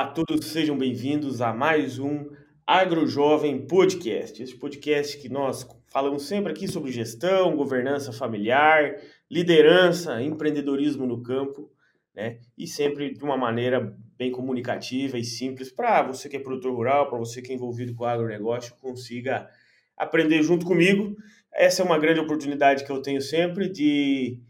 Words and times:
Olá 0.00 0.08
a 0.08 0.12
todos, 0.12 0.46
sejam 0.46 0.78
bem-vindos 0.78 1.42
a 1.42 1.52
mais 1.52 1.98
um 1.98 2.30
AgroJovem 2.66 3.66
Podcast. 3.66 4.42
Esse 4.42 4.56
podcast 4.56 5.18
que 5.18 5.28
nós 5.28 5.68
falamos 5.88 6.22
sempre 6.22 6.50
aqui 6.50 6.66
sobre 6.66 6.90
gestão, 6.90 7.54
governança 7.54 8.10
familiar, 8.10 8.96
liderança, 9.30 10.22
empreendedorismo 10.22 11.04
no 11.04 11.22
campo, 11.22 11.70
né? 12.14 12.38
E 12.56 12.66
sempre 12.66 13.12
de 13.12 13.22
uma 13.22 13.36
maneira 13.36 13.94
bem 14.16 14.32
comunicativa 14.32 15.18
e 15.18 15.22
simples 15.22 15.70
para 15.70 16.02
você 16.02 16.30
que 16.30 16.36
é 16.38 16.40
produtor 16.40 16.74
rural, 16.74 17.10
para 17.10 17.18
você 17.18 17.42
que 17.42 17.52
é 17.52 17.54
envolvido 17.54 17.94
com 17.94 18.04
o 18.04 18.06
agronegócio, 18.06 18.74
consiga 18.80 19.50
aprender 19.98 20.42
junto 20.42 20.64
comigo. 20.64 21.14
Essa 21.52 21.82
é 21.82 21.84
uma 21.84 21.98
grande 21.98 22.20
oportunidade 22.20 22.86
que 22.86 22.90
eu 22.90 23.02
tenho 23.02 23.20
sempre 23.20 23.68
de, 23.68 24.40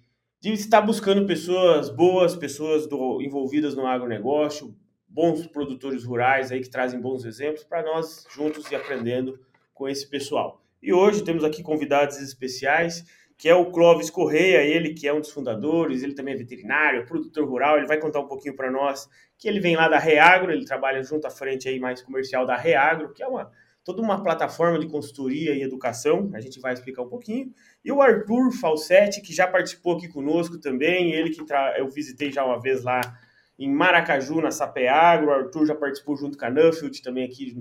de 0.41 0.53
estar 0.53 0.81
buscando 0.81 1.27
pessoas 1.27 1.91
boas, 1.91 2.37
pessoas 2.37 2.87
do, 2.87 3.21
envolvidas 3.21 3.75
no 3.75 3.85
agronegócio, 3.85 4.73
bons 5.11 5.47
produtores 5.47 6.05
rurais 6.05 6.53
aí 6.53 6.61
que 6.61 6.71
trazem 6.71 7.01
bons 7.01 7.25
exemplos 7.25 7.65
para 7.65 7.83
nós 7.83 8.25
juntos 8.31 8.71
e 8.71 8.77
aprendendo 8.77 9.39
com 9.75 9.89
esse 9.89 10.09
pessoal. 10.09 10.63
E 10.81 10.93
hoje 10.93 11.25
temos 11.25 11.43
aqui 11.45 11.63
convidados 11.63 12.19
especiais, 12.23 13.05
que 13.37 13.49
é 13.49 13.55
o 13.55 13.71
Clóvis 13.71 14.09
Correia, 14.09 14.63
ele 14.63 14.95
que 14.95 15.09
é 15.09 15.13
um 15.13 15.21
dos 15.21 15.31
fundadores, 15.31 16.03
ele 16.03 16.15
também 16.15 16.35
é 16.35 16.37
veterinário, 16.37 17.05
produtor 17.07 17.49
rural, 17.49 17.77
ele 17.77 17.87
vai 17.87 17.99
contar 17.99 18.21
um 18.21 18.29
pouquinho 18.29 18.55
para 18.55 18.71
nós 18.71 19.09
que 19.37 19.49
ele 19.49 19.59
vem 19.59 19.75
lá 19.75 19.89
da 19.89 19.99
Reagro, 19.99 20.53
ele 20.53 20.65
trabalha 20.65 21.03
junto 21.03 21.27
à 21.27 21.31
frente 21.31 21.69
aí 21.69 21.81
mais 21.81 22.03
comercial 22.03 22.47
da 22.47 22.57
Reagro, 22.57 23.13
que 23.13 23.23
é 23.23 23.27
uma 23.27 23.51
toda 23.83 24.03
uma 24.03 24.23
plataforma 24.23 24.79
de 24.79 24.87
consultoria 24.87 25.55
e 25.55 25.63
educação, 25.63 26.31
a 26.35 26.41
gente 26.41 26.61
vai 26.61 26.75
explicar 26.75 27.03
um 27.03 27.09
pouquinho. 27.09 27.53
E 27.85 27.91
o 27.91 28.01
Arthur 28.01 28.53
Falsetti, 28.53 29.23
que 29.23 29.33
já 29.33 29.47
participou 29.47 29.97
aqui 29.97 30.07
conosco 30.07 30.59
também, 30.59 31.13
ele 31.13 31.31
que 31.31 31.45
tra... 31.45 31.75
eu 31.79 31.89
visitei 31.89 32.31
já 32.31 32.45
uma 32.45 32.61
vez 32.61 32.85
lá 32.85 33.01
em 33.61 33.71
Maracaju, 33.71 34.41
na 34.41 34.51
Sapeagro. 34.51 35.29
O 35.29 35.31
Arthur 35.31 35.67
já 35.67 35.75
participou 35.75 36.17
junto 36.17 36.39
com 36.39 36.47
a 36.47 36.51
Nuffield 36.51 37.03
também 37.03 37.25
aqui 37.25 37.55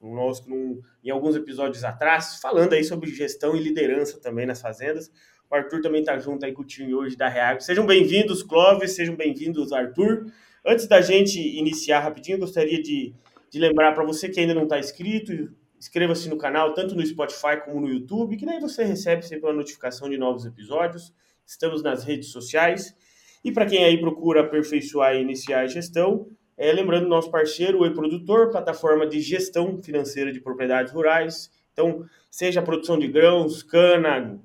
conosco 0.00 0.50
num, 0.50 0.82
em 1.02 1.10
alguns 1.10 1.36
episódios 1.36 1.84
atrás, 1.84 2.40
falando 2.42 2.72
aí 2.72 2.82
sobre 2.82 3.08
gestão 3.10 3.56
e 3.56 3.60
liderança 3.60 4.20
também 4.20 4.44
nas 4.44 4.60
fazendas. 4.60 5.10
O 5.48 5.54
Arthur 5.54 5.80
também 5.80 6.00
está 6.00 6.18
junto 6.18 6.44
aí 6.44 6.52
com 6.52 6.62
o 6.62 6.64
time 6.64 6.92
hoje 6.92 7.16
da 7.16 7.28
Reagro. 7.28 7.62
Sejam 7.62 7.86
bem-vindos, 7.86 8.42
Clóvis, 8.42 8.96
sejam 8.96 9.14
bem-vindos, 9.14 9.72
Arthur. 9.72 10.26
Antes 10.66 10.88
da 10.88 11.00
gente 11.00 11.38
iniciar 11.38 12.00
rapidinho, 12.00 12.38
gostaria 12.38 12.82
de, 12.82 13.14
de 13.48 13.58
lembrar 13.60 13.92
para 13.92 14.04
você 14.04 14.28
que 14.28 14.40
ainda 14.40 14.54
não 14.54 14.64
está 14.64 14.78
inscrito, 14.78 15.54
inscreva-se 15.78 16.28
no 16.28 16.36
canal, 16.36 16.74
tanto 16.74 16.96
no 16.96 17.06
Spotify 17.06 17.62
como 17.64 17.80
no 17.80 17.88
YouTube, 17.88 18.36
que 18.36 18.44
daí 18.44 18.58
você 18.58 18.82
recebe 18.82 19.22
sempre 19.22 19.46
uma 19.46 19.54
notificação 19.54 20.10
de 20.10 20.18
novos 20.18 20.44
episódios. 20.44 21.14
Estamos 21.46 21.80
nas 21.82 22.02
redes 22.02 22.30
sociais. 22.30 22.96
E 23.44 23.52
para 23.52 23.66
quem 23.66 23.84
aí 23.84 24.00
procura 24.00 24.40
aperfeiçoar 24.40 25.14
e 25.14 25.20
iniciar 25.20 25.60
a 25.60 25.66
gestão, 25.66 26.26
é, 26.56 26.72
lembrando 26.72 27.08
nosso 27.08 27.30
parceiro, 27.30 27.80
o 27.80 27.86
E-Produtor, 27.86 28.50
plataforma 28.50 29.06
de 29.06 29.20
gestão 29.20 29.82
financeira 29.82 30.32
de 30.32 30.40
propriedades 30.40 30.92
rurais. 30.92 31.50
Então, 31.72 32.06
seja 32.30 32.62
produção 32.62 32.98
de 32.98 33.08
grãos, 33.08 33.62
cana, 33.62 34.40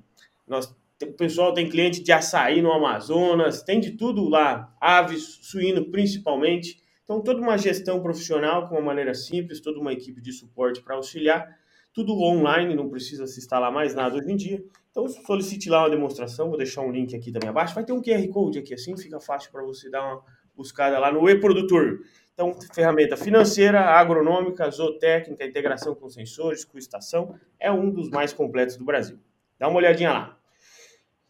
nós, 0.46 0.74
o 1.02 1.12
pessoal 1.12 1.54
tem 1.54 1.68
cliente 1.68 2.02
de 2.02 2.12
açaí 2.12 2.60
no 2.60 2.72
Amazonas, 2.72 3.62
tem 3.62 3.80
de 3.80 3.92
tudo 3.92 4.28
lá, 4.28 4.74
aves, 4.80 5.38
suíno 5.40 5.90
principalmente. 5.90 6.78
Então, 7.04 7.22
toda 7.22 7.40
uma 7.40 7.56
gestão 7.56 8.02
profissional 8.02 8.68
com 8.68 8.74
uma 8.74 8.82
maneira 8.82 9.14
simples, 9.14 9.60
toda 9.60 9.80
uma 9.80 9.92
equipe 9.92 10.20
de 10.20 10.32
suporte 10.32 10.82
para 10.82 10.96
auxiliar, 10.96 11.58
tudo 11.92 12.12
online, 12.20 12.74
não 12.74 12.88
precisa 12.88 13.26
se 13.26 13.38
instalar 13.38 13.72
mais 13.72 13.94
nada 13.94 14.16
hoje 14.16 14.30
em 14.30 14.36
dia. 14.36 14.62
Então 14.90 15.06
solicite 15.08 15.70
lá 15.70 15.82
uma 15.82 15.90
demonstração, 15.90 16.48
vou 16.48 16.58
deixar 16.58 16.82
um 16.82 16.90
link 16.90 17.14
aqui 17.14 17.30
também 17.30 17.48
abaixo. 17.48 17.74
Vai 17.74 17.84
ter 17.84 17.92
um 17.92 18.02
QR 18.02 18.26
Code 18.28 18.58
aqui, 18.58 18.74
assim 18.74 18.96
fica 18.96 19.20
fácil 19.20 19.50
para 19.52 19.62
você 19.62 19.88
dar 19.88 20.02
uma 20.02 20.22
buscada 20.56 20.98
lá 20.98 21.12
no 21.12 21.28
e-produtor. 21.28 22.00
Então, 22.34 22.56
ferramenta 22.72 23.16
financeira, 23.16 23.80
agronômica, 23.80 24.70
zootécnica, 24.70 25.44
integração 25.44 25.94
com 25.94 26.08
sensores, 26.08 26.64
com 26.64 26.78
estação, 26.78 27.34
é 27.58 27.70
um 27.70 27.90
dos 27.90 28.08
mais 28.08 28.32
completos 28.32 28.76
do 28.76 28.84
Brasil. 28.84 29.18
Dá 29.58 29.68
uma 29.68 29.76
olhadinha 29.76 30.12
lá. 30.12 30.38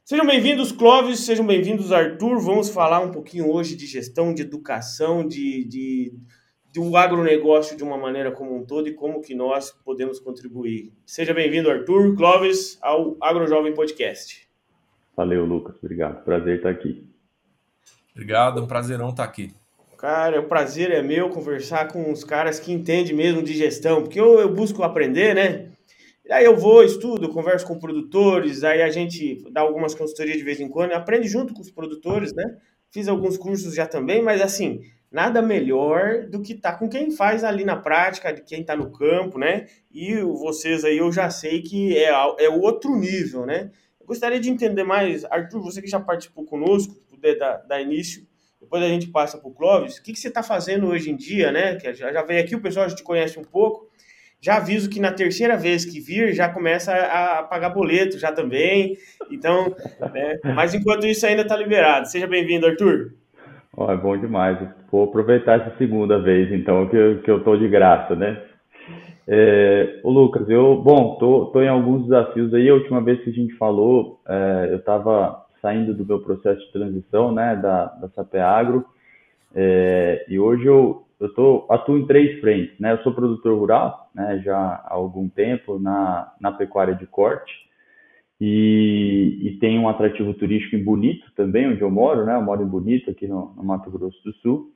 Sejam 0.05 0.27
bem-vindos, 0.27 0.73
Clóvis, 0.73 1.21
sejam 1.21 1.47
bem-vindos, 1.47 1.93
Arthur. 1.93 2.41
Vamos 2.41 2.69
falar 2.69 3.01
um 3.01 3.11
pouquinho 3.11 3.51
hoje 3.51 3.77
de 3.77 3.87
gestão, 3.87 4.35
de 4.35 4.43
educação, 4.43 5.27
de, 5.27 5.65
de 5.65 6.13
do 6.73 6.97
agronegócio 6.97 7.77
de 7.77 7.83
uma 7.83 7.99
maneira 7.99 8.31
como 8.31 8.57
um 8.57 8.65
todo 8.65 8.89
e 8.89 8.95
como 8.95 9.21
que 9.21 9.35
nós 9.35 9.73
podemos 9.85 10.21
contribuir. 10.21 10.93
Seja 11.05 11.35
bem-vindo, 11.35 11.71
Arthur 11.71 12.15
Clóvis, 12.17 12.79
ao 12.81 13.17
AgroJovem 13.21 13.75
Podcast. 13.75 14.49
Valeu, 15.17 15.45
Lucas. 15.45 15.77
Obrigado. 15.83 16.23
Prazer 16.25 16.57
estar 16.57 16.71
aqui. 16.71 17.05
Obrigado, 18.13 18.61
é 18.61 18.63
um 18.63 18.67
prazerão 18.67 19.11
estar 19.11 19.25
aqui. 19.25 19.53
Cara, 19.99 20.41
o 20.41 20.45
prazer 20.45 20.93
é 20.93 21.03
meu 21.03 21.29
conversar 21.29 21.89
com 21.89 22.11
os 22.11 22.25
caras 22.25 22.59
que 22.59 22.73
entendem 22.73 23.15
mesmo 23.15 23.43
de 23.43 23.53
gestão, 23.53 24.03
porque 24.03 24.21
eu, 24.21 24.41
eu 24.41 24.53
busco 24.53 24.83
aprender, 24.83 25.35
né? 25.35 25.73
Aí 26.31 26.45
eu 26.45 26.57
vou, 26.57 26.85
estudo, 26.85 27.29
converso 27.29 27.67
com 27.67 27.79
produtores, 27.79 28.63
aí 28.63 28.81
a 28.81 28.89
gente 28.89 29.45
dá 29.51 29.61
algumas 29.61 29.95
consultorias 29.95 30.39
de 30.39 30.45
vez 30.45 30.61
em 30.61 30.69
quando, 30.69 30.93
aprende 30.93 31.27
junto 31.27 31.53
com 31.53 31.61
os 31.61 31.71
produtores, 31.71 32.33
né? 32.33 32.57
Fiz 32.91 33.09
alguns 33.09 33.37
cursos 33.37 33.75
já 33.75 33.87
também, 33.87 34.23
mas 34.23 34.41
assim, 34.41 34.81
nada 35.11 35.43
melhor 35.43 36.27
do 36.27 36.41
que 36.41 36.53
estar 36.53 36.73
tá 36.73 36.79
com 36.79 36.89
quem 36.89 37.11
faz 37.11 37.43
ali 37.43 37.65
na 37.65 37.77
prática, 37.77 38.33
de 38.33 38.43
quem 38.43 38.61
está 38.61 38.77
no 38.77 38.91
campo, 38.93 39.39
né? 39.39 39.67
E 39.91 40.17
vocês 40.23 40.85
aí 40.85 40.99
eu 40.99 41.11
já 41.11 41.29
sei 41.31 41.63
que 41.63 41.97
é, 41.97 42.11
é 42.39 42.49
outro 42.49 42.97
nível, 42.97 43.45
né? 43.45 43.71
Eu 44.01 44.07
gostaria 44.07 44.39
de 44.39 44.51
entender 44.51 44.85
mais, 44.85 45.25
Arthur, 45.25 45.61
você 45.61 45.83
que 45.83 45.89
já 45.89 45.99
participou 45.99 46.45
conosco, 46.45 46.95
puder 47.09 47.37
dar, 47.37 47.57
dar 47.59 47.81
início, 47.81 48.27
depois 48.61 48.83
a 48.83 48.89
gente 48.89 49.09
passa 49.09 49.39
para 49.39 49.49
o 49.49 49.55
Clóvis, 49.55 49.97
o 49.97 50.03
que, 50.03 50.13
que 50.13 50.21
você 50.21 50.29
está 50.29 50.43
fazendo 50.43 50.87
hoje 50.87 51.11
em 51.11 51.17
dia, 51.17 51.51
né? 51.51 51.77
Que 51.77 51.93
já, 51.93 52.13
já 52.13 52.23
veio 52.23 52.45
aqui, 52.45 52.55
o 52.55 52.61
pessoal 52.61 52.89
já 52.89 52.95
te 52.95 53.03
conhece 53.03 53.39
um 53.39 53.45
pouco. 53.45 53.91
Já 54.43 54.57
aviso 54.57 54.89
que 54.89 55.01
na 55.01 55.13
terceira 55.13 55.57
vez 55.57 55.85
que 55.85 56.01
vir, 56.01 56.33
já 56.33 56.49
começa 56.49 56.95
a, 56.95 57.43
pagar 57.43 57.71
boleto 57.71 58.19
já 58.19 58.33
também. 58.33 58.97
Então, 59.31 59.75
né? 60.13 60.39
mas 60.55 60.73
enquanto 60.73 61.07
isso 61.07 61.27
ainda 61.27 61.43
está 61.43 61.57
liberado. 61.57 62.09
Seja 62.09 62.27
bem-vindo, 62.27 62.67
Arthur. 62.67 63.15
Oh, 63.77 63.91
é 63.91 63.97
bom 63.97 64.17
demais. 64.17 64.59
Vou 64.91 65.05
aproveitar 65.05 65.61
essa 65.61 65.77
segunda 65.77 66.19
vez, 66.19 66.53
então, 66.53 66.89
que, 66.89 66.97
eu, 66.97 67.23
que 67.23 67.31
eu 67.31 67.45
tô 67.45 67.57
de 67.57 67.69
graça, 67.69 68.17
né? 68.17 68.43
É, 69.29 70.01
o 70.03 70.11
Lucas, 70.11 70.49
eu, 70.49 70.83
bom, 70.83 71.17
tô, 71.17 71.47
tô 71.47 71.63
em 71.63 71.69
alguns 71.69 72.03
desafios 72.03 72.53
aí. 72.53 72.69
A 72.69 72.75
última 72.75 73.01
vez 73.01 73.23
que 73.23 73.31
a 73.31 73.33
gente 73.33 73.55
falou, 73.57 74.21
é, 74.29 74.69
eu 74.71 74.79
estava 74.79 75.47
saindo 75.63 75.95
do 75.95 76.05
meu 76.05 76.21
processo 76.21 76.61
de 76.67 76.73
transição, 76.73 77.33
né, 77.33 77.55
da, 77.57 77.85
da 77.87 78.09
Sapeagro, 78.09 78.85
é, 79.55 80.25
e 80.29 80.39
hoje 80.39 80.67
eu, 80.67 81.05
eu 81.21 81.33
tô, 81.35 81.67
atuo 81.71 81.99
em 81.99 82.07
três 82.07 82.41
frentes, 82.41 82.79
né? 82.81 82.93
Eu 82.93 82.99
sou 82.99 83.13
produtor 83.13 83.59
rural, 83.59 84.11
né, 84.15 84.41
já 84.45 84.57
há 84.57 84.95
algum 84.95 85.29
tempo 85.29 85.79
na, 85.79 86.33
na 86.41 86.51
pecuária 86.51 86.95
de 86.95 87.07
corte, 87.07 87.53
e, 88.41 89.39
e, 89.43 89.59
tem 89.59 89.79
um 89.79 89.89
atrativo 89.89 90.33
turístico 90.33 90.75
em 90.75 90.83
Bonito 90.83 91.31
também, 91.37 91.69
onde 91.69 91.83
eu 91.83 91.91
moro, 91.91 92.25
né? 92.25 92.35
Eu 92.35 92.43
moro 92.43 92.63
em 92.63 92.67
Bonito, 92.67 93.11
aqui 93.11 93.27
no, 93.27 93.53
no 93.55 93.63
Mato 93.63 93.91
Grosso 93.91 94.23
do 94.25 94.33
Sul. 94.37 94.73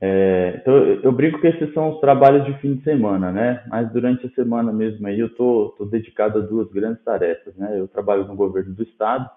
É, 0.00 0.58
então, 0.60 0.74
eu, 0.74 1.02
eu 1.02 1.12
brinco 1.12 1.38
que 1.38 1.46
esses 1.46 1.72
são 1.74 1.90
os 1.90 2.00
trabalhos 2.00 2.46
de 2.46 2.54
fim 2.58 2.76
de 2.76 2.84
semana, 2.84 3.30
né? 3.30 3.62
Mas 3.68 3.92
durante 3.92 4.26
a 4.26 4.30
semana 4.30 4.72
mesmo 4.72 5.06
aí 5.06 5.20
eu 5.20 5.28
tô, 5.34 5.74
tô 5.76 5.84
dedicado 5.84 6.38
a 6.38 6.42
duas 6.42 6.70
grandes 6.72 7.04
tarefas, 7.04 7.54
né? 7.56 7.78
Eu 7.78 7.86
trabalho 7.86 8.26
no 8.26 8.34
governo 8.34 8.74
do 8.74 8.82
estado 8.82 9.28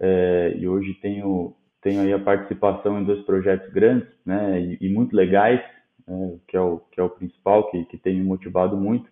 é, 0.00 0.54
e 0.56 0.66
hoje 0.66 0.94
tenho, 0.94 1.54
tenho 1.80 2.00
aí 2.00 2.12
a 2.12 2.18
participação 2.18 3.00
em 3.00 3.04
dois 3.04 3.24
projetos 3.24 3.72
grandes, 3.72 4.08
né? 4.26 4.60
E, 4.60 4.78
e 4.80 4.88
muito 4.88 5.14
legais, 5.14 5.60
é, 6.08 6.34
que, 6.48 6.56
é 6.56 6.60
o, 6.60 6.78
que 6.90 7.00
é 7.00 7.02
o 7.02 7.10
principal, 7.10 7.70
que, 7.70 7.84
que 7.84 7.96
tem 7.96 8.16
me 8.16 8.24
motivado 8.24 8.76
muito 8.76 9.08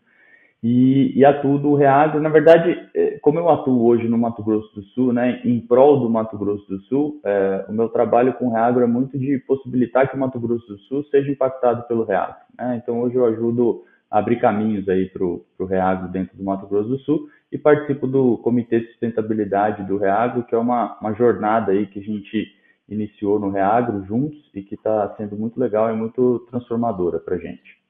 e, 0.68 1.16
e 1.16 1.24
atuo 1.24 1.60
do 1.60 1.74
Reagro. 1.76 2.20
Na 2.20 2.28
verdade, 2.28 2.76
é, 2.92 3.20
como 3.20 3.38
eu 3.38 3.48
atuo 3.48 3.86
hoje 3.86 4.08
no 4.08 4.18
Mato 4.18 4.42
Grosso 4.42 4.74
do 4.74 4.82
Sul, 4.86 5.12
né, 5.12 5.40
em 5.44 5.60
prol 5.60 6.00
do 6.00 6.10
Mato 6.10 6.36
Grosso 6.36 6.66
do 6.68 6.80
Sul, 6.82 7.20
é, 7.24 7.64
o 7.68 7.72
meu 7.72 7.88
trabalho 7.88 8.32
com 8.32 8.48
o 8.48 8.50
Reagro 8.52 8.82
é 8.82 8.86
muito 8.86 9.16
de 9.16 9.38
possibilitar 9.46 10.10
que 10.10 10.16
o 10.16 10.18
Mato 10.18 10.40
Grosso 10.40 10.66
do 10.66 10.76
Sul 10.80 11.04
seja 11.04 11.30
impactado 11.30 11.84
pelo 11.86 12.02
Reagro. 12.02 12.34
Né? 12.58 12.80
Então, 12.82 13.00
hoje 13.00 13.14
eu 13.14 13.24
ajudo 13.26 13.84
a 14.10 14.18
abrir 14.18 14.40
caminhos 14.40 14.88
aí 14.88 15.08
para 15.08 15.24
o 15.24 15.44
Reagro 15.64 16.08
dentro 16.08 16.36
do 16.36 16.42
Mato 16.42 16.66
Grosso 16.66 16.88
do 16.88 16.98
Sul 16.98 17.28
e 17.52 17.56
participo 17.56 18.08
do 18.08 18.38
Comitê 18.38 18.80
de 18.80 18.88
Sustentabilidade 18.88 19.84
do 19.84 19.96
Reagro, 19.96 20.42
que 20.42 20.54
é 20.54 20.58
uma, 20.58 20.98
uma 21.00 21.12
jornada 21.12 21.70
aí 21.70 21.86
que 21.86 22.00
a 22.00 22.02
gente 22.02 22.44
iniciou 22.88 23.38
no 23.38 23.50
Reagro 23.50 24.04
juntos 24.04 24.50
e 24.52 24.62
que 24.62 24.74
está 24.74 25.14
sendo 25.16 25.36
muito 25.36 25.60
legal 25.60 25.92
e 25.92 25.96
muito 25.96 26.40
transformadora 26.50 27.20
para 27.20 27.36
a 27.36 27.38
gente. 27.38 27.85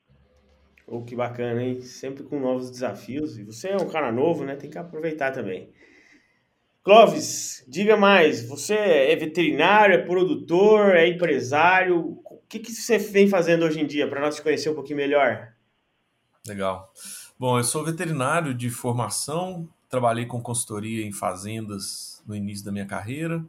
Oh, 0.86 1.02
que 1.02 1.16
bacana, 1.16 1.62
hein? 1.62 1.80
Sempre 1.82 2.22
com 2.22 2.38
novos 2.38 2.70
desafios. 2.70 3.36
E 3.38 3.42
você 3.42 3.70
é 3.70 3.76
um 3.76 3.88
cara 3.88 4.12
novo, 4.12 4.44
né? 4.44 4.54
Tem 4.54 4.70
que 4.70 4.78
aproveitar 4.78 5.32
também. 5.32 5.72
Clóvis, 6.84 7.64
diga 7.66 7.96
mais. 7.96 8.48
Você 8.48 8.74
é 8.74 9.16
veterinário, 9.16 9.96
é 9.96 9.98
produtor, 9.98 10.94
é 10.94 11.08
empresário? 11.08 12.20
O 12.24 12.42
que, 12.48 12.60
que 12.60 12.70
você 12.70 12.96
vem 12.96 13.28
fazendo 13.28 13.64
hoje 13.64 13.80
em 13.80 13.86
dia 13.86 14.08
para 14.08 14.20
nós 14.20 14.36
te 14.36 14.42
conhecer 14.42 14.70
um 14.70 14.74
pouquinho 14.74 14.98
melhor? 14.98 15.52
Legal. 16.46 16.92
Bom, 17.36 17.58
eu 17.58 17.64
sou 17.64 17.84
veterinário 17.84 18.54
de 18.54 18.70
formação, 18.70 19.68
trabalhei 19.88 20.26
com 20.26 20.40
consultoria 20.40 21.04
em 21.04 21.10
fazendas 21.10 22.22
no 22.24 22.36
início 22.36 22.64
da 22.64 22.70
minha 22.70 22.86
carreira. 22.86 23.44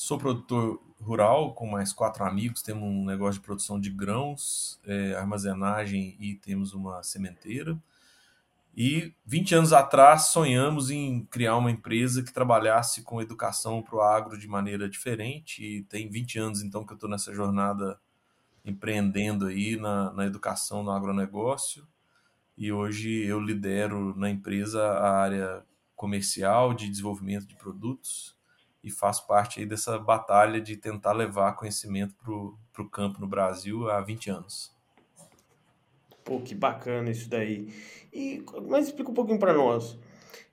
Sou 0.00 0.16
produtor 0.16 0.80
rural 1.00 1.54
com 1.54 1.66
mais 1.66 1.92
quatro 1.92 2.22
amigos, 2.24 2.62
temos 2.62 2.84
um 2.84 3.04
negócio 3.04 3.40
de 3.40 3.44
produção 3.44 3.80
de 3.80 3.90
grãos, 3.90 4.78
é, 4.86 5.14
armazenagem 5.16 6.16
e 6.20 6.36
temos 6.36 6.72
uma 6.72 7.02
sementeira. 7.02 7.76
E 8.76 9.12
20 9.26 9.56
anos 9.56 9.72
atrás 9.72 10.26
sonhamos 10.26 10.88
em 10.88 11.24
criar 11.24 11.56
uma 11.56 11.72
empresa 11.72 12.22
que 12.22 12.32
trabalhasse 12.32 13.02
com 13.02 13.20
educação 13.20 13.82
para 13.82 13.96
o 13.96 14.00
agro 14.00 14.38
de 14.38 14.46
maneira 14.46 14.88
diferente. 14.88 15.64
E 15.64 15.82
tem 15.82 16.08
20 16.08 16.38
anos 16.38 16.62
então 16.62 16.84
que 16.86 16.92
eu 16.92 16.94
estou 16.94 17.10
nessa 17.10 17.34
jornada 17.34 17.98
empreendendo 18.64 19.46
aí 19.46 19.76
na, 19.76 20.12
na 20.12 20.26
educação 20.26 20.84
no 20.84 20.92
agronegócio. 20.92 21.84
E 22.56 22.70
hoje 22.70 23.24
eu 23.24 23.40
lidero 23.40 24.16
na 24.16 24.30
empresa 24.30 24.80
a 24.80 25.10
área 25.10 25.64
comercial 25.96 26.72
de 26.72 26.88
desenvolvimento 26.88 27.48
de 27.48 27.56
produtos 27.56 28.37
e 28.82 28.90
faço 28.90 29.26
parte 29.26 29.60
aí 29.60 29.66
dessa 29.66 29.98
batalha 29.98 30.60
de 30.60 30.76
tentar 30.76 31.12
levar 31.12 31.54
conhecimento 31.54 32.14
para 32.72 32.82
o 32.82 32.90
campo 32.90 33.20
no 33.20 33.26
Brasil 33.26 33.90
há 33.90 34.00
20 34.00 34.30
anos. 34.30 34.74
Pô, 36.24 36.40
que 36.40 36.54
bacana 36.54 37.10
isso 37.10 37.28
daí. 37.28 37.72
E, 38.12 38.44
mas 38.68 38.86
explica 38.86 39.10
um 39.10 39.14
pouquinho 39.14 39.38
para 39.38 39.52
nós. 39.52 39.98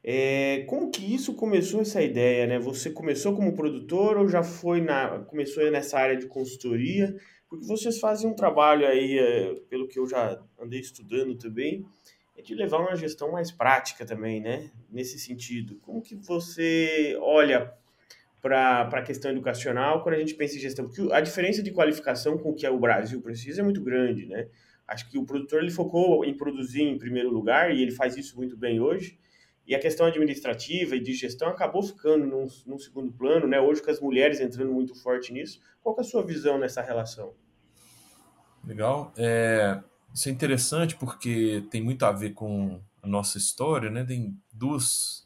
É, 0.04 0.64
como 0.68 0.92
que 0.92 1.14
isso 1.14 1.34
começou 1.34 1.82
essa 1.82 2.02
ideia, 2.02 2.46
né? 2.46 2.60
Você 2.60 2.92
começou 2.92 3.36
como 3.36 3.56
produtor 3.56 4.18
ou 4.18 4.30
já 4.30 4.44
foi 4.44 4.80
na 4.80 5.20
começou 5.22 5.70
nessa 5.72 6.00
área 6.00 6.16
de 6.16 6.28
consultoria? 6.28 7.16
Porque 7.50 7.66
vocês 7.66 8.00
fazem 8.00 8.30
um 8.30 8.36
trabalho 8.36 8.88
aí, 8.88 9.18
é, 9.18 9.56
pelo 9.70 9.88
que 9.88 9.98
eu 9.98 10.08
já 10.08 10.40
andei 10.60 10.80
estudando 10.80 11.36
também, 11.36 11.86
é 12.38 12.42
de 12.42 12.54
levar 12.54 12.80
uma 12.80 12.96
gestão 12.96 13.32
mais 13.32 13.52
prática 13.52 14.06
também, 14.06 14.40
né? 14.40 14.72
Nesse 14.90 15.18
sentido. 15.18 15.78
Como 15.82 16.02
que 16.02 16.16
você 16.16 17.18
olha 17.20 17.74
para 18.46 18.82
a 18.82 19.02
questão 19.02 19.32
educacional 19.32 20.04
quando 20.04 20.14
a 20.14 20.20
gente 20.20 20.36
pensa 20.36 20.56
em 20.56 20.60
gestão? 20.60 20.86
Porque 20.86 21.12
a 21.12 21.20
diferença 21.20 21.64
de 21.64 21.72
qualificação 21.72 22.38
com 22.38 22.52
o 22.52 22.54
que 22.54 22.68
o 22.68 22.80
Brasil 22.80 23.20
precisa 23.20 23.62
é 23.62 23.64
muito 23.64 23.82
grande, 23.82 24.28
né? 24.28 24.48
Acho 24.88 25.10
que 25.10 25.18
o 25.18 25.26
produtor 25.26 25.64
ele 25.64 25.72
focou 25.72 26.24
em 26.24 26.38
produzir 26.38 26.84
em 26.84 26.96
primeiro 26.96 27.32
lugar 27.32 27.76
e 27.76 27.82
ele 27.82 27.90
faz 27.90 28.16
isso 28.16 28.36
muito 28.38 28.56
bem 28.56 28.80
hoje. 28.80 29.18
E 29.66 29.74
a 29.74 29.80
questão 29.80 30.06
administrativa 30.06 30.96
e 30.96 31.00
de 31.00 31.12
gestão 31.16 31.48
acabou 31.48 31.82
ficando 31.82 32.24
num, 32.24 32.46
num 32.68 32.78
segundo 32.78 33.12
plano, 33.12 33.48
né? 33.48 33.60
Hoje 33.60 33.82
com 33.82 33.90
as 33.90 34.00
mulheres 34.00 34.40
entrando 34.40 34.72
muito 34.72 34.94
forte 34.94 35.34
nisso. 35.34 35.60
Qual 35.82 35.96
é 35.98 36.02
a 36.02 36.04
sua 36.04 36.24
visão 36.24 36.60
nessa 36.60 36.84
relação? 36.84 37.34
Legal. 38.64 39.12
É, 39.18 39.82
isso 40.14 40.30
é 40.30 40.32
interessante 40.32 40.96
porque 40.96 41.64
tem 41.72 41.82
muito 41.82 42.06
a 42.06 42.12
ver 42.12 42.36
com 42.36 42.80
a 43.02 43.08
nossa 43.08 43.40
história, 43.40 43.90
né? 43.90 44.06
Tem 44.06 44.38
duas, 44.54 45.25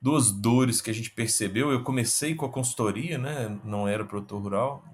duas 0.00 0.30
dores 0.30 0.80
que 0.80 0.90
a 0.90 0.94
gente 0.94 1.10
percebeu. 1.10 1.70
Eu 1.70 1.82
comecei 1.82 2.34
com 2.34 2.46
a 2.46 2.50
consultoria, 2.50 3.18
né? 3.18 3.58
Não 3.64 3.86
era 3.88 4.04
produtor 4.04 4.42
rural 4.42 4.84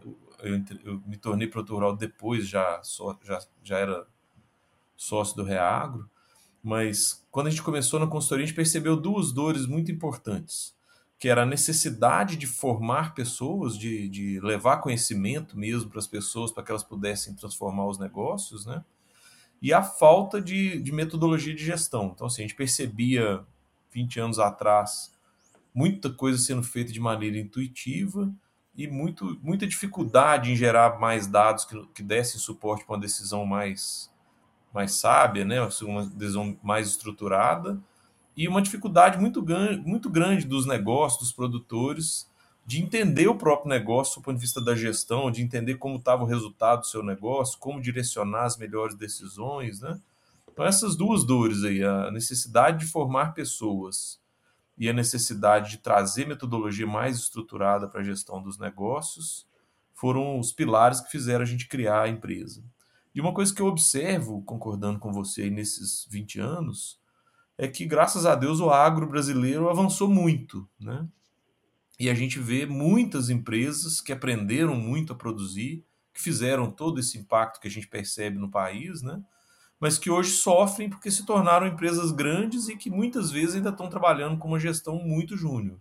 eu, 0.44 0.62
eu 0.84 1.02
me 1.06 1.16
tornei 1.16 1.48
produtor 1.48 1.76
rural 1.76 1.96
depois, 1.96 2.46
já, 2.46 2.80
só, 2.82 3.18
já, 3.24 3.40
já 3.62 3.78
era 3.78 4.06
sócio 4.96 5.34
do 5.36 5.42
Reagro, 5.42 6.08
mas 6.62 7.26
quando 7.30 7.48
a 7.48 7.50
gente 7.50 7.62
começou 7.62 7.98
na 7.98 8.06
consultoria, 8.06 8.44
a 8.44 8.46
gente 8.46 8.56
percebeu 8.56 8.96
duas 8.96 9.32
dores 9.32 9.66
muito 9.66 9.90
importantes, 9.90 10.74
que 11.18 11.28
era 11.28 11.42
a 11.42 11.46
necessidade 11.46 12.36
de 12.36 12.46
formar 12.46 13.14
pessoas, 13.14 13.76
de, 13.78 14.08
de 14.08 14.40
levar 14.40 14.78
conhecimento 14.78 15.58
mesmo 15.58 15.90
para 15.90 15.98
as 15.98 16.06
pessoas, 16.06 16.52
para 16.52 16.62
que 16.62 16.70
elas 16.70 16.84
pudessem 16.84 17.34
transformar 17.34 17.86
os 17.86 17.98
negócios, 17.98 18.66
né? 18.66 18.84
E 19.62 19.72
a 19.72 19.82
falta 19.82 20.42
de, 20.42 20.78
de 20.82 20.92
metodologia 20.92 21.54
de 21.54 21.64
gestão. 21.64 22.12
Então, 22.14 22.26
assim, 22.26 22.42
a 22.42 22.46
gente 22.46 22.56
percebia 22.56 23.42
20 23.94 24.20
anos 24.20 24.38
atrás 24.38 25.14
muita 25.74 26.08
coisa 26.08 26.38
sendo 26.38 26.62
feita 26.62 26.92
de 26.92 27.00
maneira 27.00 27.36
intuitiva, 27.36 28.32
e 28.76 28.86
muito, 28.86 29.38
muita 29.42 29.66
dificuldade 29.66 30.50
em 30.50 30.56
gerar 30.56 30.98
mais 30.98 31.26
dados 31.26 31.64
que, 31.64 31.80
que 31.94 32.02
dessem 32.02 32.40
suporte 32.40 32.84
para 32.84 32.94
uma 32.94 33.00
decisão 33.00 33.44
mais, 33.44 34.10
mais 34.72 34.92
sábia, 34.92 35.44
né? 35.44 35.60
uma 35.82 36.06
decisão 36.06 36.56
mais 36.62 36.88
estruturada, 36.88 37.80
e 38.36 38.48
uma 38.48 38.60
dificuldade 38.60 39.18
muito, 39.18 39.44
muito 39.84 40.10
grande 40.10 40.44
dos 40.44 40.66
negócios, 40.66 41.20
dos 41.20 41.32
produtores, 41.32 42.28
de 42.66 42.82
entender 42.82 43.28
o 43.28 43.36
próprio 43.36 43.68
negócio 43.68 44.20
do 44.20 44.24
ponto 44.24 44.36
de 44.36 44.40
vista 44.40 44.60
da 44.60 44.74
gestão, 44.74 45.30
de 45.30 45.42
entender 45.42 45.76
como 45.76 45.96
estava 45.96 46.24
o 46.24 46.26
resultado 46.26 46.80
do 46.80 46.86
seu 46.86 47.02
negócio, 47.02 47.58
como 47.60 47.80
direcionar 47.80 48.44
as 48.44 48.56
melhores 48.56 48.96
decisões. 48.96 49.80
Né? 49.80 50.00
Então, 50.54 50.64
essas 50.64 50.94
duas 50.94 51.24
dores 51.24 51.64
aí, 51.64 51.82
a 51.82 52.12
necessidade 52.12 52.78
de 52.78 52.86
formar 52.86 53.34
pessoas 53.34 54.20
e 54.78 54.88
a 54.88 54.92
necessidade 54.92 55.72
de 55.72 55.78
trazer 55.78 56.28
metodologia 56.28 56.86
mais 56.86 57.18
estruturada 57.18 57.88
para 57.88 58.02
a 58.02 58.04
gestão 58.04 58.40
dos 58.40 58.56
negócios 58.56 59.48
foram 59.92 60.38
os 60.38 60.52
pilares 60.52 61.00
que 61.00 61.10
fizeram 61.10 61.42
a 61.42 61.46
gente 61.46 61.66
criar 61.66 62.02
a 62.02 62.08
empresa. 62.08 62.62
E 63.12 63.20
uma 63.20 63.34
coisa 63.34 63.52
que 63.52 63.60
eu 63.60 63.66
observo, 63.66 64.42
concordando 64.42 65.00
com 65.00 65.12
você 65.12 65.42
aí 65.42 65.50
nesses 65.50 66.06
20 66.08 66.38
anos, 66.38 67.00
é 67.58 67.66
que, 67.66 67.84
graças 67.84 68.24
a 68.24 68.36
Deus, 68.36 68.60
o 68.60 68.70
agro 68.70 69.08
brasileiro 69.08 69.68
avançou 69.68 70.06
muito, 70.06 70.68
né? 70.78 71.04
E 71.98 72.08
a 72.08 72.14
gente 72.14 72.38
vê 72.38 72.64
muitas 72.64 73.28
empresas 73.28 74.00
que 74.00 74.12
aprenderam 74.12 74.76
muito 74.76 75.12
a 75.12 75.16
produzir, 75.16 75.84
que 76.12 76.22
fizeram 76.22 76.70
todo 76.70 77.00
esse 77.00 77.18
impacto 77.18 77.60
que 77.60 77.66
a 77.66 77.70
gente 77.70 77.88
percebe 77.88 78.38
no 78.38 78.48
país, 78.48 79.02
né? 79.02 79.20
Mas 79.84 79.98
que 79.98 80.08
hoje 80.08 80.30
sofrem 80.30 80.88
porque 80.88 81.10
se 81.10 81.26
tornaram 81.26 81.66
empresas 81.66 82.10
grandes 82.10 82.70
e 82.70 82.74
que 82.74 82.88
muitas 82.88 83.30
vezes 83.30 83.56
ainda 83.56 83.68
estão 83.68 83.90
trabalhando 83.90 84.38
com 84.38 84.48
uma 84.48 84.58
gestão 84.58 84.96
muito 84.96 85.36
júnior. 85.36 85.78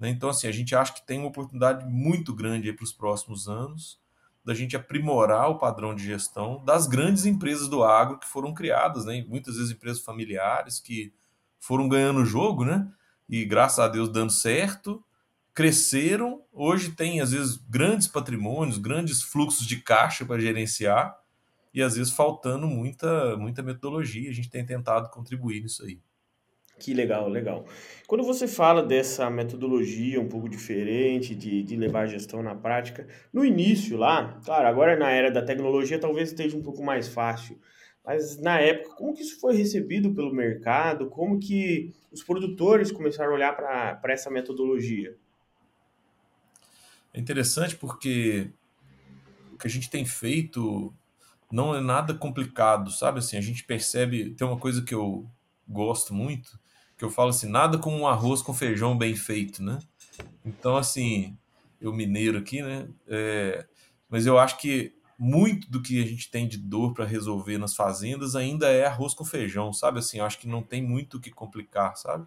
Né? 0.00 0.08
Então, 0.08 0.30
assim, 0.30 0.48
a 0.48 0.52
gente 0.52 0.74
acha 0.74 0.94
que 0.94 1.06
tem 1.06 1.18
uma 1.18 1.28
oportunidade 1.28 1.84
muito 1.84 2.34
grande 2.34 2.72
para 2.72 2.82
os 2.82 2.94
próximos 2.94 3.46
anos 3.46 4.00
da 4.42 4.54
gente 4.54 4.74
aprimorar 4.74 5.50
o 5.50 5.58
padrão 5.58 5.94
de 5.94 6.02
gestão 6.02 6.64
das 6.64 6.86
grandes 6.86 7.26
empresas 7.26 7.68
do 7.68 7.84
agro 7.84 8.18
que 8.18 8.26
foram 8.26 8.54
criadas, 8.54 9.04
né? 9.04 9.22
muitas 9.28 9.56
vezes 9.56 9.70
empresas 9.70 10.02
familiares 10.02 10.80
que 10.80 11.12
foram 11.60 11.90
ganhando 11.90 12.20
o 12.20 12.24
jogo, 12.24 12.64
né? 12.64 12.90
E 13.28 13.44
graças 13.44 13.80
a 13.80 13.86
Deus 13.86 14.08
dando 14.08 14.32
certo, 14.32 15.04
cresceram, 15.52 16.42
hoje 16.50 16.92
tem 16.92 17.20
às 17.20 17.32
vezes 17.32 17.58
grandes 17.68 18.08
patrimônios, 18.08 18.78
grandes 18.78 19.20
fluxos 19.20 19.66
de 19.66 19.76
caixa 19.82 20.24
para 20.24 20.40
gerenciar, 20.40 21.14
e 21.76 21.82
às 21.82 21.94
vezes 21.94 22.10
faltando 22.10 22.66
muita, 22.66 23.36
muita 23.36 23.62
metodologia. 23.62 24.30
A 24.30 24.32
gente 24.32 24.48
tem 24.48 24.64
tentado 24.64 25.10
contribuir 25.10 25.60
nisso 25.60 25.84
aí. 25.84 26.00
Que 26.78 26.94
legal, 26.94 27.28
legal. 27.28 27.66
Quando 28.06 28.24
você 28.24 28.48
fala 28.48 28.82
dessa 28.82 29.28
metodologia 29.28 30.18
um 30.18 30.28
pouco 30.28 30.48
diferente 30.48 31.34
de, 31.34 31.62
de 31.62 31.76
levar 31.76 32.04
a 32.04 32.06
gestão 32.06 32.42
na 32.42 32.54
prática, 32.54 33.06
no 33.30 33.44
início 33.44 33.98
lá, 33.98 34.40
claro, 34.42 34.66
agora 34.66 34.96
na 34.96 35.10
era 35.10 35.30
da 35.30 35.42
tecnologia 35.42 35.98
talvez 35.98 36.30
esteja 36.30 36.56
um 36.56 36.62
pouco 36.62 36.82
mais 36.82 37.08
fácil, 37.08 37.58
mas 38.02 38.38
na 38.38 38.58
época, 38.58 38.94
como 38.94 39.14
que 39.14 39.22
isso 39.22 39.38
foi 39.38 39.54
recebido 39.54 40.14
pelo 40.14 40.32
mercado? 40.32 41.10
Como 41.10 41.38
que 41.38 41.92
os 42.10 42.22
produtores 42.22 42.90
começaram 42.90 43.32
a 43.32 43.34
olhar 43.34 43.54
para 43.54 44.12
essa 44.12 44.30
metodologia? 44.30 45.14
É 47.12 47.20
interessante 47.20 47.76
porque 47.76 48.50
o 49.52 49.58
que 49.58 49.66
a 49.66 49.70
gente 49.70 49.90
tem 49.90 50.04
feito 50.06 50.94
não 51.50 51.74
é 51.74 51.80
nada 51.80 52.14
complicado, 52.14 52.90
sabe? 52.90 53.18
Assim, 53.18 53.36
a 53.36 53.40
gente 53.40 53.64
percebe, 53.64 54.30
tem 54.30 54.46
uma 54.46 54.58
coisa 54.58 54.82
que 54.82 54.94
eu 54.94 55.28
gosto 55.68 56.14
muito, 56.14 56.58
que 56.96 57.04
eu 57.04 57.10
falo 57.10 57.30
assim, 57.30 57.48
nada 57.48 57.78
como 57.78 57.96
um 57.96 58.06
arroz 58.06 58.42
com 58.42 58.54
feijão 58.54 58.96
bem 58.96 59.14
feito, 59.14 59.62
né? 59.62 59.78
Então, 60.44 60.76
assim, 60.76 61.36
eu 61.80 61.92
mineiro 61.92 62.38
aqui, 62.38 62.62
né? 62.62 62.88
É, 63.06 63.66
mas 64.08 64.26
eu 64.26 64.38
acho 64.38 64.58
que 64.58 64.94
muito 65.18 65.70
do 65.70 65.80
que 65.80 66.02
a 66.02 66.06
gente 66.06 66.30
tem 66.30 66.46
de 66.46 66.58
dor 66.58 66.92
para 66.92 67.04
resolver 67.04 67.58
nas 67.58 67.74
fazendas 67.74 68.36
ainda 68.36 68.68
é 68.68 68.84
arroz 68.84 69.14
com 69.14 69.24
feijão, 69.24 69.72
sabe? 69.72 69.98
Assim, 69.98 70.18
eu 70.18 70.24
acho 70.24 70.38
que 70.38 70.48
não 70.48 70.62
tem 70.62 70.82
muito 70.82 71.16
o 71.16 71.20
que 71.20 71.30
complicar, 71.30 71.96
sabe? 71.96 72.26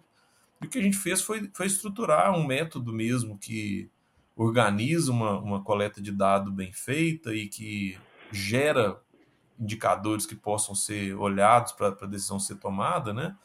E 0.60 0.66
o 0.66 0.68
que 0.68 0.78
a 0.78 0.82
gente 0.82 0.96
fez 0.96 1.22
foi, 1.22 1.50
foi 1.54 1.66
estruturar 1.66 2.36
um 2.36 2.46
método 2.46 2.92
mesmo 2.92 3.38
que 3.38 3.88
organiza 4.36 5.12
uma, 5.12 5.38
uma 5.38 5.62
coleta 5.62 6.00
de 6.00 6.10
dado 6.12 6.50
bem 6.50 6.72
feita 6.72 7.34
e 7.34 7.48
que 7.48 7.98
gera 8.32 9.00
indicadores 9.60 10.24
que 10.24 10.34
possam 10.34 10.74
ser 10.74 11.14
olhados 11.14 11.72
para 11.72 11.88
a 11.88 12.06
decisão 12.06 12.40
ser 12.40 12.56
tomada, 12.56 13.12
né? 13.12 13.36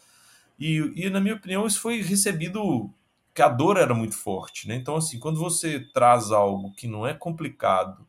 E, 0.57 0.93
e, 0.95 1.09
na 1.09 1.19
minha 1.19 1.35
opinião, 1.35 1.67
isso 1.67 1.81
foi 1.81 2.01
recebido 2.01 2.89
que 3.33 3.41
a 3.41 3.49
dor 3.49 3.75
era 3.75 3.93
muito 3.93 4.17
forte, 4.17 4.67
né? 4.67 4.75
Então, 4.75 4.95
assim, 4.95 5.19
quando 5.19 5.37
você 5.37 5.81
traz 5.93 6.31
algo 6.31 6.73
que 6.73 6.87
não 6.87 7.05
é 7.05 7.13
complicado 7.13 8.07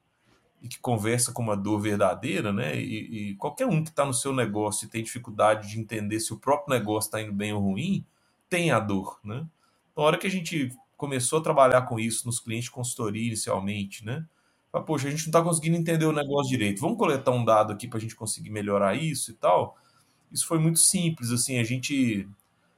e 0.63 0.69
que 0.69 0.79
conversa 0.79 1.33
com 1.33 1.43
uma 1.43 1.57
dor 1.57 1.81
verdadeira, 1.81 2.53
né? 2.53 2.81
E, 2.81 3.31
e 3.31 3.35
qualquer 3.35 3.67
um 3.67 3.83
que 3.83 3.91
está 3.91 4.05
no 4.05 4.15
seu 4.15 4.33
negócio 4.33 4.87
e 4.87 4.89
tem 4.89 5.03
dificuldade 5.03 5.69
de 5.69 5.81
entender 5.81 6.21
se 6.21 6.33
o 6.33 6.39
próprio 6.39 6.79
negócio 6.79 7.09
está 7.09 7.21
indo 7.21 7.33
bem 7.33 7.53
ou 7.53 7.61
ruim, 7.61 8.07
tem 8.49 8.71
a 8.71 8.79
dor, 8.79 9.19
né? 9.25 9.45
Na 9.97 10.03
hora 10.05 10.17
que 10.17 10.27
a 10.27 10.31
gente 10.31 10.71
começou 10.97 11.41
a 11.41 11.43
trabalhar 11.43 11.83
com 11.83 11.99
isso 11.99 12.27
nos 12.27 12.39
clientes 12.39 12.67
de 12.67 12.71
consultoria 12.71 13.27
inicialmente, 13.27 14.05
né? 14.05 14.25
Poxa, 14.83 15.09
a 15.09 15.11
gente 15.11 15.23
não 15.23 15.28
está 15.28 15.42
conseguindo 15.42 15.76
entender 15.76 16.04
o 16.06 16.12
negócio 16.12 16.50
direito. 16.50 16.80
Vamos 16.80 16.99
coletar 16.99 17.30
um 17.30 17.45
dado 17.45 17.73
aqui 17.73 17.88
para 17.88 17.99
a 17.99 18.00
gente 18.00 18.14
conseguir 18.16 18.50
melhorar 18.50 18.95
isso 18.95 19.30
e 19.30 19.35
tal. 19.35 19.76
Isso 20.33 20.47
foi 20.47 20.59
muito 20.59 20.78
simples, 20.78 21.30
assim, 21.30 21.59
a 21.59 21.64
gente 21.64 22.28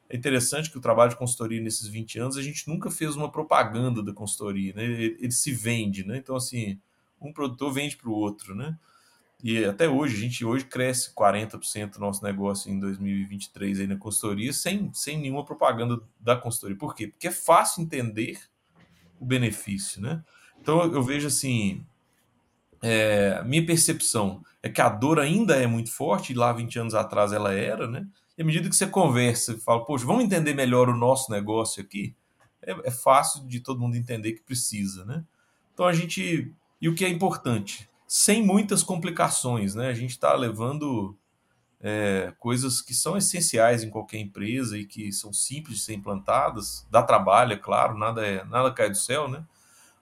é 0.09 0.17
interessante 0.17 0.71
que 0.71 0.79
o 0.79 0.81
trabalho 0.81 1.11
de 1.11 1.17
consultoria 1.17 1.61
nesses 1.61 1.87
20 1.87 2.19
anos, 2.19 2.37
a 2.37 2.43
gente 2.43 2.67
nunca 2.67 2.91
fez 2.91 3.15
uma 3.15 3.31
propaganda 3.31 4.03
da 4.03 4.13
consultoria, 4.13 4.73
né? 4.75 4.85
Ele, 4.85 5.17
ele 5.21 5.33
se 5.33 5.53
vende, 5.53 6.05
né? 6.05 6.17
Então, 6.17 6.35
assim, 6.35 6.81
um 7.21 7.33
produtor 7.33 7.73
vende 7.73 7.97
para 7.97 8.09
o 8.09 8.15
outro, 8.15 8.55
né? 8.55 8.79
E 9.43 9.65
até 9.65 9.89
hoje, 9.89 10.17
a 10.17 10.21
gente 10.21 10.45
hoje 10.45 10.65
cresce 10.65 11.15
40% 11.15 11.93
do 11.93 12.01
nosso 12.01 12.25
negócio 12.25 12.71
em 12.73 12.81
2023 12.81 13.81
aí 13.81 13.87
na 13.87 13.97
consultoria, 13.97 14.53
sem, 14.53 14.93
sem 14.93 15.19
nenhuma 15.19 15.45
propaganda 15.45 16.01
da 16.19 16.37
consultoria. 16.37 16.77
Por 16.77 16.95
quê? 16.95 17.09
Porque 17.09 17.29
é 17.29 17.33
fácil 17.33 17.83
entender 17.83 18.41
o 19.21 19.25
benefício, 19.25 20.01
né? 20.01 20.25
Então, 20.61 20.83
eu 20.93 21.03
vejo 21.03 21.27
assim, 21.27 21.85
é, 22.83 23.43
minha 23.45 23.65
percepção 23.65 24.45
é 24.63 24.69
que 24.69 24.81
a 24.81 24.89
dor 24.89 25.19
ainda 25.19 25.57
é 25.57 25.67
muito 25.67 25.91
forte, 25.91 26.33
e 26.33 26.37
lá 26.37 26.53
20 26.53 26.79
anos 26.79 26.95
atrás 26.95 27.33
ela 27.33 27.53
era, 27.53 27.87
né? 27.87 28.07
E 28.37 28.43
à 28.43 28.45
medida 28.45 28.69
que 28.69 28.77
você 28.77 28.87
conversa 28.87 29.53
e 29.53 29.59
fala, 29.59 29.85
poxa, 29.85 30.07
vamos 30.07 30.25
entender 30.25 30.55
melhor 30.55 30.89
o 30.89 30.97
nosso 30.97 31.31
negócio 31.31 31.83
aqui, 31.83 32.15
é, 32.63 32.89
é 32.89 32.91
fácil 32.91 33.47
de 33.47 33.61
todo 33.61 33.81
mundo 33.81 33.97
entender 33.97 34.33
que 34.33 34.43
precisa, 34.43 35.05
né? 35.05 35.25
Então 35.75 35.87
a 35.87 35.93
gente. 35.93 36.53
E 36.81 36.89
o 36.89 36.95
que 36.95 37.05
é 37.05 37.09
importante? 37.09 37.89
Sem 38.07 38.45
muitas 38.45 38.83
complicações, 38.83 39.75
né? 39.75 39.89
A 39.89 39.95
gente 39.95 40.11
está 40.11 40.35
levando 40.35 41.17
é, 41.81 42.33
coisas 42.39 42.81
que 42.81 42.95
são 42.95 43.17
essenciais 43.17 43.83
em 43.83 43.91
qualquer 43.91 44.19
empresa 44.19 44.79
e 44.79 44.85
que 44.85 45.13
são 45.13 45.33
simples 45.33 45.79
de 45.79 45.85
ser 45.85 45.95
implantadas. 45.95 46.87
Dá 46.91 47.03
trabalho, 47.03 47.53
é 47.53 47.57
claro, 47.57 47.97
nada, 47.97 48.27
é, 48.27 48.45
nada 48.45 48.73
cai 48.73 48.89
do 48.91 48.97
céu, 48.97 49.29
né? 49.29 49.45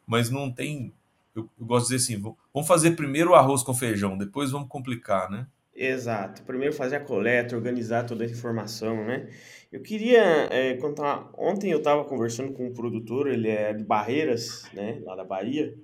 Mas 0.07 0.31
não 0.31 0.51
tem. 0.53 0.95
Eu, 1.35 1.49
eu 1.59 1.67
gosto 1.67 1.89
de 1.89 1.97
dizer 1.97 2.15
assim: 2.15 2.35
vamos 2.55 2.69
fazer 2.69 2.93
primeiro 2.93 3.31
o 3.31 3.35
arroz 3.35 3.63
com 3.63 3.75
feijão, 3.75 4.17
depois 4.17 4.51
vamos 4.51 4.69
complicar, 4.69 5.31
né? 5.31 5.47
Exato. 5.75 6.43
Primeiro 6.45 6.73
fazer 6.75 6.97
a 6.97 7.01
coleta, 7.01 7.55
organizar 7.55 8.05
toda 8.05 8.25
a 8.25 8.27
informação, 8.27 9.05
né? 9.05 9.29
Eu 9.71 9.83
queria 9.83 10.49
é, 10.51 10.75
contar. 10.75 11.31
Ontem 11.37 11.71
eu 11.71 11.79
estava 11.79 12.03
conversando 12.05 12.53
com 12.55 12.67
um 12.67 12.73
produtor, 12.73 13.29
ele 13.29 13.49
é 13.49 13.75
de 13.75 13.85
Barreiras, 13.85 14.63
né, 14.73 15.03
lá 15.05 15.15
da 15.15 15.25
Bahia, 15.25 15.77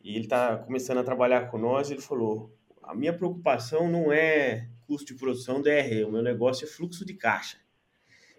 e 0.00 0.14
ele 0.14 0.24
está 0.24 0.56
começando 0.58 0.98
a 0.98 1.04
trabalhar 1.04 1.50
com 1.50 1.58
nós. 1.58 1.90
Ele 1.90 2.00
falou: 2.00 2.54
a 2.80 2.94
minha 2.94 3.12
preocupação 3.12 3.90
não 3.90 4.12
é 4.12 4.68
custo 4.86 5.12
de 5.12 5.18
produção 5.18 5.60
DRE, 5.60 6.04
o 6.04 6.12
meu 6.12 6.22
negócio 6.22 6.64
é 6.64 6.68
fluxo 6.68 7.04
de 7.04 7.14
caixa. 7.14 7.58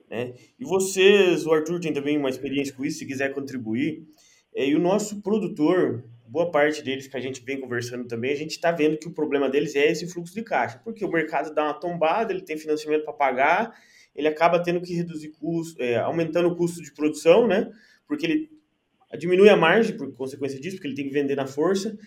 Né? 0.10 0.34
E 0.58 0.64
vocês, 0.64 1.46
o 1.46 1.52
Arthur 1.52 1.80
tem 1.80 1.92
também 1.92 2.18
uma 2.18 2.30
experiência 2.30 2.74
com 2.74 2.86
isso, 2.86 3.00
se 3.00 3.06
quiser 3.06 3.34
contribuir. 3.34 4.08
É, 4.56 4.66
e 4.68 4.76
o 4.76 4.80
nosso 4.80 5.22
produtor, 5.22 6.04
boa 6.26 6.50
parte 6.50 6.82
deles 6.82 7.08
que 7.08 7.18
a 7.18 7.20
gente 7.20 7.44
vem 7.44 7.60
conversando 7.60 8.08
também, 8.08 8.32
a 8.32 8.38
gente 8.38 8.52
está 8.52 8.72
vendo 8.72 8.98
que 8.98 9.08
o 9.08 9.12
problema 9.12 9.50
deles 9.50 9.76
é 9.76 9.92
esse 9.92 10.08
fluxo 10.08 10.34
de 10.34 10.44
caixa, 10.44 10.80
porque 10.84 11.04
o 11.04 11.12
mercado 11.12 11.54
dá 11.54 11.66
uma 11.66 11.74
tombada, 11.74 12.32
ele 12.32 12.42
tem 12.42 12.58
financiamento 12.58 13.04
para 13.04 13.14
pagar, 13.14 13.74
ele 14.16 14.30
acaba 14.30 14.64
tendo 14.64 14.80
que 14.80 14.94
reduzir 14.96 15.32
custo, 15.32 15.82
é, 15.82 15.98
aumentando 15.98 16.48
o 16.48 16.56
custo 16.56 16.82
de 16.82 16.94
produção, 16.94 17.46
né? 17.46 17.70
Porque 18.08 18.26
ele 18.26 18.50
diminui 19.20 19.50
a 19.50 19.58
margem 19.58 19.98
por 19.98 20.14
consequência 20.14 20.60
disso, 20.60 20.78
porque 20.78 20.88
ele 20.88 20.96
tem 20.96 21.08
que 21.08 21.14
vender 21.14 21.36
na 21.36 21.46
força. 21.46 21.98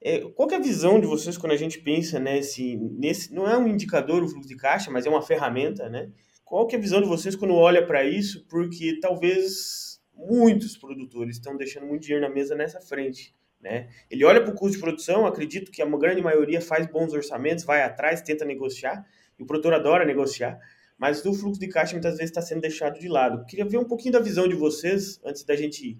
É, 0.00 0.20
qual 0.20 0.48
é 0.50 0.54
a 0.54 0.60
visão 0.60 1.00
de 1.00 1.06
vocês 1.06 1.36
quando 1.36 1.52
a 1.52 1.56
gente 1.56 1.80
pensa 1.80 2.20
nesse, 2.20 2.76
nesse, 2.76 3.34
não 3.34 3.48
é 3.48 3.58
um 3.58 3.66
indicador 3.66 4.22
o 4.22 4.28
fluxo 4.28 4.48
de 4.48 4.56
caixa, 4.56 4.90
mas 4.92 5.06
é 5.06 5.10
uma 5.10 5.22
ferramenta, 5.22 5.88
né? 5.88 6.08
Qual 6.44 6.68
é 6.70 6.76
a 6.76 6.78
visão 6.78 7.00
de 7.02 7.08
vocês 7.08 7.34
quando 7.34 7.54
olha 7.54 7.84
para 7.84 8.04
isso? 8.04 8.46
Porque 8.48 9.00
talvez 9.00 9.85
muitos 10.16 10.76
produtores 10.76 11.36
estão 11.36 11.56
deixando 11.56 11.86
muito 11.86 12.02
dinheiro 12.02 12.26
na 12.26 12.32
mesa 12.32 12.54
nessa 12.54 12.80
frente. 12.80 13.34
Né? 13.60 13.88
Ele 14.10 14.24
olha 14.24 14.42
para 14.42 14.52
o 14.52 14.54
custo 14.54 14.76
de 14.76 14.82
produção, 14.82 15.26
acredito 15.26 15.70
que 15.70 15.82
a 15.82 15.86
grande 15.86 16.22
maioria 16.22 16.60
faz 16.60 16.86
bons 16.86 17.12
orçamentos, 17.12 17.64
vai 17.64 17.82
atrás, 17.82 18.22
tenta 18.22 18.44
negociar, 18.44 19.04
e 19.38 19.42
o 19.42 19.46
produtor 19.46 19.74
adora 19.74 20.04
negociar, 20.04 20.58
mas 20.98 21.24
o 21.24 21.34
fluxo 21.34 21.60
de 21.60 21.68
caixa 21.68 21.92
muitas 21.92 22.14
vezes 22.14 22.30
está 22.30 22.40
sendo 22.40 22.62
deixado 22.62 22.98
de 22.98 23.08
lado. 23.08 23.44
Queria 23.46 23.64
ver 23.64 23.78
um 23.78 23.84
pouquinho 23.84 24.12
da 24.12 24.20
visão 24.20 24.48
de 24.48 24.54
vocês, 24.54 25.20
antes 25.24 25.44
da 25.44 25.54
gente 25.54 25.98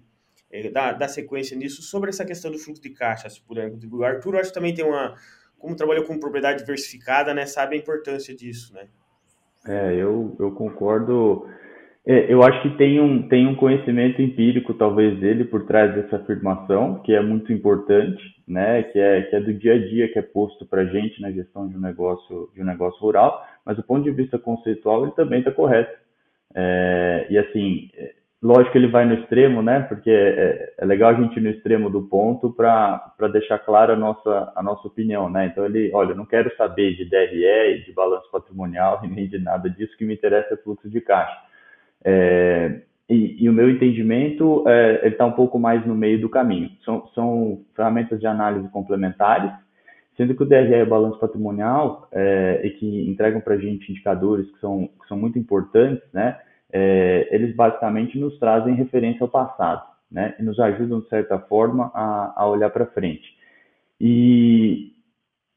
é, 0.49 0.69
dar, 0.69 1.07
sequência 1.07 1.55
nisso, 1.55 1.81
sobre 1.81 2.09
essa 2.09 2.25
questão 2.25 2.51
do 2.51 2.57
fluxo 2.57 2.81
de 2.81 2.89
caixa, 2.89 3.29
se 3.29 3.41
puder 3.41 3.69
contribuir. 3.69 3.99
O 3.99 4.05
Arthur, 4.05 4.37
acho 4.37 4.49
que 4.49 4.55
também 4.55 4.73
tem 4.73 4.85
uma, 4.85 5.15
como 5.59 5.75
trabalhou 5.75 6.05
com 6.05 6.19
propriedade 6.19 6.59
diversificada, 6.59 7.33
né, 7.33 7.45
sabe 7.45 7.75
a 7.75 7.79
importância 7.79 8.35
disso, 8.35 8.73
né? 8.73 8.87
É, 9.65 9.93
eu, 9.95 10.35
eu 10.39 10.51
concordo 10.51 11.45
eu 12.07 12.41
acho 12.41 12.61
que 12.61 12.77
tem 12.77 13.01
um, 13.01 13.27
tem 13.27 13.45
um 13.45 13.55
conhecimento 13.55 14.21
empírico, 14.21 14.73
talvez, 14.73 15.19
dele 15.19 15.43
por 15.43 15.65
trás 15.65 15.93
dessa 15.93 16.15
afirmação, 16.15 16.99
que 16.99 17.13
é 17.13 17.21
muito 17.21 17.51
importante, 17.51 18.23
né? 18.47 18.83
Que 18.83 18.97
é, 18.97 19.23
que 19.23 19.35
é 19.35 19.41
do 19.41 19.53
dia 19.53 19.73
a 19.73 19.77
dia 19.77 20.07
que 20.11 20.17
é 20.17 20.21
posto 20.21 20.65
para 20.65 20.83
a 20.83 20.85
gente 20.85 21.21
na 21.21 21.31
gestão 21.31 21.67
de 21.67 21.75
um 21.75 21.81
negócio, 21.81 22.49
de 22.55 22.61
um 22.61 22.65
negócio 22.65 22.97
rural, 23.01 23.45
mas 23.65 23.75
do 23.75 23.83
ponto 23.83 24.03
de 24.03 24.11
vista 24.11 24.39
conceitual 24.39 25.03
ele 25.03 25.11
também 25.11 25.39
está 25.39 25.51
correto. 25.51 25.93
É, 26.55 27.27
e 27.29 27.37
assim, 27.37 27.89
é, 27.97 28.13
lógico 28.41 28.71
que 28.71 28.77
ele 28.77 28.87
vai 28.87 29.05
no 29.05 29.15
extremo, 29.15 29.61
né? 29.61 29.81
Porque 29.81 30.09
é, 30.09 30.75
é 30.77 30.85
legal 30.85 31.09
a 31.09 31.13
gente 31.13 31.37
ir 31.37 31.41
no 31.41 31.49
extremo 31.49 31.89
do 31.89 32.03
ponto 32.03 32.53
para 32.53 33.27
deixar 33.33 33.59
clara 33.59 33.93
a 33.93 33.97
nossa, 33.97 34.53
a 34.55 34.63
nossa 34.63 34.87
opinião, 34.87 35.29
né? 35.29 35.47
Então 35.47 35.65
ele, 35.65 35.91
olha, 35.93 36.11
eu 36.11 36.15
não 36.15 36.25
quero 36.25 36.55
saber 36.55 36.95
de 36.95 37.03
DRE, 37.03 37.83
de 37.85 37.91
balanço 37.91 38.31
patrimonial 38.31 39.01
nem 39.11 39.27
de 39.27 39.39
nada 39.39 39.69
disso, 39.69 39.97
que 39.97 40.05
me 40.05 40.13
interessa 40.13 40.53
é 40.53 40.57
fluxo 40.57 40.89
de 40.89 41.01
caixa. 41.01 41.46
É, 42.09 42.83
e, 43.09 43.43
e, 43.43 43.49
o 43.49 43.53
meu 43.53 43.69
entendimento 43.69 44.63
é, 44.65 45.09
está 45.09 45.25
um 45.25 45.33
pouco 45.33 45.59
mais 45.59 45.85
no 45.85 45.93
meio 45.93 46.21
do 46.21 46.29
caminho. 46.29 46.69
São, 46.85 47.05
são 47.13 47.65
ferramentas 47.75 48.17
de 48.17 48.25
análise 48.25 48.69
complementares, 48.69 49.51
sendo 50.15 50.33
que 50.33 50.41
o 50.41 50.45
DRE 50.45 50.73
e 50.73 50.83
o 50.83 50.89
balanço 50.89 51.19
patrimonial 51.19 52.07
é, 52.13 52.61
e 52.63 52.69
que 52.71 53.09
entregam 53.09 53.41
para 53.41 53.55
a 53.55 53.57
gente 53.57 53.91
indicadores 53.91 54.49
que 54.51 54.59
são, 54.59 54.87
que 55.01 55.07
são 55.09 55.17
muito 55.17 55.37
importantes, 55.37 56.01
né? 56.13 56.39
É, 56.71 57.27
eles 57.31 57.53
basicamente 57.55 58.17
nos 58.17 58.37
trazem 58.39 58.73
referência 58.73 59.23
ao 59.23 59.29
passado, 59.29 59.83
né? 60.09 60.33
E 60.39 60.43
nos 60.43 60.57
ajudam 60.59 61.01
de 61.01 61.09
certa 61.09 61.37
forma 61.39 61.91
a, 61.93 62.33
a 62.37 62.47
olhar 62.47 62.69
para 62.69 62.85
frente. 62.87 63.35
E, 63.99 64.93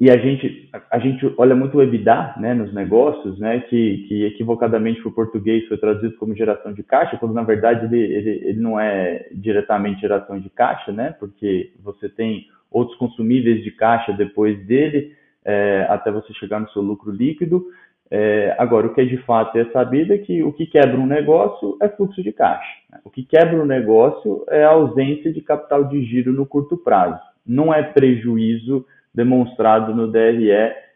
e 0.01 0.11
a 0.11 0.17
gente, 0.17 0.71
a, 0.91 0.99
gente 0.99 1.31
olha 1.37 1.55
muito 1.55 1.77
o 1.77 1.83
EBITDA 1.83 2.37
né, 2.39 2.55
nos 2.55 2.73
negócios, 2.73 3.39
né, 3.39 3.61
que, 3.69 4.07
que 4.09 4.25
equivocadamente 4.25 4.99
para 5.03 5.11
o 5.11 5.15
português 5.15 5.69
foi 5.69 5.77
traduzido 5.77 6.17
como 6.17 6.35
geração 6.35 6.73
de 6.73 6.83
caixa, 6.83 7.19
quando 7.19 7.35
na 7.35 7.43
verdade 7.43 7.85
ele, 7.85 8.01
ele, 8.01 8.31
ele 8.49 8.61
não 8.61 8.81
é 8.81 9.29
diretamente 9.31 10.01
geração 10.01 10.41
de 10.41 10.49
caixa, 10.49 10.91
né, 10.91 11.15
porque 11.21 11.75
você 11.83 12.09
tem 12.09 12.47
outros 12.71 12.97
consumíveis 12.97 13.63
de 13.63 13.71
caixa 13.73 14.11
depois 14.15 14.59
dele, 14.65 15.15
é, 15.45 15.87
até 15.91 16.11
você 16.11 16.33
chegar 16.33 16.61
no 16.61 16.71
seu 16.71 16.81
lucro 16.81 17.11
líquido. 17.13 17.67
É, 18.11 18.57
agora, 18.59 18.87
o 18.87 18.95
que 18.95 19.03
é 19.03 19.05
de 19.05 19.19
fato 19.19 19.57
é 19.59 19.67
sabido 19.67 20.15
é 20.15 20.19
que 20.19 20.43
o 20.43 20.53
que 20.53 20.67
quebra 20.67 20.99
um 20.99 21.07
negócio 21.07 21.77
é 21.81 21.89
fluxo 21.91 22.23
de 22.23 22.33
caixa. 22.33 22.73
Né? 22.91 23.01
O 23.05 23.11
que 23.11 23.23
quebra 23.23 23.61
um 23.61 23.67
negócio 23.67 24.45
é 24.49 24.65
a 24.65 24.71
ausência 24.71 25.31
de 25.31 25.43
capital 25.43 25.85
de 25.85 26.03
giro 26.05 26.33
no 26.33 26.47
curto 26.47 26.77
prazo. 26.79 27.21
Não 27.47 27.73
é 27.73 27.83
prejuízo 27.83 28.87
demonstrado 29.15 29.95
no 29.95 30.11
DRE 30.11 30.51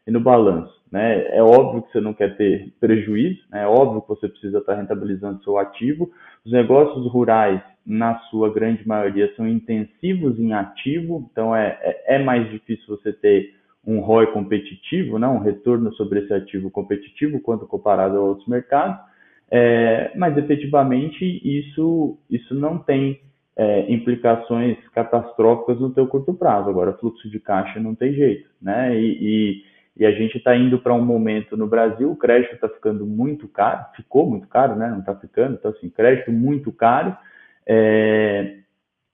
e 0.07 0.11
no 0.11 0.21
balanço. 0.21 0.75
Né? 0.91 1.27
É 1.37 1.43
óbvio 1.43 1.83
que 1.83 1.93
você 1.93 2.01
não 2.01 2.15
quer 2.15 2.37
ter 2.37 2.73
prejuízo, 2.79 3.41
né? 3.51 3.63
é 3.63 3.67
óbvio 3.67 4.03
que 4.03 4.09
você 4.09 4.29
precisa 4.29 4.59
estar 4.59 4.75
rentabilizando 4.75 5.43
seu 5.43 5.59
ativo. 5.59 6.11
Os 6.45 6.53
negócios 6.53 7.11
rurais, 7.11 7.61
na 7.85 8.19
sua 8.31 8.53
grande 8.53 8.87
maioria, 8.87 9.33
são 9.35 9.47
intensivos 9.49 10.39
em 10.39 10.53
ativo, 10.53 11.29
então 11.33 11.55
é, 11.55 11.79
é, 11.83 12.17
é 12.17 12.19
mais 12.23 12.49
difícil 12.49 12.87
você 12.87 13.13
ter 13.13 13.55
um 13.87 14.01
ROI 14.01 14.29
competitivo, 14.29 15.19
né? 15.19 15.27
um 15.27 15.41
retorno 15.41 15.93
sobre 15.95 16.21
esse 16.21 16.33
ativo 16.33 16.71
competitivo 16.71 17.41
quando 17.41 17.67
comparado 17.67 18.17
a 18.17 18.21
outros 18.21 18.47
mercados, 18.47 18.99
é, 19.51 20.13
mas 20.17 20.37
efetivamente 20.39 21.25
isso, 21.45 22.17
isso 22.31 22.55
não 22.55 22.79
tem 22.79 23.21
é, 23.57 23.93
implicações 23.93 24.77
catastróficas 24.89 25.81
no 25.81 25.91
teu 25.91 26.07
curto 26.07 26.35
prazo. 26.35 26.69
Agora, 26.69 26.95
fluxo 26.95 27.29
de 27.31 27.39
caixa 27.39 27.79
não 27.79 27.95
tem 27.95 28.13
jeito, 28.13 28.49
né? 28.61 28.97
E, 28.97 29.19
e, 29.21 29.65
e 29.97 30.07
a 30.07 30.11
gente 30.11 30.37
está 30.37 30.57
indo 30.57 30.79
para 30.79 30.93
um 30.93 31.05
momento 31.05 31.57
no 31.57 31.67
Brasil, 31.67 32.11
o 32.11 32.17
crédito 32.17 32.55
está 32.55 32.69
ficando 32.69 33.07
muito 33.07 33.47
caro, 33.47 33.85
ficou 33.95 34.29
muito 34.29 34.49
caro, 34.49 34.75
né? 34.75 34.89
Não 34.89 35.01
está 35.01 35.15
ficando, 35.15 35.55
então 35.55 35.71
assim, 35.71 35.89
crédito 35.89 36.33
muito 36.33 36.73
caro, 36.73 37.17
é, 37.67 38.57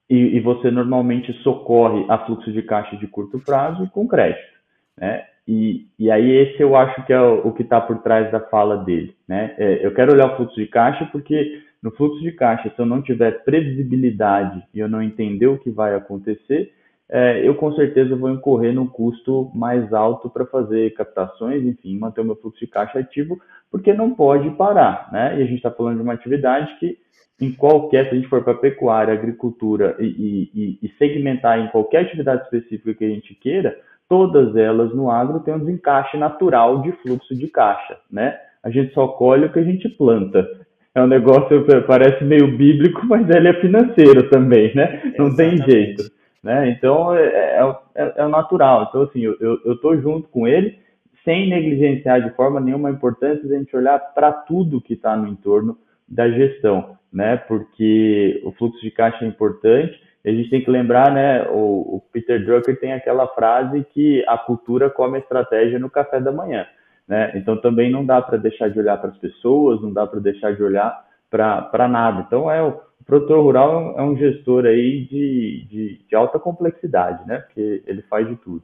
e, 0.09 0.37
e, 0.37 0.41
você 0.41 0.73
normalmente 0.73 1.33
socorre 1.45 2.05
a 2.09 2.19
fluxo 2.19 2.51
de 2.51 2.63
caixa 2.63 2.97
de 2.97 3.07
curto 3.07 3.39
prazo 3.39 3.89
com 3.91 4.09
crédito, 4.09 4.59
né? 4.99 5.25
E, 5.47 5.87
e 5.99 6.11
aí 6.11 6.31
esse 6.31 6.61
eu 6.61 6.75
acho 6.75 7.05
que 7.07 7.13
é 7.13 7.21
o, 7.21 7.49
o 7.49 7.53
que 7.53 7.63
está 7.63 7.81
por 7.81 7.99
trás 8.03 8.31
da 8.33 8.41
fala 8.41 8.79
dele, 8.79 9.15
né? 9.29 9.55
É, 9.59 9.87
eu 9.87 9.93
quero 9.95 10.13
olhar 10.13 10.33
o 10.33 10.37
fluxo 10.37 10.57
de 10.57 10.67
caixa 10.67 11.07
porque 11.13 11.63
no 11.83 11.91
fluxo 11.93 12.21
de 12.21 12.33
caixa, 12.33 12.71
se 12.71 12.79
eu 12.81 12.87
não 12.87 13.01
tiver 13.01 13.43
previsibilidade 13.45 14.63
e 14.75 14.79
eu 14.79 14.89
não 14.89 15.03
entender 15.03 15.47
o 15.47 15.59
que 15.59 15.71
vai 15.71 15.95
acontecer, 15.95 16.73
é, 17.13 17.47
eu 17.47 17.57
com 17.57 17.73
certeza 17.73 18.15
vou 18.15 18.31
incorrer 18.31 18.73
num 18.73 18.87
custo 18.87 19.51
mais 19.53 19.93
alto 19.93 20.31
para 20.31 20.47
fazer 20.47 20.95
captações, 20.95 21.65
enfim, 21.65 21.99
manter 21.99 22.21
o 22.21 22.25
meu 22.25 22.37
fluxo 22.37 22.61
de 22.61 22.69
caixa 22.69 23.01
ativo, 23.01 23.41
porque 23.71 23.93
não 23.93 24.15
pode 24.15 24.49
parar, 24.51 25.09
né? 25.11 25.39
E 25.39 25.43
a 25.43 25.45
gente 25.45 25.57
está 25.57 25.73
falando 25.73 25.97
de 25.97 26.03
uma 26.03 26.13
atividade 26.13 26.79
que, 26.79 26.99
em 27.41 27.51
qualquer, 27.53 28.05
se 28.05 28.11
a 28.13 28.15
gente 28.15 28.29
for 28.29 28.45
para 28.45 28.55
pecuária, 28.55 29.13
agricultura 29.13 29.97
e, 29.99 30.49
e, 30.55 30.79
e 30.83 30.89
segmentar 30.99 31.59
em 31.59 31.69
qualquer 31.69 32.03
atividade 32.03 32.45
específica 32.45 32.95
que 32.95 33.05
a 33.05 33.09
gente 33.09 33.35
queira, 33.35 33.77
todas 34.09 34.55
elas 34.55 34.95
no 34.95 35.11
agro 35.11 35.41
têm 35.41 35.55
um 35.55 35.59
desencaixe 35.59 36.17
natural 36.17 36.83
de 36.83 36.93
fluxo 36.93 37.35
de 37.35 37.49
caixa, 37.49 37.99
né? 38.09 38.39
A 38.63 38.71
gente 38.71 38.95
só 38.95 39.09
colhe 39.09 39.47
o 39.47 39.53
que 39.53 39.59
a 39.59 39.65
gente 39.65 39.89
planta. 39.89 40.47
É 40.95 41.03
um 41.03 41.07
negócio 41.07 41.65
parece 41.87 42.25
meio 42.25 42.57
bíblico, 42.57 43.07
mas 43.07 43.29
ele 43.31 43.49
é 43.49 43.61
financeiro 43.61 44.29
também, 44.29 44.75
né? 44.75 45.01
Não 45.17 45.29
Exatamente. 45.29 45.65
tem 45.65 45.71
jeito, 45.71 46.03
né? 46.43 46.71
Então 46.71 47.15
é, 47.15 47.27
é, 47.27 47.77
é, 47.95 48.13
é 48.17 48.29
natural. 48.29 48.87
Então 48.89 49.03
assim, 49.03 49.21
eu, 49.21 49.37
eu, 49.41 49.61
eu 49.65 49.77
tô 49.81 49.97
junto 49.97 50.29
com 50.29 50.49
ele, 50.49 50.79
sem 51.25 51.49
negligenciar 51.49 52.23
de 52.23 52.35
forma 52.35 52.61
nenhuma 52.61 52.89
a 52.89 52.93
importância 52.93 53.47
de 53.47 53.55
a 53.55 53.59
gente 53.59 53.77
olhar 53.77 53.99
para 53.99 54.33
tudo 54.33 54.81
que 54.81 54.95
está 54.95 55.17
no 55.17 55.29
entorno 55.29 55.79
da 56.09 56.29
gestão, 56.29 56.97
né? 57.13 57.37
Porque 57.37 58.41
o 58.45 58.51
fluxo 58.53 58.81
de 58.81 58.91
caixa 58.91 59.25
é 59.25 59.29
importante. 59.29 60.01
A 60.27 60.31
gente 60.31 60.51
tem 60.51 60.63
que 60.63 60.71
lembrar, 60.71 61.13
né? 61.13 61.47
O, 61.51 61.97
o 61.97 62.03
Peter 62.13 62.45
Drucker 62.45 62.79
tem 62.81 62.93
aquela 62.93 63.29
frase 63.29 63.87
que 63.95 64.25
a 64.27 64.37
cultura 64.37 64.91
come 64.91 65.17
a 65.17 65.21
estratégia 65.21 65.79
no 65.79 65.89
café 65.89 66.21
da 66.21 66.33
manhã. 66.33 66.67
Né? 67.11 67.33
Então 67.35 67.61
também 67.61 67.91
não 67.91 68.07
dá 68.07 68.23
para 68.23 68.37
deixar 68.39 68.69
de 68.69 68.79
olhar 68.79 68.97
para 68.97 69.11
as 69.11 69.19
pessoas, 69.19 69.83
não 69.83 69.93
dá 69.93 70.07
para 70.07 70.21
deixar 70.21 70.55
de 70.55 70.63
olhar 70.63 71.05
para 71.29 71.89
nada. 71.89 72.25
Então 72.25 72.49
é 72.49 72.63
o, 72.63 72.81
produtor 73.05 73.43
rural 73.43 73.99
é 73.99 74.03
um 74.03 74.17
gestor 74.17 74.65
aí 74.65 75.09
de, 75.11 75.67
de, 75.69 76.05
de, 76.09 76.15
alta 76.15 76.39
complexidade, 76.39 77.27
né? 77.27 77.39
Porque 77.41 77.83
ele 77.85 78.03
faz 78.03 78.29
de 78.29 78.37
tudo. 78.37 78.63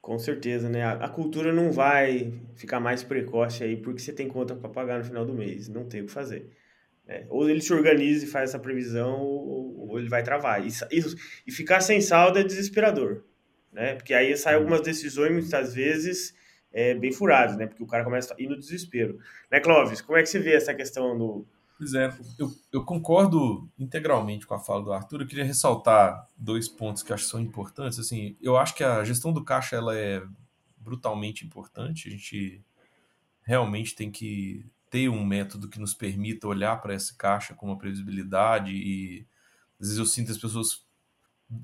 Com 0.00 0.16
certeza, 0.20 0.68
né? 0.68 0.84
A, 0.84 0.92
a 0.92 1.08
cultura 1.08 1.52
não 1.52 1.72
vai 1.72 2.32
ficar 2.54 2.78
mais 2.78 3.02
precoce 3.02 3.64
aí 3.64 3.76
porque 3.76 3.98
você 3.98 4.12
tem 4.12 4.28
conta 4.28 4.54
para 4.54 4.70
pagar 4.70 4.98
no 4.98 5.04
final 5.04 5.26
do 5.26 5.34
mês, 5.34 5.68
não 5.68 5.84
tem 5.84 6.02
o 6.02 6.06
que 6.06 6.12
fazer. 6.12 6.48
É, 7.08 7.26
ou 7.28 7.50
ele 7.50 7.60
se 7.60 7.74
organiza 7.74 8.24
e 8.24 8.28
faz 8.28 8.50
essa 8.50 8.58
previsão, 8.60 9.18
ou, 9.18 9.88
ou 9.90 9.98
ele 9.98 10.08
vai 10.08 10.22
travar. 10.22 10.64
E, 10.64 10.68
e, 10.68 11.00
e, 11.48 11.50
ficar 11.50 11.80
sem 11.80 12.00
saldo 12.00 12.38
é 12.38 12.44
desesperador, 12.44 13.24
né? 13.72 13.96
Porque 13.96 14.14
aí 14.14 14.36
saem 14.36 14.58
algumas 14.58 14.80
decisões, 14.80 15.32
muitas 15.32 15.74
vezes, 15.74 16.38
é, 16.72 16.94
bem 16.94 17.12
furados, 17.12 17.56
né? 17.56 17.66
Porque 17.66 17.82
o 17.82 17.86
cara 17.86 18.04
começa 18.04 18.34
a 18.34 18.40
ir 18.40 18.48
no 18.48 18.58
desespero. 18.58 19.18
Né, 19.50 19.60
Clóvis? 19.60 20.00
Como 20.00 20.18
é 20.18 20.22
que 20.22 20.28
você 20.28 20.38
vê 20.38 20.54
essa 20.54 20.74
questão 20.74 21.16
do. 21.16 21.46
Pois 21.76 21.94
é, 21.94 22.12
eu, 22.38 22.52
eu 22.70 22.84
concordo 22.84 23.68
integralmente 23.78 24.46
com 24.46 24.54
a 24.54 24.58
fala 24.58 24.82
do 24.82 24.92
Arthur. 24.92 25.22
Eu 25.22 25.26
queria 25.26 25.44
ressaltar 25.44 26.28
dois 26.36 26.68
pontos 26.68 27.02
que 27.02 27.12
acho 27.12 27.24
que 27.24 27.30
são 27.30 27.40
importantes. 27.40 27.98
Assim, 27.98 28.36
eu 28.40 28.56
acho 28.56 28.74
que 28.74 28.84
a 28.84 29.02
gestão 29.02 29.32
do 29.32 29.42
caixa 29.42 29.76
ela 29.76 29.96
é 29.96 30.22
brutalmente 30.76 31.44
importante. 31.44 32.08
A 32.08 32.10
gente 32.10 32.62
realmente 33.42 33.94
tem 33.94 34.10
que 34.10 34.66
ter 34.90 35.08
um 35.08 35.24
método 35.24 35.68
que 35.68 35.78
nos 35.78 35.94
permita 35.94 36.48
olhar 36.48 36.80
para 36.80 36.94
esse 36.94 37.16
caixa 37.16 37.54
com 37.54 37.66
uma 37.66 37.78
previsibilidade 37.78 38.72
e 38.72 39.26
às 39.80 39.86
vezes 39.86 39.98
eu 39.98 40.04
sinto 40.04 40.32
as 40.32 40.38
pessoas 40.38 40.84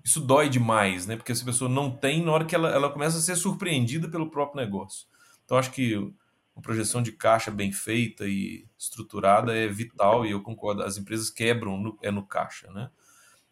isso 0.04 0.20
dói 0.20 0.48
demais, 0.48 1.06
né? 1.06 1.16
Porque 1.16 1.32
essa 1.32 1.44
pessoa 1.44 1.70
não 1.70 1.90
tem 1.90 2.22
na 2.22 2.32
hora 2.32 2.44
que 2.44 2.54
ela, 2.54 2.70
ela 2.70 2.90
começa 2.90 3.18
a 3.18 3.20
ser 3.20 3.36
surpreendida 3.36 4.08
pelo 4.08 4.30
próprio 4.30 4.62
negócio. 4.62 5.06
Então, 5.44 5.56
acho 5.56 5.70
que 5.70 5.94
uma 5.94 6.62
projeção 6.62 7.02
de 7.02 7.12
caixa 7.12 7.50
bem 7.50 7.70
feita 7.70 8.26
e 8.26 8.66
estruturada 8.78 9.54
é 9.54 9.68
vital 9.68 10.26
e 10.26 10.30
eu 10.30 10.42
concordo. 10.42 10.82
As 10.82 10.96
empresas 10.96 11.30
quebram 11.30 11.78
no, 11.78 11.98
é 12.02 12.10
no 12.10 12.26
caixa, 12.26 12.70
né? 12.72 12.90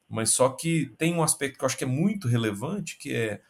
Mas 0.08 0.30
só 0.30 0.48
que 0.48 0.92
tem 0.98 1.14
um 1.14 1.22
aspecto 1.22 1.58
que 1.58 1.64
eu 1.64 1.66
acho 1.66 1.76
que 1.76 1.84
é 1.84 1.88
muito 1.88 2.28
relevante, 2.28 2.98
que 2.98 3.12
é 3.12 3.40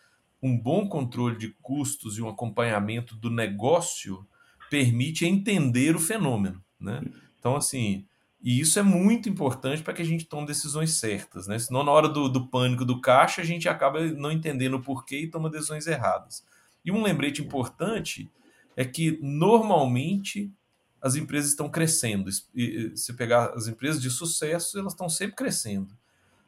um 0.42 0.58
bom 0.58 0.88
controle 0.88 1.38
de 1.38 1.48
custos 1.62 2.18
e 2.18 2.22
um 2.22 2.28
acompanhamento 2.28 3.16
do 3.16 3.30
negócio 3.30 4.26
permite 4.68 5.24
entender 5.24 5.96
o 5.96 6.00
fenômeno, 6.00 6.62
né? 6.78 7.00
Então, 7.38 7.56
assim, 7.56 8.06
e 8.44 8.60
isso 8.60 8.78
é 8.78 8.82
muito 8.82 9.26
importante 9.26 9.82
para 9.82 9.94
que 9.94 10.02
a 10.02 10.04
gente 10.04 10.26
tome 10.26 10.46
decisões 10.46 10.98
certas, 10.98 11.46
né? 11.46 11.58
Senão, 11.58 11.82
na 11.82 11.90
hora 11.90 12.06
do, 12.06 12.28
do 12.28 12.46
pânico 12.46 12.84
do 12.84 13.00
caixa, 13.00 13.40
a 13.40 13.44
gente 13.44 13.70
acaba 13.70 14.02
não 14.02 14.30
entendendo 14.30 14.74
o 14.74 14.82
porquê 14.82 15.20
e 15.20 15.30
toma 15.30 15.48
decisões 15.48 15.86
erradas. 15.86 16.44
E 16.84 16.92
um 16.92 17.02
lembrete 17.02 17.40
importante 17.40 18.30
é 18.76 18.84
que, 18.84 19.18
normalmente, 19.22 20.52
as 21.00 21.16
empresas 21.16 21.52
estão 21.52 21.70
crescendo. 21.70 22.28
E, 22.54 22.92
se 22.94 23.14
pegar 23.14 23.54
as 23.54 23.66
empresas 23.66 24.02
de 24.02 24.10
sucesso, 24.10 24.78
elas 24.78 24.92
estão 24.92 25.08
sempre 25.08 25.36
crescendo. 25.36 25.96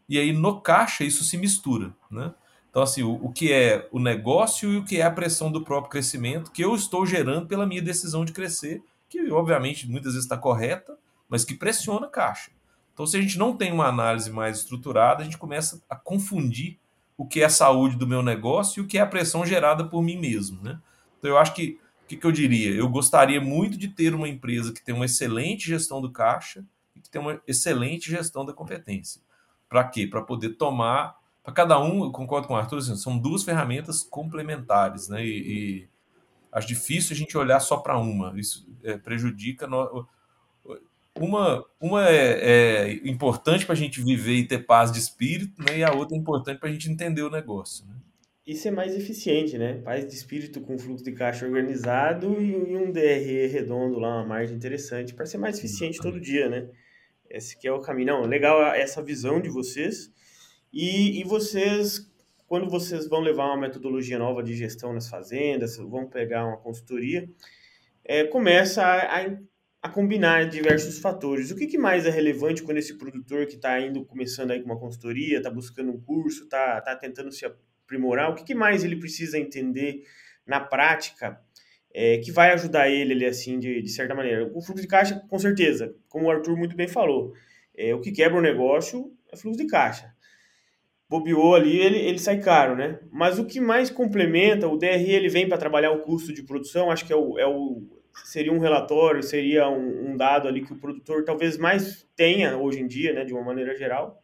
E 0.06 0.18
aí, 0.18 0.34
no 0.34 0.60
caixa, 0.60 1.02
isso 1.02 1.24
se 1.24 1.38
mistura, 1.38 1.96
né? 2.10 2.34
Então, 2.68 2.82
assim, 2.82 3.02
o, 3.04 3.14
o 3.14 3.32
que 3.32 3.50
é 3.50 3.88
o 3.90 3.98
negócio 3.98 4.70
e 4.70 4.76
o 4.76 4.84
que 4.84 4.98
é 4.98 5.02
a 5.02 5.10
pressão 5.10 5.50
do 5.50 5.64
próprio 5.64 5.92
crescimento 5.92 6.50
que 6.50 6.62
eu 6.62 6.74
estou 6.74 7.06
gerando 7.06 7.46
pela 7.46 7.64
minha 7.64 7.80
decisão 7.80 8.22
de 8.22 8.32
crescer, 8.32 8.82
que, 9.08 9.30
obviamente, 9.30 9.88
muitas 9.88 10.12
vezes 10.12 10.26
está 10.26 10.36
correta, 10.36 10.94
mas 11.28 11.44
que 11.44 11.54
pressiona 11.54 12.06
a 12.06 12.10
caixa. 12.10 12.50
Então, 12.92 13.06
se 13.06 13.16
a 13.16 13.20
gente 13.20 13.38
não 13.38 13.54
tem 13.54 13.72
uma 13.72 13.86
análise 13.86 14.30
mais 14.30 14.58
estruturada, 14.58 15.20
a 15.20 15.24
gente 15.24 15.36
começa 15.36 15.82
a 15.88 15.94
confundir 15.94 16.78
o 17.16 17.26
que 17.26 17.42
é 17.42 17.44
a 17.44 17.50
saúde 17.50 17.96
do 17.96 18.06
meu 18.06 18.22
negócio 18.22 18.80
e 18.80 18.84
o 18.84 18.86
que 18.86 18.96
é 18.96 19.02
a 19.02 19.06
pressão 19.06 19.44
gerada 19.44 19.84
por 19.84 20.02
mim 20.02 20.18
mesmo. 20.18 20.62
Né? 20.62 20.80
Então, 21.18 21.30
eu 21.30 21.36
acho 21.36 21.54
que, 21.54 21.78
o 22.04 22.06
que, 22.06 22.16
que 22.16 22.26
eu 22.26 22.32
diria? 22.32 22.74
Eu 22.74 22.88
gostaria 22.88 23.40
muito 23.40 23.76
de 23.76 23.88
ter 23.88 24.14
uma 24.14 24.28
empresa 24.28 24.72
que 24.72 24.82
tem 24.82 24.94
uma 24.94 25.04
excelente 25.04 25.66
gestão 25.66 26.00
do 26.00 26.10
caixa 26.10 26.64
e 26.94 27.00
que 27.00 27.10
tem 27.10 27.20
uma 27.20 27.40
excelente 27.46 28.10
gestão 28.10 28.46
da 28.46 28.54
competência. 28.54 29.20
Para 29.68 29.84
quê? 29.84 30.06
Para 30.06 30.22
poder 30.22 30.50
tomar. 30.50 31.16
Para 31.42 31.52
cada 31.52 31.78
um, 31.78 32.04
eu 32.04 32.10
concordo 32.10 32.48
com 32.48 32.54
o 32.54 32.56
Arthur, 32.56 32.78
assim, 32.78 32.96
são 32.96 33.18
duas 33.18 33.42
ferramentas 33.42 34.02
complementares. 34.02 35.08
Né? 35.08 35.24
E, 35.24 35.28
e 35.28 35.88
acho 36.50 36.66
difícil 36.66 37.14
a 37.14 37.16
gente 37.16 37.36
olhar 37.36 37.60
só 37.60 37.76
para 37.76 37.98
uma. 37.98 38.32
Isso 38.38 38.66
é, 38.82 38.96
prejudica. 38.96 39.66
No, 39.66 40.06
uma, 41.20 41.64
uma 41.80 42.08
é, 42.08 42.88
é 42.88 42.92
importante 43.08 43.64
para 43.64 43.74
a 43.74 43.76
gente 43.76 44.00
viver 44.02 44.34
e 44.34 44.46
ter 44.46 44.58
paz 44.66 44.92
de 44.92 44.98
espírito, 44.98 45.62
né? 45.62 45.78
E 45.78 45.84
a 45.84 45.92
outra 45.92 46.16
é 46.16 46.20
importante 46.20 46.58
para 46.58 46.68
a 46.68 46.72
gente 46.72 46.90
entender 46.90 47.22
o 47.22 47.30
negócio. 47.30 47.86
Né? 47.86 47.94
E 48.46 48.54
ser 48.54 48.70
mais 48.70 48.94
eficiente, 48.94 49.58
né? 49.58 49.80
Paz 49.84 50.06
de 50.06 50.14
espírito 50.14 50.60
com 50.60 50.78
fluxo 50.78 51.04
de 51.04 51.12
caixa 51.12 51.46
organizado 51.46 52.40
e, 52.40 52.76
um 52.76 52.92
DRE 52.92 53.46
redondo 53.48 53.98
lá, 53.98 54.16
uma 54.16 54.26
margem 54.26 54.56
interessante, 54.56 55.14
para 55.14 55.26
ser 55.26 55.38
mais 55.38 55.58
eficiente 55.58 55.98
todo 56.00 56.20
dia, 56.20 56.48
né? 56.48 56.68
Esse 57.28 57.58
que 57.58 57.66
é 57.66 57.72
o 57.72 57.80
caminho. 57.80 58.08
Não, 58.08 58.22
legal 58.22 58.62
essa 58.74 59.02
visão 59.02 59.40
de 59.40 59.48
vocês. 59.48 60.12
E, 60.72 61.20
e 61.20 61.24
vocês, 61.24 62.08
quando 62.46 62.70
vocês 62.70 63.08
vão 63.08 63.20
levar 63.20 63.46
uma 63.46 63.56
metodologia 63.56 64.18
nova 64.18 64.42
de 64.42 64.54
gestão 64.54 64.92
nas 64.92 65.08
fazendas, 65.08 65.76
vão 65.76 66.06
pegar 66.06 66.46
uma 66.46 66.58
consultoria, 66.58 67.28
é, 68.04 68.24
começa 68.24 68.82
a, 68.84 69.22
a 69.22 69.38
a 69.86 69.88
combinar 69.88 70.48
diversos 70.48 70.98
fatores. 70.98 71.52
O 71.52 71.56
que, 71.56 71.66
que 71.66 71.78
mais 71.78 72.06
é 72.06 72.10
relevante 72.10 72.62
quando 72.62 72.78
esse 72.78 72.98
produtor 72.98 73.46
que 73.46 73.54
está 73.54 73.80
indo 73.80 74.04
começando 74.04 74.50
aí 74.50 74.60
com 74.60 74.66
uma 74.66 74.78
consultoria, 74.78 75.38
está 75.38 75.48
buscando 75.48 75.92
um 75.92 76.00
curso, 76.00 76.42
está 76.42 76.80
tá 76.80 76.96
tentando 76.96 77.30
se 77.30 77.46
aprimorar, 77.46 78.30
o 78.30 78.34
que, 78.34 78.42
que 78.42 78.54
mais 78.54 78.82
ele 78.82 78.96
precisa 78.96 79.38
entender 79.38 80.02
na 80.44 80.58
prática 80.58 81.40
é, 81.94 82.18
que 82.18 82.32
vai 82.32 82.52
ajudar 82.52 82.90
ele, 82.90 83.12
ele 83.12 83.26
assim, 83.26 83.60
de, 83.60 83.80
de 83.80 83.88
certa 83.88 84.12
maneira? 84.12 84.50
O 84.52 84.60
fluxo 84.60 84.82
de 84.82 84.88
caixa, 84.88 85.22
com 85.28 85.38
certeza, 85.38 85.94
como 86.08 86.26
o 86.26 86.30
Arthur 86.30 86.56
muito 86.56 86.74
bem 86.74 86.88
falou, 86.88 87.32
é, 87.76 87.94
o 87.94 88.00
que 88.00 88.10
quebra 88.10 88.38
o 88.38 88.42
negócio 88.42 89.12
é 89.32 89.36
fluxo 89.36 89.58
de 89.58 89.68
caixa. 89.68 90.12
Bobeou 91.08 91.54
ali, 91.54 91.78
ele, 91.78 91.98
ele 91.98 92.18
sai 92.18 92.40
caro, 92.40 92.74
né? 92.74 92.98
Mas 93.12 93.38
o 93.38 93.46
que 93.46 93.60
mais 93.60 93.88
complementa, 93.88 94.66
o 94.66 94.76
DRE 94.76 95.12
ele 95.12 95.28
vem 95.28 95.48
para 95.48 95.56
trabalhar 95.56 95.92
o 95.92 96.00
custo 96.00 96.34
de 96.34 96.42
produção, 96.42 96.90
acho 96.90 97.06
que 97.06 97.12
é 97.12 97.16
o, 97.16 97.38
é 97.38 97.46
o 97.46 97.95
seria 98.24 98.52
um 98.52 98.58
relatório, 98.58 99.22
seria 99.22 99.68
um, 99.68 100.10
um, 100.10 100.16
dado 100.16 100.48
ali 100.48 100.64
que 100.64 100.72
o 100.72 100.78
produtor 100.78 101.24
talvez 101.24 101.56
mais 101.56 102.06
tenha 102.16 102.56
hoje 102.56 102.80
em 102.80 102.86
dia, 102.86 103.12
né, 103.12 103.24
de 103.24 103.32
uma 103.32 103.42
maneira 103.42 103.76
geral. 103.76 104.22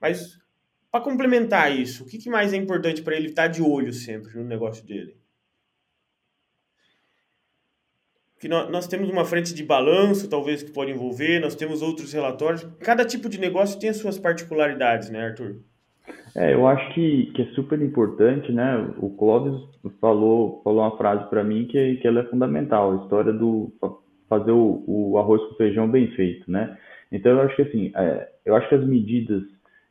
Mas 0.00 0.38
para 0.90 1.04
complementar 1.04 1.76
isso, 1.76 2.04
o 2.04 2.06
que, 2.06 2.18
que 2.18 2.30
mais 2.30 2.52
é 2.52 2.56
importante 2.56 3.02
para 3.02 3.16
ele 3.16 3.28
estar 3.28 3.48
de 3.48 3.62
olho 3.62 3.92
sempre 3.92 4.36
no 4.36 4.44
negócio 4.44 4.84
dele? 4.84 5.16
Que 8.38 8.48
nós, 8.48 8.70
nós 8.70 8.86
temos 8.86 9.08
uma 9.08 9.24
frente 9.24 9.54
de 9.54 9.64
balanço, 9.64 10.28
talvez 10.28 10.62
que 10.62 10.70
pode 10.70 10.90
envolver, 10.90 11.40
nós 11.40 11.54
temos 11.54 11.82
outros 11.82 12.12
relatórios. 12.12 12.66
Cada 12.80 13.04
tipo 13.04 13.28
de 13.28 13.40
negócio 13.40 13.78
tem 13.78 13.90
as 13.90 13.96
suas 13.96 14.18
particularidades, 14.18 15.10
né, 15.10 15.24
Arthur? 15.24 15.62
É, 16.36 16.52
eu 16.52 16.66
acho 16.66 16.92
que, 16.94 17.26
que 17.26 17.42
é 17.42 17.46
super 17.54 17.80
importante, 17.80 18.50
né? 18.50 18.76
O 18.98 19.10
Clóvis 19.10 19.54
falou, 20.00 20.60
falou 20.64 20.80
uma 20.80 20.96
frase 20.96 21.28
para 21.30 21.44
mim 21.44 21.66
que, 21.66 21.96
que 21.96 22.08
ela 22.08 22.20
é 22.20 22.24
fundamental, 22.24 22.92
a 22.92 23.02
história 23.04 23.32
do 23.32 23.72
fazer 24.28 24.50
o, 24.50 24.82
o, 24.86 25.18
arroz 25.18 25.40
com 25.48 25.54
feijão 25.54 25.88
bem 25.88 26.08
feito, 26.08 26.50
né? 26.50 26.76
Então 27.12 27.32
eu 27.32 27.42
acho 27.42 27.54
que 27.54 27.62
assim, 27.62 27.92
é, 27.94 28.28
eu 28.44 28.56
acho 28.56 28.68
que 28.68 28.74
as 28.74 28.84
medidas 28.84 29.42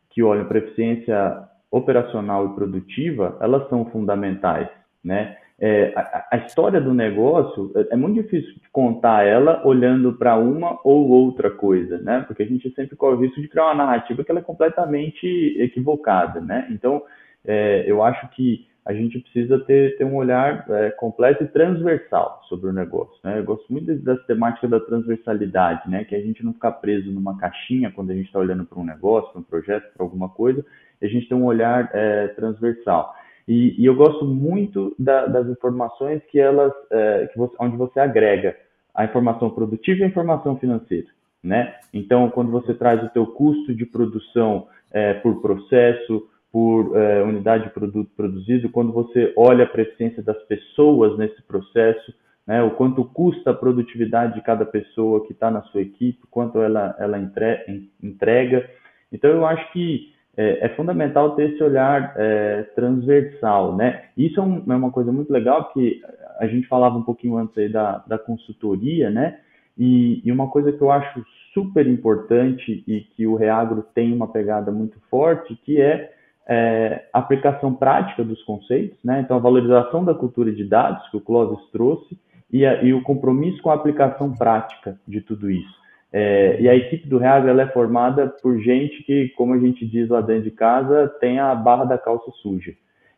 que 0.10 0.22
olham 0.22 0.46
para 0.46 0.58
eficiência 0.58 1.48
operacional 1.72 2.48
e 2.48 2.56
produtiva, 2.56 3.38
elas 3.40 3.68
são 3.70 3.86
fundamentais, 3.86 4.68
né? 5.04 5.38
É, 5.66 5.94
a, 5.96 6.28
a, 6.34 6.38
história 6.40 6.82
do 6.82 6.94
negócio 6.94 7.72
é, 7.74 7.94
é 7.94 7.96
muito 7.96 8.22
difícil 8.22 8.54
de 8.56 8.70
contar 8.70 9.26
ela 9.26 9.66
olhando 9.66 10.12
para 10.12 10.36
uma 10.36 10.78
ou 10.84 11.08
outra 11.08 11.50
coisa, 11.50 11.98
né? 12.00 12.22
Porque 12.28 12.44
a 12.44 12.46
gente 12.46 12.70
sempre 12.76 12.98
corre 12.98 13.16
o 13.16 13.22
risco 13.22 13.40
de 13.40 13.48
criar 13.48 13.68
uma 13.68 13.86
narrativa 13.86 14.26
que 14.26 14.30
ela 14.30 14.42
é 14.42 14.44
completamente 14.44 15.26
equivocada, 15.58 16.42
né? 16.42 16.68
Então, 16.70 17.02
é, 17.46 17.86
eu 17.88 18.04
acho 18.04 18.28
que 18.32 18.68
a 18.86 18.94
gente 18.94 19.18
precisa 19.20 19.58
ter, 19.60 19.96
ter 19.96 20.04
um 20.04 20.18
olhar 20.18 20.66
é, 20.70 20.90
completo 20.92 21.46
e 21.46 21.48
transversal 21.48 22.42
sobre 22.50 22.70
o 22.70 22.74
negócio. 22.74 23.16
Né? 23.24 23.40
Eu 23.40 23.46
gosto 23.46 23.72
muito 23.72 23.96
das 24.00 24.22
temáticas 24.26 24.70
da 24.70 24.82
transversalidade, 24.82 25.90
né? 25.90 26.04
que 26.04 26.14
a 26.14 26.20
gente 26.20 26.44
não 26.44 26.52
ficar 26.52 26.74
preso 26.74 27.10
numa 27.10 27.38
caixinha 27.38 27.90
quando 27.90 28.12
a 28.12 28.14
gente 28.14 28.26
está 28.26 28.40
olhando 28.40 28.66
para 28.66 28.78
um 28.78 28.84
negócio, 28.84 29.32
para 29.32 29.40
um 29.40 29.44
projeto, 29.46 29.94
para 29.94 30.06
alguma 30.06 30.28
coisa, 30.28 30.66
e 31.02 31.06
a 31.06 31.10
gente 31.10 31.30
tem 31.30 31.38
um 31.38 31.46
olhar 31.46 31.90
é, 31.94 32.28
transversal. 32.30 33.16
E, 33.48 33.82
e 33.82 33.86
eu 33.86 33.96
gosto 33.96 34.26
muito 34.26 34.96
da, 34.98 35.26
das 35.26 35.48
informações 35.48 36.22
que 36.30 36.40
elas, 36.40 36.72
é, 36.92 37.28
que 37.32 37.38
você, 37.38 37.56
onde 37.60 37.76
você 37.76 38.00
agrega 38.00 38.56
a 38.94 39.06
informação 39.06 39.50
produtiva 39.50 40.00
e 40.00 40.04
a 40.04 40.08
informação 40.08 40.58
financeira. 40.58 41.08
né? 41.44 41.76
Então, 41.94 42.30
quando 42.30 42.52
você 42.52 42.74
traz 42.74 43.04
o 43.04 43.10
teu 43.10 43.28
custo 43.28 43.74
de 43.74 43.86
produção 43.86 44.68
é, 44.92 45.14
por 45.16 45.42
processo, 45.42 46.30
por 46.52 46.96
é, 46.96 47.24
unidade 47.24 47.66
de 47.66 47.70
produto 47.72 48.12
produzido, 48.16 48.70
quando 48.70 48.94
você 48.94 49.34
olha 49.36 49.66
a 49.66 49.82
eficiência 49.82 50.22
das 50.22 50.42
pessoas 50.44 51.18
nesse 51.18 51.42
processo, 51.42 52.14
né, 52.46 52.62
o 52.62 52.72
quanto 52.72 53.04
custa 53.06 53.52
a 53.52 53.56
produtividade 53.56 54.36
de 54.36 54.42
cada 54.42 54.66
pessoa 54.66 55.26
que 55.26 55.34
está 55.34 55.50
na 55.50 55.64
sua 55.64 55.82
equipe, 55.82 56.20
quanto 56.30 56.60
ela, 56.60 56.96
ela 57.00 57.18
entrega. 57.18 58.70
Então, 59.12 59.32
eu 59.32 59.46
acho 59.46 59.72
que 59.72 60.14
é, 60.36 60.66
é 60.66 60.70
fundamental 60.70 61.36
ter 61.36 61.52
esse 61.52 61.64
olhar 61.64 62.14
é, 62.18 62.64
transversal, 62.76 63.76
né? 63.76 64.06
Isso 64.18 64.40
é, 64.40 64.44
um, 64.44 64.64
é, 64.68 64.76
uma 64.76 64.92
coisa 64.92 65.12
muito 65.12 65.32
legal, 65.32 65.66
porque 65.66 66.02
a 66.40 66.48
gente 66.48 66.68
falava 66.68 66.98
um 66.98 67.04
pouquinho 67.04 67.38
antes 67.38 67.58
aí 67.58 67.70
da, 67.70 68.04
da 68.08 68.18
consultoria, 68.18 69.10
né? 69.10 69.40
E, 69.78 70.22
e, 70.24 70.32
uma 70.32 70.50
coisa 70.50 70.72
que 70.72 70.82
eu 70.82 70.92
acho 70.92 71.24
super 71.54 71.88
importante 71.88 72.84
e 72.88 73.02
que 73.02 73.26
o 73.26 73.36
Reagro 73.36 73.84
tem 73.94 74.14
uma 74.14 74.28
pegada 74.28 74.72
muito 74.72 75.00
forte, 75.10 75.56
que 75.64 75.80
é, 75.80 76.12
é 76.48 77.06
a 77.14 77.20
aplicação 77.20 77.74
prática 77.74 78.24
dos 78.24 78.42
conceitos, 78.44 78.98
né? 79.04 79.22
Então, 79.22 79.38
a 79.38 79.40
valorização 79.40 80.04
da 80.04 80.14
cultura 80.14 80.52
de 80.52 80.64
dados 80.64 81.08
que 81.10 81.18
o 81.18 81.22
Clóvis 81.22 81.64
trouxe 81.72 82.18
e, 82.52 82.66
a, 82.66 82.84
e 82.84 82.94
o 82.94 83.04
compromisso 83.04 83.62
com 83.62 83.70
a 83.70 83.76
aplicação 83.76 84.32
prática 84.32 84.98
de 85.08 85.22
tudo 85.22 85.50
isso. 85.50 85.83
É, 86.16 86.62
e 86.62 86.70
a 86.70 86.76
equipe 86.76 87.08
do 87.08 87.18
Reagro 87.18 87.50
ela 87.50 87.64
é 87.64 87.68
formada 87.68 88.28
por 88.28 88.60
gente 88.60 89.02
que, 89.02 89.30
como 89.30 89.56
a 89.56 89.58
gente 89.58 89.84
diz 89.84 90.08
lá 90.10 90.22
dentro 90.22 90.44
de 90.44 90.52
casa, 90.52 91.08
tem 91.20 91.40
a 91.40 91.56
barra 91.56 91.86
da 91.86 91.98
calça 91.98 92.30
suja. 92.44 92.72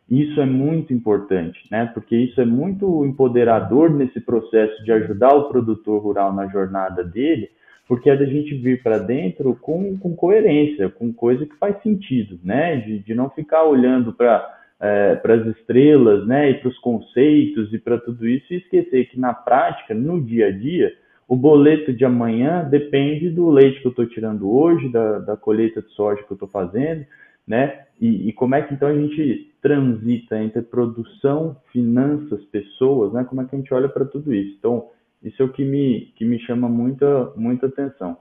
Isso 0.08 0.40
é 0.40 0.46
muito 0.46 0.94
importante, 0.94 1.60
né? 1.70 1.90
Porque 1.92 2.16
isso 2.16 2.40
é 2.40 2.46
muito 2.46 3.04
empoderador 3.04 3.90
nesse 3.90 4.18
processo 4.20 4.82
de 4.82 4.92
ajudar 4.92 5.34
o 5.34 5.48
produtor 5.48 6.00
rural 6.00 6.32
na 6.32 6.46
jornada 6.46 7.04
dele, 7.04 7.50
porque 7.86 8.08
é 8.08 8.16
da 8.16 8.24
gente 8.24 8.54
vir 8.54 8.82
para 8.82 8.98
dentro 8.98 9.54
com, 9.60 9.98
com 9.98 10.16
coerência, 10.16 10.88
com 10.88 11.12
coisa 11.12 11.44
que 11.44 11.56
faz 11.56 11.82
sentido, 11.82 12.38
né? 12.42 12.76
De, 12.76 13.00
de 13.00 13.14
não 13.14 13.28
ficar 13.28 13.64
olhando 13.64 14.12
para 14.12 14.54
é, 14.78 15.16
para 15.16 15.34
as 15.34 15.46
estrelas, 15.46 16.26
né? 16.26 16.50
E 16.50 16.54
para 16.54 16.68
os 16.68 16.78
conceitos 16.78 17.72
e 17.74 17.78
para 17.78 17.98
tudo 17.98 18.26
isso 18.26 18.54
e 18.54 18.56
esquecer 18.56 19.10
que 19.10 19.20
na 19.20 19.34
prática, 19.34 19.92
no 19.92 20.22
dia 20.22 20.48
a 20.48 20.50
dia, 20.50 20.92
o 21.28 21.34
boleto 21.34 21.92
de 21.92 22.04
amanhã 22.04 22.62
depende 22.68 23.30
do 23.30 23.50
leite 23.50 23.80
que 23.80 23.86
eu 23.86 23.90
estou 23.90 24.06
tirando 24.06 24.50
hoje, 24.50 24.88
da, 24.88 25.18
da, 25.18 25.36
colheita 25.36 25.82
de 25.82 25.90
soja 25.90 26.22
que 26.22 26.30
eu 26.30 26.36
estou 26.36 26.48
fazendo, 26.48 27.04
né? 27.46 27.86
E, 28.00 28.28
e, 28.28 28.32
como 28.32 28.54
é 28.54 28.62
que 28.62 28.74
então 28.74 28.88
a 28.88 28.94
gente 28.94 29.52
transita 29.60 30.38
entre 30.38 30.62
produção, 30.62 31.56
finanças, 31.72 32.44
pessoas, 32.44 33.12
né? 33.12 33.24
Como 33.24 33.40
é 33.40 33.44
que 33.44 33.56
a 33.56 33.58
gente 33.58 33.74
olha 33.74 33.88
para 33.88 34.04
tudo 34.04 34.32
isso? 34.32 34.54
Então, 34.58 34.90
isso 35.22 35.42
é 35.42 35.44
o 35.44 35.52
que 35.52 35.64
me, 35.64 36.12
que 36.16 36.24
me 36.24 36.38
chama 36.40 36.68
muita, 36.68 37.32
muita 37.36 37.66
atenção. 37.66 38.16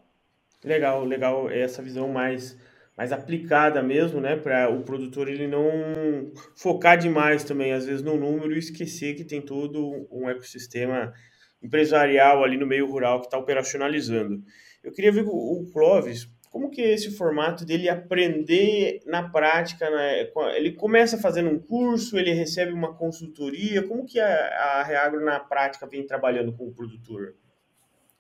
Legal, 0.63 1.05
legal 1.05 1.49
essa 1.49 1.81
visão 1.81 2.07
mais 2.09 2.57
mais 2.97 3.11
aplicada 3.11 3.83
mesmo, 3.83 4.21
né, 4.21 4.37
para 4.37 4.69
o 4.69 4.81
produtor 4.81 5.27
ele 5.27 5.47
não 5.47 6.31
focar 6.55 6.97
demais 6.97 7.43
também 7.43 7.73
às 7.73 7.85
vezes 7.85 8.01
no 8.01 8.15
número 8.15 8.53
e 8.53 8.57
esquecer 8.57 9.15
que 9.15 9.25
tem 9.25 9.41
todo 9.41 10.07
um 10.09 10.29
ecossistema 10.29 11.11
empresarial 11.61 12.43
ali 12.43 12.57
no 12.57 12.67
meio 12.67 12.87
rural 12.87 13.19
que 13.19 13.27
está 13.27 13.37
operacionalizando. 13.37 14.43
Eu 14.83 14.91
queria 14.91 15.11
ver 15.11 15.25
o 15.25 15.65
Clóvis, 15.73 16.29
como 16.55 16.69
que 16.69 16.81
é 16.81 16.93
esse 16.93 17.11
formato 17.11 17.65
dele 17.65 17.89
aprender 17.89 19.01
na 19.05 19.27
prática, 19.27 19.89
né? 19.89 20.29
ele 20.55 20.71
começa 20.71 21.17
fazendo 21.17 21.49
um 21.49 21.59
curso, 21.59 22.17
ele 22.17 22.31
recebe 22.31 22.71
uma 22.71 22.93
consultoria, 22.93 23.85
como 23.85 24.05
que 24.05 24.17
a, 24.19 24.79
a 24.79 24.83
Reagro 24.83 25.25
na 25.25 25.37
prática 25.37 25.85
vem 25.85 26.07
trabalhando 26.07 26.53
com 26.53 26.65
o 26.65 26.73
produtor? 26.73 27.35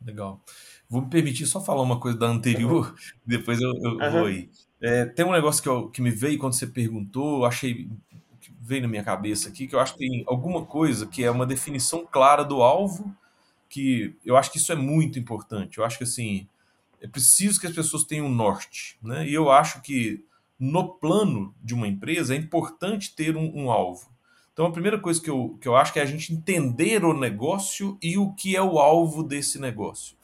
Legal. 0.05 0.43
Vou 0.89 1.01
me 1.01 1.09
permitir 1.09 1.45
só 1.45 1.61
falar 1.61 1.81
uma 1.81 1.97
coisa 1.97 2.17
da 2.17 2.27
anterior, 2.27 2.93
depois 3.25 3.61
eu, 3.61 3.69
eu 3.69 3.91
uhum. 3.91 4.11
vou 4.11 4.25
aí. 4.25 4.49
É, 4.81 5.05
tem 5.05 5.25
um 5.25 5.31
negócio 5.31 5.63
que, 5.63 5.69
eu, 5.69 5.89
que 5.89 6.01
me 6.01 6.11
veio 6.11 6.37
quando 6.37 6.55
você 6.55 6.67
perguntou, 6.67 7.39
eu 7.39 7.45
achei 7.45 7.87
que 8.41 8.51
veio 8.59 8.81
na 8.81 8.89
minha 8.89 9.03
cabeça 9.03 9.47
aqui, 9.47 9.65
que 9.65 9.75
eu 9.75 9.79
acho 9.79 9.93
que 9.93 9.99
tem 9.99 10.25
alguma 10.27 10.65
coisa 10.65 11.07
que 11.07 11.23
é 11.23 11.31
uma 11.31 11.45
definição 11.45 12.05
clara 12.05 12.43
do 12.43 12.61
alvo 12.61 13.15
que 13.69 14.15
eu 14.25 14.37
acho 14.37 14.51
que 14.51 14.57
isso 14.57 14.71
é 14.71 14.75
muito 14.75 15.19
importante. 15.19 15.77
Eu 15.77 15.85
acho 15.85 15.97
que 15.97 16.03
assim 16.03 16.47
é 17.01 17.07
preciso 17.07 17.59
que 17.59 17.67
as 17.67 17.73
pessoas 17.73 18.03
tenham 18.03 18.27
um 18.27 18.33
norte, 18.33 18.97
né? 19.01 19.27
E 19.27 19.33
eu 19.33 19.51
acho 19.51 19.81
que 19.81 20.23
no 20.59 20.95
plano 20.95 21.53
de 21.61 21.73
uma 21.73 21.87
empresa 21.87 22.33
é 22.33 22.37
importante 22.37 23.15
ter 23.15 23.35
um, 23.35 23.51
um, 23.55 23.71
alvo. 23.71 24.09
Então 24.53 24.65
a 24.65 24.71
primeira 24.71 24.97
coisa 24.97 25.21
que 25.21 25.29
eu, 25.29 25.57
que 25.59 25.67
eu 25.67 25.75
acho 25.75 25.91
que 25.91 25.99
é 25.99 26.01
a 26.01 26.07
gente 26.07 26.33
entender 26.33 27.03
o 27.03 27.13
negócio 27.13 27.97
e 28.01 28.17
o 28.17 28.33
que 28.33 28.55
é 28.55 28.61
o 28.61 28.79
alvo 28.79 29.21
desse 29.21 29.59
negócio. 29.59 30.15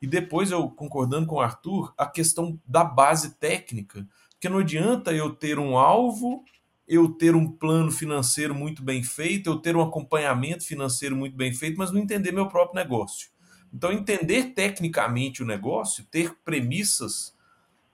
E 0.00 0.06
depois 0.06 0.50
eu 0.50 0.68
concordando 0.68 1.26
com 1.26 1.36
o 1.36 1.40
Arthur, 1.40 1.92
a 1.96 2.06
questão 2.06 2.58
da 2.66 2.84
base 2.84 3.34
técnica, 3.36 4.06
porque 4.30 4.48
não 4.48 4.58
adianta 4.58 5.12
eu 5.12 5.34
ter 5.34 5.58
um 5.58 5.76
alvo 5.76 6.44
eu 6.90 7.08
ter 7.08 7.36
um 7.36 7.46
plano 7.46 7.92
financeiro 7.92 8.52
muito 8.52 8.82
bem 8.82 9.00
feito, 9.04 9.48
eu 9.48 9.56
ter 9.56 9.76
um 9.76 9.80
acompanhamento 9.80 10.66
financeiro 10.66 11.14
muito 11.14 11.36
bem 11.36 11.54
feito, 11.54 11.78
mas 11.78 11.92
não 11.92 12.00
entender 12.00 12.32
meu 12.32 12.48
próprio 12.48 12.82
negócio. 12.82 13.30
Então, 13.72 13.92
entender 13.92 14.46
tecnicamente 14.54 15.40
o 15.40 15.46
negócio, 15.46 16.04
ter 16.10 16.34
premissas 16.44 17.32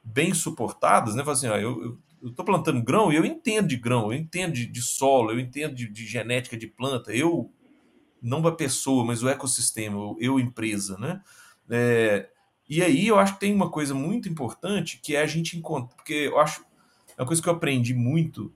bem 0.02 0.32
suportadas, 0.32 1.14
né? 1.14 1.22
Falar 1.22 1.36
assim, 1.36 1.48
ó, 1.48 1.58
eu 1.58 1.98
estou 2.22 2.42
plantando 2.42 2.82
grão 2.82 3.12
e 3.12 3.16
eu 3.16 3.26
entendo 3.26 3.68
de 3.68 3.76
grão, 3.76 4.10
eu 4.10 4.18
entendo 4.18 4.54
de, 4.54 4.64
de 4.64 4.80
solo, 4.80 5.30
eu 5.30 5.38
entendo 5.38 5.74
de, 5.74 5.86
de, 5.90 6.06
genética 6.06 6.56
de 6.56 6.66
planta, 6.66 7.14
eu, 7.14 7.52
não 8.22 8.46
a 8.46 8.52
pessoa, 8.52 9.04
mas 9.04 9.22
o 9.22 9.28
ecossistema, 9.28 9.98
eu, 9.98 10.16
eu 10.18 10.40
empresa, 10.40 10.96
né? 10.96 11.20
É, 11.68 12.30
e 12.66 12.82
aí 12.82 13.06
eu 13.06 13.18
acho 13.18 13.34
que 13.34 13.40
tem 13.40 13.54
uma 13.54 13.70
coisa 13.70 13.92
muito 13.92 14.26
importante 14.26 14.98
que 15.02 15.14
é 15.14 15.20
a 15.20 15.26
gente 15.26 15.58
encontrar, 15.58 15.94
porque 15.96 16.14
eu 16.14 16.38
acho, 16.40 16.64
é 17.14 17.20
uma 17.20 17.26
coisa 17.26 17.42
que 17.42 17.48
eu 17.50 17.52
aprendi 17.52 17.92
muito 17.92 18.55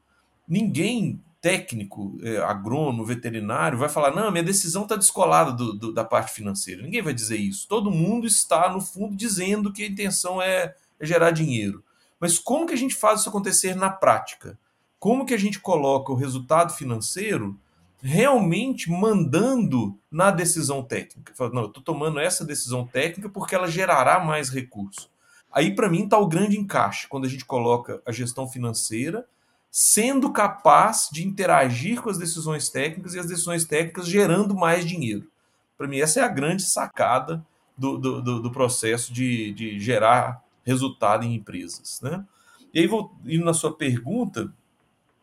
ninguém 0.51 1.23
técnico, 1.41 2.19
é, 2.23 2.39
agrônomo, 2.39 3.05
veterinário, 3.05 3.79
vai 3.79 3.89
falar: 3.89 4.15
não, 4.15 4.31
minha 4.31 4.45
decisão 4.45 4.83
está 4.83 4.97
descolada 4.97 5.53
do, 5.53 5.73
do, 5.73 5.93
da 5.93 6.05
parte 6.05 6.33
financeira. 6.33 6.83
Ninguém 6.83 7.01
vai 7.01 7.15
dizer 7.15 7.37
isso. 7.37 7.67
Todo 7.69 7.91
mundo 7.91 8.27
está, 8.27 8.69
no 8.71 8.81
fundo, 8.81 9.17
dizendo 9.17 9.73
que 9.73 9.85
a 9.85 9.87
intenção 9.87 10.43
é, 10.43 10.75
é 10.99 11.07
gerar 11.07 11.31
dinheiro. 11.31 11.83
Mas 12.19 12.39
como 12.39 12.67
que 12.67 12.75
a 12.75 12.77
gente 12.77 12.95
faz 12.95 13.21
isso 13.21 13.29
acontecer 13.29 13.75
na 13.75 13.89
prática? 13.89 14.59
Como 14.99 15.25
que 15.25 15.33
a 15.33 15.39
gente 15.39 15.59
coloca 15.59 16.13
o 16.13 16.17
resultado 16.17 16.75
financeiro 16.75 17.59
realmente 18.03 18.91
mandando 18.91 19.99
na 20.11 20.31
decisão 20.31 20.83
técnica? 20.83 21.33
Fala, 21.35 21.51
não, 21.55 21.63
eu 21.63 21.69
estou 21.69 21.83
tomando 21.83 22.21
essa 22.21 22.45
decisão 22.45 22.87
técnica 22.87 23.31
porque 23.31 23.55
ela 23.55 23.67
gerará 23.67 24.21
mais 24.21 24.51
recurso. 24.51 25.09
Aí, 25.51 25.75
para 25.75 25.89
mim, 25.89 26.05
está 26.05 26.19
o 26.19 26.29
grande 26.29 26.59
encaixe, 26.59 27.09
quando 27.09 27.25
a 27.25 27.29
gente 27.29 27.47
coloca 27.47 28.03
a 28.07 28.13
gestão 28.13 28.47
financeira 28.47 29.27
sendo 29.71 30.33
capaz 30.33 31.09
de 31.13 31.27
interagir 31.27 32.03
com 32.03 32.11
as 32.11 32.19
decisões 32.19 32.69
técnicas 32.69 33.15
e 33.15 33.19
as 33.19 33.27
decisões 33.27 33.65
técnicas 33.65 34.09
gerando 34.09 34.55
mais 34.55 34.85
dinheiro. 34.85 35.31
Para 35.79 35.87
mim, 35.87 36.01
essa 36.01 36.21
é 36.21 36.23
a 36.23 36.29
grande 36.29 36.63
sacada 36.63 37.45
do, 37.79 37.97
do, 37.97 38.43
do, 38.43 38.51
processo 38.51 39.13
de, 39.13 39.53
de 39.53 39.81
gerar 39.81 40.43
resultado 40.65 41.25
em 41.25 41.35
empresas. 41.35 42.01
Né? 42.03 42.25
E 42.75 42.81
aí, 42.81 42.87
vou 42.87 43.17
indo 43.25 43.45
na 43.45 43.55
sua 43.55 43.75
pergunta, 43.75 44.53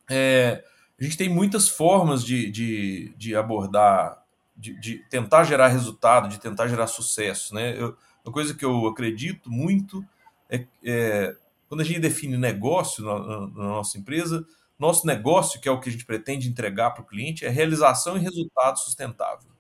é, 0.10 0.64
a 1.00 1.04
gente 1.04 1.18
tem 1.18 1.30
muitas 1.30 1.70
formas 1.70 2.24
de, 2.24 2.50
de, 2.50 3.14
de 3.16 3.36
abordar, 3.36 4.24
de, 4.56 4.80
de, 4.80 4.98
tentar 5.10 5.44
gerar 5.44 5.68
resultado, 5.68 6.30
de 6.30 6.40
tentar 6.40 6.68
gerar 6.68 6.88
sucesso. 6.88 7.54
Né? 7.54 7.80
Eu, 7.80 7.96
uma 8.26 8.34
coisa 8.34 8.56
que 8.56 8.66
eu 8.66 8.88
acredito 8.88 9.52
muito 9.52 10.04
é, 10.50 10.66
é 10.84 11.36
quando 11.68 11.82
a 11.82 11.84
gente 11.84 12.00
define 12.00 12.38
negócio 12.38 13.04
na, 13.04 13.20
na, 13.20 13.40
na 13.48 13.64
nossa 13.70 13.98
empresa, 13.98 14.46
nosso 14.78 15.08
negócio, 15.08 15.60
que 15.60 15.68
é 15.68 15.72
o 15.72 15.80
que 15.80 15.90
a 15.90 15.92
gente 15.92 16.06
pretende 16.06 16.48
entregar 16.48 16.92
para 16.92 17.04
o 17.04 17.06
cliente, 17.06 17.46
é 17.46 17.50
realização 17.50 18.16
e 18.18 18.22
resultado 18.22 18.80
sustentável. 18.80 19.52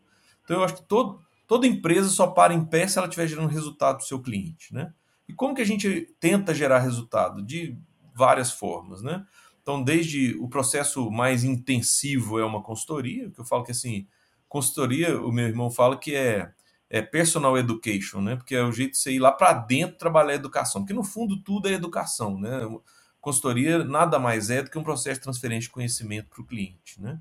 Então, 0.43 0.58
eu 0.58 0.63
acho 0.63 0.76
que 0.76 0.84
todo, 0.84 1.22
toda 1.48 1.67
empresa 1.67 2.08
só 2.10 2.28
para 2.28 2.54
em 2.54 2.63
pé 2.63 2.88
se 2.88 2.98
ela 2.98 3.08
estiver 3.08 3.28
gerando 3.28 3.50
resultado 3.50 3.98
para 3.98 4.04
o 4.04 4.08
seu 4.08 4.22
cliente. 4.22 4.74
Né? 4.74 4.93
E 5.28 5.34
como 5.34 5.56
que 5.56 5.62
a 5.62 5.65
gente 5.65 6.15
tenta 6.20 6.54
gerar 6.54 6.80
resultado? 6.80 7.41
De 7.41 7.78
várias 8.13 8.52
formas. 8.52 9.02
Né? 9.02 9.26
Então, 9.62 9.84
desde 9.84 10.38
o 10.38 10.48
processo 10.48 11.10
mais 11.12 11.43
intensivo 11.43 12.39
é 12.39 12.46
uma 12.46 12.62
consultoria, 12.62 13.30
que 13.32 13.41
eu 13.41 13.46
falo 13.46 13.63
que 13.63 13.72
assim, 13.72 14.08
consultoria, 14.48 15.20
o 15.20 15.32
meu 15.32 15.48
irmão 15.48 15.70
fala 15.70 15.98
que 15.98 16.15
é 16.15 16.54
é, 16.89 17.02
personal 17.02 17.58
education, 17.58 18.21
né? 18.21 18.36
Porque 18.36 18.56
é 18.56 18.63
o 18.63 18.71
jeito 18.71 18.91
de 18.91 18.97
você 18.97 19.12
ir 19.12 19.19
lá 19.19 19.32
para 19.32 19.54
dentro 19.54 19.97
trabalhar 19.97 20.34
a 20.34 20.36
educação, 20.36 20.82
porque 20.82 20.93
no 20.93 21.04
fundo 21.04 21.41
tudo 21.41 21.67
é 21.67 21.73
educação, 21.73 22.39
né? 22.39 22.52
Consultoria 23.19 23.84
nada 23.84 24.17
mais 24.19 24.50
é 24.50 24.63
do 24.63 24.69
que 24.69 24.78
um 24.78 24.84
processo 24.84 25.19
de 25.19 25.23
transferência 25.23 25.67
de 25.67 25.69
conhecimento 25.69 26.30
para 26.30 26.41
o 26.41 26.45
cliente, 26.45 27.02
né? 27.02 27.19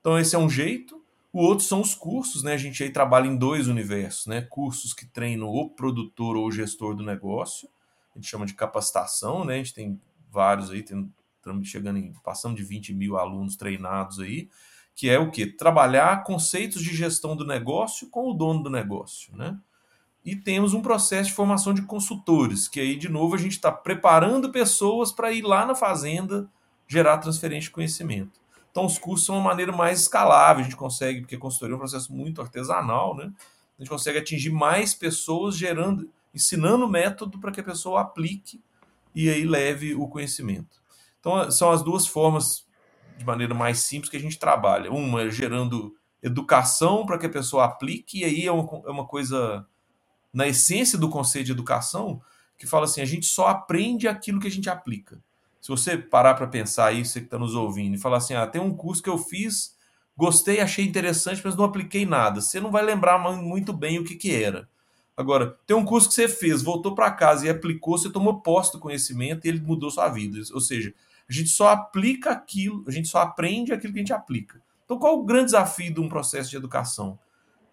Então 0.00 0.18
esse 0.18 0.34
é 0.36 0.38
um 0.38 0.50
jeito. 0.50 1.02
O 1.32 1.40
outro 1.40 1.64
são 1.64 1.80
os 1.80 1.94
cursos, 1.94 2.42
né? 2.42 2.54
A 2.54 2.58
gente 2.58 2.82
aí 2.82 2.90
trabalha 2.90 3.26
em 3.26 3.36
dois 3.36 3.68
universos, 3.68 4.26
né? 4.26 4.42
Cursos 4.42 4.92
que 4.92 5.06
treinam 5.06 5.48
o 5.48 5.68
produtor 5.70 6.36
ou 6.36 6.46
o 6.46 6.52
gestor 6.52 6.94
do 6.94 7.02
negócio, 7.02 7.68
a 8.14 8.18
gente 8.18 8.28
chama 8.28 8.46
de 8.46 8.54
capacitação, 8.54 9.44
né? 9.44 9.54
A 9.54 9.58
gente 9.58 9.74
tem 9.74 10.00
vários 10.30 10.70
aí, 10.70 10.82
tem, 10.82 11.12
estamos 11.36 11.68
chegando 11.68 11.98
em, 11.98 12.12
passando 12.24 12.56
de 12.56 12.62
20 12.62 12.92
mil 12.94 13.16
alunos 13.16 13.56
treinados 13.56 14.20
aí, 14.20 14.48
que 14.96 15.08
é 15.08 15.18
o 15.18 15.30
que? 15.30 15.46
Trabalhar 15.46 16.24
conceitos 16.24 16.82
de 16.82 16.96
gestão 16.96 17.36
do 17.36 17.46
negócio 17.46 18.10
com 18.10 18.28
o 18.28 18.34
dono 18.34 18.64
do 18.64 18.70
negócio. 18.70 19.36
Né? 19.36 19.56
e 20.26 20.34
temos 20.34 20.74
um 20.74 20.82
processo 20.82 21.30
de 21.30 21.36
formação 21.36 21.72
de 21.72 21.82
consultores, 21.82 22.66
que 22.66 22.80
aí, 22.80 22.96
de 22.96 23.08
novo, 23.08 23.36
a 23.36 23.38
gente 23.38 23.52
está 23.52 23.70
preparando 23.70 24.50
pessoas 24.50 25.12
para 25.12 25.30
ir 25.30 25.42
lá 25.42 25.64
na 25.64 25.76
fazenda 25.76 26.50
gerar 26.88 27.18
transferência 27.18 27.68
de 27.68 27.70
conhecimento. 27.70 28.40
Então, 28.72 28.84
os 28.84 28.98
cursos 28.98 29.24
são 29.24 29.36
uma 29.36 29.44
maneira 29.44 29.70
mais 29.70 30.00
escalável, 30.00 30.62
a 30.62 30.64
gente 30.64 30.74
consegue, 30.74 31.20
porque 31.20 31.36
a 31.36 31.38
consultoria 31.38 31.74
é 31.74 31.76
um 31.76 31.78
processo 31.78 32.12
muito 32.12 32.42
artesanal, 32.42 33.14
né? 33.14 33.32
A 33.78 33.82
gente 33.82 33.88
consegue 33.88 34.18
atingir 34.18 34.50
mais 34.50 34.92
pessoas 34.92 35.56
gerando, 35.56 36.10
ensinando 36.34 36.86
o 36.86 36.90
método 36.90 37.38
para 37.38 37.52
que 37.52 37.60
a 37.60 37.64
pessoa 37.64 38.00
aplique 38.00 38.60
e 39.14 39.30
aí 39.30 39.44
leve 39.44 39.94
o 39.94 40.08
conhecimento. 40.08 40.82
Então, 41.20 41.48
são 41.52 41.70
as 41.70 41.82
duas 41.82 42.04
formas, 42.04 42.65
de 43.16 43.24
maneira 43.24 43.54
mais 43.54 43.80
simples, 43.80 44.10
que 44.10 44.16
a 44.16 44.20
gente 44.20 44.38
trabalha. 44.38 44.90
Uma 44.90 45.22
é 45.22 45.30
gerando 45.30 45.94
educação 46.22 47.06
para 47.06 47.18
que 47.18 47.26
a 47.26 47.30
pessoa 47.30 47.64
aplique, 47.64 48.20
e 48.20 48.24
aí 48.24 48.46
é 48.46 48.52
uma, 48.52 48.82
é 48.86 48.90
uma 48.90 49.06
coisa 49.06 49.66
na 50.32 50.46
essência 50.46 50.98
do 50.98 51.08
conceito 51.08 51.46
de 51.46 51.52
educação, 51.52 52.20
que 52.58 52.66
fala 52.66 52.84
assim: 52.84 53.00
a 53.00 53.06
gente 53.06 53.26
só 53.26 53.48
aprende 53.48 54.08
aquilo 54.08 54.40
que 54.40 54.48
a 54.48 54.50
gente 54.50 54.68
aplica. 54.68 55.20
Se 55.60 55.68
você 55.68 55.96
parar 55.96 56.34
para 56.34 56.46
pensar 56.46 56.86
aí, 56.86 57.04
você 57.04 57.20
que 57.20 57.26
está 57.26 57.38
nos 57.38 57.54
ouvindo, 57.54 57.94
e 57.96 57.98
falar 57.98 58.18
assim: 58.18 58.34
ah, 58.34 58.46
tem 58.46 58.60
um 58.60 58.74
curso 58.74 59.02
que 59.02 59.10
eu 59.10 59.18
fiz, 59.18 59.76
gostei, 60.16 60.60
achei 60.60 60.84
interessante, 60.84 61.40
mas 61.44 61.56
não 61.56 61.64
apliquei 61.64 62.06
nada. 62.06 62.40
Você 62.40 62.60
não 62.60 62.70
vai 62.70 62.84
lembrar 62.84 63.18
muito 63.18 63.72
bem 63.72 63.98
o 63.98 64.04
que, 64.04 64.14
que 64.14 64.32
era. 64.32 64.68
Agora, 65.16 65.58
tem 65.66 65.74
um 65.74 65.84
curso 65.84 66.08
que 66.08 66.14
você 66.14 66.28
fez, 66.28 66.62
voltou 66.62 66.94
para 66.94 67.10
casa 67.10 67.46
e 67.46 67.48
aplicou, 67.48 67.96
você 67.96 68.10
tomou 68.10 68.42
posse 68.42 68.72
do 68.72 68.78
conhecimento 68.78 69.46
e 69.46 69.48
ele 69.48 69.60
mudou 69.60 69.90
sua 69.90 70.10
vida. 70.10 70.38
Ou 70.52 70.60
seja, 70.60 70.92
a 71.28 71.32
gente 71.32 71.48
só 71.48 71.68
aplica 71.68 72.30
aquilo, 72.30 72.84
a 72.86 72.90
gente 72.90 73.08
só 73.08 73.18
aprende 73.18 73.72
aquilo 73.72 73.92
que 73.92 73.98
a 73.98 74.02
gente 74.02 74.12
aplica. 74.12 74.62
Então, 74.84 74.98
qual 74.98 75.18
o 75.18 75.24
grande 75.24 75.46
desafio 75.46 75.92
de 75.92 76.00
um 76.00 76.08
processo 76.08 76.50
de 76.50 76.56
educação? 76.56 77.18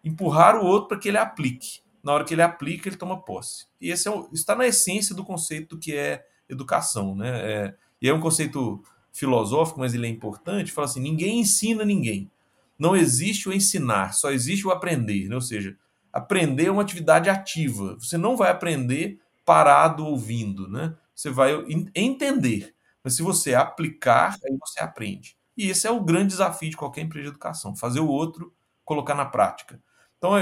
Empurrar 0.03 0.55
o 0.55 0.65
outro 0.65 0.89
para 0.89 0.99
que 0.99 1.07
ele 1.07 1.17
aplique 1.17 1.83
na 2.03 2.11
hora 2.11 2.25
que 2.25 2.33
ele 2.33 2.41
aplica, 2.41 2.89
ele 2.89 2.97
toma 2.97 3.21
posse. 3.21 3.65
E 3.79 3.89
esse 3.89 4.07
é 4.09 4.11
o, 4.11 4.27
está 4.33 4.53
na 4.53 4.67
essência 4.67 5.15
do 5.15 5.23
conceito 5.23 5.75
do 5.75 5.79
que 5.79 5.95
é 5.95 6.25
educação. 6.49 7.15
Né? 7.15 7.29
É, 7.29 7.75
e 8.01 8.09
é 8.09 8.13
um 8.13 8.19
conceito 8.19 8.83
filosófico, 9.13 9.79
mas 9.79 9.93
ele 9.93 10.05
é 10.05 10.09
importante. 10.09 10.71
Fala 10.71 10.85
assim: 10.85 10.99
ninguém 10.99 11.39
ensina 11.39 11.85
ninguém. 11.85 12.29
Não 12.77 12.95
existe 12.95 13.47
o 13.47 13.53
ensinar, 13.53 14.13
só 14.13 14.31
existe 14.31 14.67
o 14.67 14.71
aprender. 14.71 15.29
Né? 15.29 15.35
Ou 15.35 15.41
seja, 15.41 15.77
aprender 16.11 16.65
é 16.65 16.71
uma 16.71 16.81
atividade 16.81 17.29
ativa. 17.29 17.95
Você 17.97 18.17
não 18.17 18.35
vai 18.35 18.51
aprender 18.51 19.19
parado 19.45 20.05
ouvindo. 20.05 20.67
Né? 20.67 20.93
Você 21.15 21.29
vai 21.29 21.53
entender. 21.95 22.75
Mas 23.03 23.15
se 23.15 23.21
você 23.21 23.53
aplicar, 23.53 24.37
aí 24.45 24.57
você 24.59 24.79
aprende. 24.79 25.35
E 25.57 25.69
esse 25.69 25.85
é 25.85 25.91
o 25.91 26.03
grande 26.03 26.29
desafio 26.29 26.69
de 26.69 26.77
qualquer 26.77 27.01
empresa 27.01 27.23
de 27.23 27.29
educação: 27.29 27.75
fazer 27.75 27.99
o 27.99 28.07
outro 28.07 28.53
colocar 28.85 29.15
na 29.15 29.25
prática. 29.25 29.79
Então, 30.17 30.33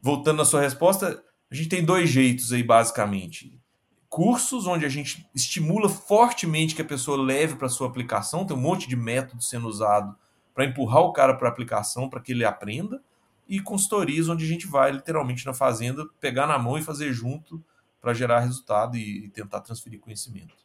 voltando 0.00 0.42
à 0.42 0.44
sua 0.44 0.60
resposta, 0.60 1.22
a 1.50 1.54
gente 1.54 1.68
tem 1.68 1.84
dois 1.84 2.08
jeitos 2.10 2.52
aí, 2.52 2.62
basicamente. 2.62 3.60
Cursos 4.08 4.66
onde 4.66 4.84
a 4.84 4.88
gente 4.88 5.26
estimula 5.34 5.88
fortemente 5.88 6.74
que 6.74 6.82
a 6.82 6.84
pessoa 6.84 7.16
leve 7.16 7.56
para 7.56 7.68
sua 7.68 7.86
aplicação, 7.88 8.44
tem 8.44 8.56
um 8.56 8.60
monte 8.60 8.88
de 8.88 8.96
método 8.96 9.42
sendo 9.42 9.68
usado 9.68 10.14
para 10.54 10.66
empurrar 10.66 11.02
o 11.02 11.12
cara 11.12 11.34
para 11.34 11.48
a 11.48 11.50
aplicação, 11.50 12.10
para 12.10 12.20
que 12.20 12.32
ele 12.32 12.44
aprenda, 12.44 13.02
e 13.48 13.60
consultorias 13.60 14.28
onde 14.28 14.44
a 14.44 14.48
gente 14.48 14.66
vai 14.66 14.92
literalmente 14.92 15.46
na 15.46 15.54
fazenda 15.54 16.06
pegar 16.20 16.46
na 16.46 16.58
mão 16.58 16.76
e 16.76 16.82
fazer 16.82 17.12
junto 17.12 17.62
para 18.00 18.14
gerar 18.14 18.40
resultado 18.40 18.96
e, 18.96 19.28
tentar 19.30 19.60
transferir 19.60 20.00
conhecimento. 20.00 20.61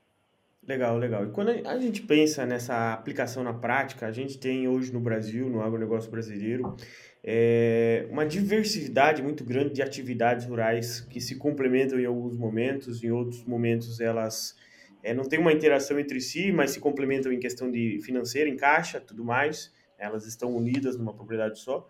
Legal, 0.67 0.97
legal. 0.97 1.25
E 1.25 1.29
quando 1.29 1.49
a 1.65 1.79
gente 1.79 2.01
pensa 2.01 2.45
nessa 2.45 2.91
aplicação 2.91 3.41
na 3.41 3.53
prática, 3.53 4.05
a 4.05 4.11
gente 4.11 4.37
tem 4.37 4.67
hoje 4.67 4.91
no 4.91 4.99
Brasil, 4.99 5.49
no 5.49 5.61
agronegócio 5.61 6.11
brasileiro, 6.11 6.75
é, 7.23 8.05
uma 8.11 8.25
diversidade 8.25 9.23
muito 9.23 9.45
grande 9.45 9.73
de 9.73 9.81
atividades 9.81 10.45
rurais 10.45 10.99
que 10.99 11.21
se 11.21 11.35
complementam 11.37 11.97
em 11.97 12.05
alguns 12.05 12.35
momentos, 12.35 13.01
em 13.01 13.09
outros 13.09 13.45
momentos 13.45 14.01
elas 14.01 14.57
é, 15.01 15.13
não 15.13 15.23
têm 15.23 15.39
uma 15.39 15.53
interação 15.53 15.97
entre 15.97 16.19
si, 16.19 16.51
mas 16.51 16.71
se 16.71 16.81
complementam 16.81 17.31
em 17.31 17.39
questão 17.39 17.71
de 17.71 18.01
financeira, 18.03 18.49
em 18.49 18.57
caixa, 18.57 18.99
tudo 18.99 19.23
mais. 19.23 19.73
Elas 19.97 20.27
estão 20.27 20.53
unidas 20.53 20.97
numa 20.97 21.13
propriedade 21.13 21.59
só. 21.59 21.87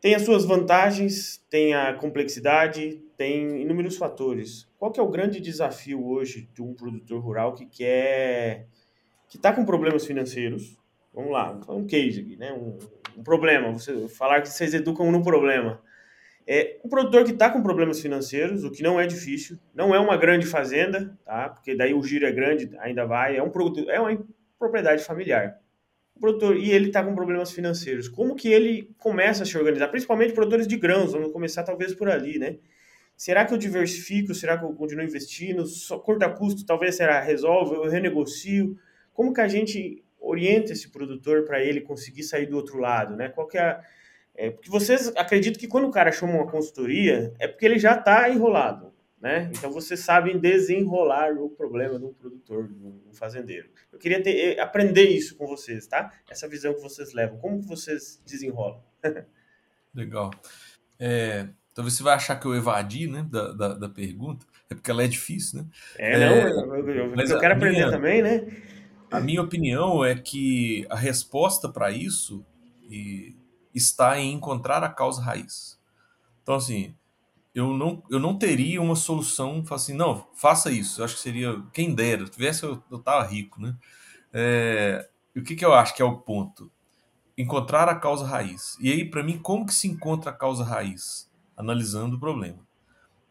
Tem 0.00 0.14
as 0.14 0.22
suas 0.22 0.44
vantagens, 0.44 1.44
tem 1.50 1.74
a 1.74 1.92
complexidade, 1.94 3.02
tem 3.16 3.62
inúmeros 3.62 3.96
fatores. 3.96 4.68
Qual 4.78 4.92
que 4.92 5.00
é 5.00 5.02
o 5.02 5.08
grande 5.08 5.40
desafio 5.40 6.04
hoje 6.06 6.48
de 6.52 6.62
um 6.62 6.74
produtor 6.74 7.20
rural 7.20 7.54
que 7.54 7.66
quer 7.66 8.66
que 9.28 9.36
está 9.36 9.52
com 9.52 9.64
problemas 9.64 10.06
financeiros? 10.06 10.78
Vamos 11.12 11.32
lá, 11.32 11.58
um 11.68 11.86
case 11.86 12.20
aqui, 12.20 12.36
né? 12.36 12.52
Um, 12.52 12.78
um 13.16 13.22
problema, 13.22 13.72
você 13.72 14.06
falar 14.08 14.42
que 14.42 14.48
vocês 14.48 14.74
educam 14.74 15.10
no 15.10 15.22
problema. 15.22 15.80
É 16.46 16.78
um 16.84 16.88
produtor 16.88 17.24
que 17.24 17.32
está 17.32 17.50
com 17.50 17.62
problemas 17.62 18.00
financeiros, 18.00 18.62
o 18.62 18.70
que 18.70 18.82
não 18.82 19.00
é 19.00 19.06
difícil, 19.06 19.58
não 19.74 19.92
é 19.92 19.98
uma 19.98 20.16
grande 20.16 20.46
fazenda, 20.46 21.18
tá? 21.24 21.48
Porque 21.48 21.74
daí 21.74 21.92
o 21.92 22.02
giro 22.02 22.24
é 22.24 22.30
grande, 22.30 22.70
ainda 22.78 23.04
vai, 23.04 23.36
é 23.36 23.42
um 23.42 23.50
produto, 23.50 23.90
é 23.90 23.98
uma 23.98 24.24
propriedade 24.58 25.02
familiar. 25.02 25.58
O 26.14 26.20
produtor 26.20 26.56
e 26.56 26.70
ele 26.70 26.86
está 26.88 27.02
com 27.02 27.14
problemas 27.14 27.50
financeiros. 27.50 28.08
Como 28.08 28.36
que 28.36 28.48
ele 28.48 28.94
começa 28.96 29.42
a 29.42 29.46
se 29.46 29.58
organizar? 29.58 29.88
Principalmente 29.88 30.34
produtores 30.34 30.68
de 30.68 30.76
grãos, 30.76 31.12
vamos 31.12 31.32
começar 31.32 31.64
talvez 31.64 31.94
por 31.94 32.08
ali, 32.08 32.38
né? 32.38 32.58
Será 33.16 33.44
que 33.46 33.54
eu 33.54 33.58
diversifico? 33.58 34.34
Será 34.34 34.58
que 34.58 34.64
eu 34.64 34.74
continuo 34.74 35.04
investindo? 35.04 35.64
Só 35.66 35.98
curta 35.98 36.28
custo, 36.28 36.66
talvez 36.66 36.96
será 36.96 37.20
resolve, 37.20 37.74
eu 37.74 37.88
renegocio. 37.88 38.78
Como 39.12 39.32
que 39.32 39.40
a 39.40 39.48
gente 39.48 40.04
orienta 40.20 40.72
esse 40.72 40.90
produtor 40.90 41.44
para 41.44 41.62
ele 41.62 41.80
conseguir 41.80 42.24
sair 42.24 42.46
do 42.46 42.56
outro 42.56 42.78
lado, 42.78 43.16
né? 43.16 43.28
Qual 43.28 43.46
que 43.46 43.56
é, 43.56 43.80
é 44.34 44.50
porque 44.50 44.68
vocês 44.68 45.08
acreditam 45.16 45.58
que 45.58 45.68
quando 45.68 45.86
o 45.86 45.90
cara 45.90 46.12
chama 46.12 46.34
uma 46.34 46.50
consultoria 46.50 47.32
é 47.38 47.48
porque 47.48 47.64
ele 47.64 47.78
já 47.78 47.96
está 47.96 48.28
enrolado, 48.28 48.92
né? 49.18 49.50
Então 49.56 49.70
vocês 49.70 50.00
sabem 50.00 50.38
desenrolar 50.38 51.32
o 51.32 51.48
problema 51.48 51.98
do 51.98 52.10
produtor, 52.10 52.68
do 52.68 53.14
fazendeiro. 53.14 53.70
Eu 53.90 53.98
queria 53.98 54.22
ter, 54.22 54.58
eh, 54.58 54.60
aprender 54.60 55.04
isso 55.04 55.36
com 55.36 55.46
vocês, 55.46 55.86
tá? 55.86 56.12
Essa 56.30 56.46
visão 56.46 56.74
que 56.74 56.82
vocês 56.82 57.14
levam, 57.14 57.38
como 57.38 57.60
que 57.60 57.66
vocês 57.66 58.20
desenrolam? 58.26 58.82
Legal. 59.94 60.30
É, 60.98 61.48
talvez 61.76 61.94
você 61.94 62.02
vai 62.02 62.14
achar 62.14 62.40
que 62.40 62.46
eu 62.46 62.54
evadi, 62.54 63.06
né, 63.06 63.24
da, 63.30 63.52
da, 63.52 63.74
da, 63.74 63.88
pergunta, 63.88 64.46
é 64.70 64.74
porque 64.74 64.90
ela 64.90 65.04
é 65.04 65.06
difícil, 65.06 65.60
né? 65.60 65.68
É, 65.98 66.18
não, 66.18 66.34
é, 66.34 66.50
eu, 66.50 66.88
eu, 66.88 67.14
eu 67.14 67.38
quero 67.38 67.54
aprender 67.54 67.80
minha... 67.80 67.90
também, 67.90 68.22
né? 68.22 68.46
A 69.10 69.20
minha 69.20 69.42
opinião 69.42 70.02
é 70.02 70.14
que 70.14 70.86
a 70.88 70.96
resposta 70.96 71.68
para 71.68 71.90
isso 71.90 72.44
está 73.74 74.18
em 74.18 74.32
encontrar 74.32 74.82
a 74.82 74.88
causa 74.88 75.20
raiz. 75.20 75.78
Então, 76.42 76.54
assim, 76.54 76.94
eu 77.54 77.74
não, 77.74 78.02
eu 78.10 78.18
não 78.18 78.38
teria 78.38 78.80
uma 78.80 78.96
solução, 78.96 79.62
assim, 79.70 79.92
não, 79.92 80.26
faça 80.34 80.72
isso. 80.72 81.00
Eu 81.00 81.04
acho 81.04 81.16
que 81.16 81.20
seria, 81.20 81.62
quem 81.74 81.94
dera, 81.94 82.24
se 82.24 82.32
tivesse 82.32 82.64
eu, 82.64 82.82
eu 82.90 82.98
tava 82.98 83.26
rico, 83.26 83.60
né? 83.60 83.76
É, 84.32 85.06
o 85.36 85.42
que, 85.42 85.54
que 85.54 85.64
eu 85.64 85.74
acho 85.74 85.94
que 85.94 86.00
é 86.00 86.04
o 86.04 86.16
ponto? 86.16 86.72
Encontrar 87.36 87.86
a 87.86 87.94
causa 87.94 88.26
raiz. 88.26 88.78
E 88.80 88.90
aí, 88.90 89.04
para 89.04 89.22
mim, 89.22 89.38
como 89.38 89.66
que 89.66 89.74
se 89.74 89.86
encontra 89.86 90.30
a 90.30 90.34
causa 90.34 90.64
raiz? 90.64 91.30
Analisando 91.56 92.16
o 92.16 92.20
problema. 92.20 92.58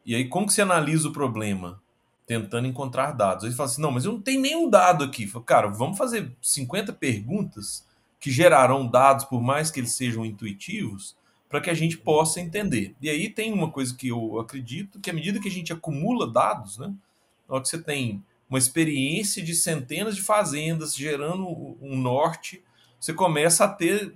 E 0.05 0.15
aí, 0.15 0.27
como 0.27 0.47
que 0.47 0.53
se 0.53 0.61
analisa 0.61 1.07
o 1.07 1.13
problema? 1.13 1.81
tentando 2.25 2.67
encontrar 2.67 3.11
dados. 3.11 3.45
Aí 3.45 3.51
fala 3.51 3.69
assim: 3.69 3.81
não, 3.81 3.91
mas 3.91 4.05
eu 4.05 4.13
não 4.13 4.21
tenho 4.21 4.41
nenhum 4.41 4.69
dado 4.69 5.03
aqui. 5.03 5.29
Cara, 5.45 5.67
vamos 5.67 5.97
fazer 5.97 6.35
50 6.41 6.93
perguntas 6.93 7.85
que 8.19 8.31
gerarão 8.31 8.87
dados, 8.87 9.25
por 9.25 9.41
mais 9.41 9.69
que 9.69 9.79
eles 9.79 9.93
sejam 9.93 10.25
intuitivos, 10.25 11.15
para 11.47 11.61
que 11.61 11.69
a 11.69 11.73
gente 11.73 11.97
possa 11.97 12.41
entender. 12.41 12.95
E 12.99 13.09
aí 13.09 13.29
tem 13.29 13.53
uma 13.53 13.69
coisa 13.69 13.93
que 13.95 14.07
eu 14.07 14.39
acredito, 14.39 14.99
que 14.99 15.09
à 15.09 15.13
medida 15.13 15.39
que 15.39 15.47
a 15.47 15.51
gente 15.51 15.71
acumula 15.71 16.31
dados, 16.31 16.77
né, 16.77 16.87
na 17.47 17.55
hora 17.55 17.61
que 17.61 17.69
você 17.69 17.81
tem 17.81 18.23
uma 18.49 18.57
experiência 18.57 19.43
de 19.43 19.53
centenas 19.53 20.15
de 20.15 20.21
fazendas 20.21 20.95
gerando 20.95 21.47
um 21.81 21.97
norte, 21.97 22.63
você 22.99 23.13
começa 23.13 23.65
a 23.65 23.67
ter 23.67 24.15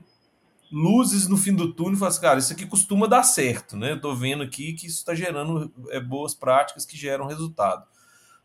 luzes 0.71 1.27
no 1.27 1.38
fim 1.38 1.53
do 1.53 1.73
túnel 1.73 1.93
e 1.93 1.97
fala 1.97 2.10
assim, 2.10 2.21
cara, 2.21 2.39
isso 2.39 2.53
aqui 2.53 2.65
costuma 2.65 3.08
dar 3.08 3.23
certo, 3.23 3.75
né? 3.75 3.91
Eu 3.91 4.01
tô 4.01 4.15
vendo 4.15 4.43
aqui 4.43 4.73
que 4.73 4.88
isso 4.88 4.97
está 4.97 5.15
gerando 5.15 5.71
é, 5.89 5.99
boas 5.99 6.34
práticas 6.34 6.86
que 6.86 6.97
geram 6.97 7.25
resultado. 7.25 7.86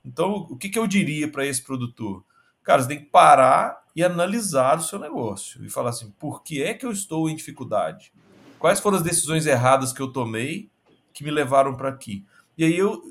Então, 0.05 0.47
o 0.51 0.57
que, 0.57 0.69
que 0.69 0.79
eu 0.79 0.87
diria 0.87 1.31
para 1.31 1.47
esse 1.47 1.63
produtor? 1.63 2.25
Cara, 2.63 2.83
você 2.83 2.89
tem 2.89 2.99
que 2.99 3.07
parar 3.07 3.83
e 3.95 4.03
analisar 4.03 4.79
o 4.79 4.83
seu 4.83 4.99
negócio 4.99 5.65
e 5.65 5.71
falar 5.71 5.91
assim: 5.91 6.11
por 6.19 6.43
que 6.43 6.63
é 6.63 6.75
que 6.75 6.85
eu 6.85 6.91
estou 6.91 7.29
em 7.29 7.37
dificuldade? 7.37 8.13
Quais 8.59 8.81
foram 8.81 8.97
as 8.97 9.03
decisões 9.03 9.47
erradas 9.47 9.93
que 9.93 10.01
eu 10.01 10.13
tomei 10.13 10.71
que 11.13 11.23
me 11.23 11.31
levaram 11.31 11.77
para 11.77 11.89
aqui? 11.89 12.25
E 12.57 12.65
aí 12.65 12.77
eu, 12.77 13.03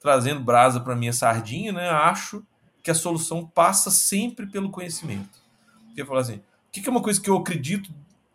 trazendo 0.00 0.40
brasa 0.40 0.80
para 0.80 0.96
minha 0.96 1.12
sardinha, 1.12 1.72
né, 1.72 1.88
acho 1.88 2.44
que 2.82 2.90
a 2.90 2.94
solução 2.94 3.46
passa 3.46 3.90
sempre 3.90 4.46
pelo 4.46 4.70
conhecimento. 4.70 5.38
Porque 5.86 6.04
falar 6.04 6.20
assim: 6.20 6.36
o 6.36 6.42
que 6.70 6.86
é 6.86 6.90
uma 6.90 7.02
coisa 7.02 7.20
que 7.20 7.30
eu 7.30 7.36
acredito 7.36 7.90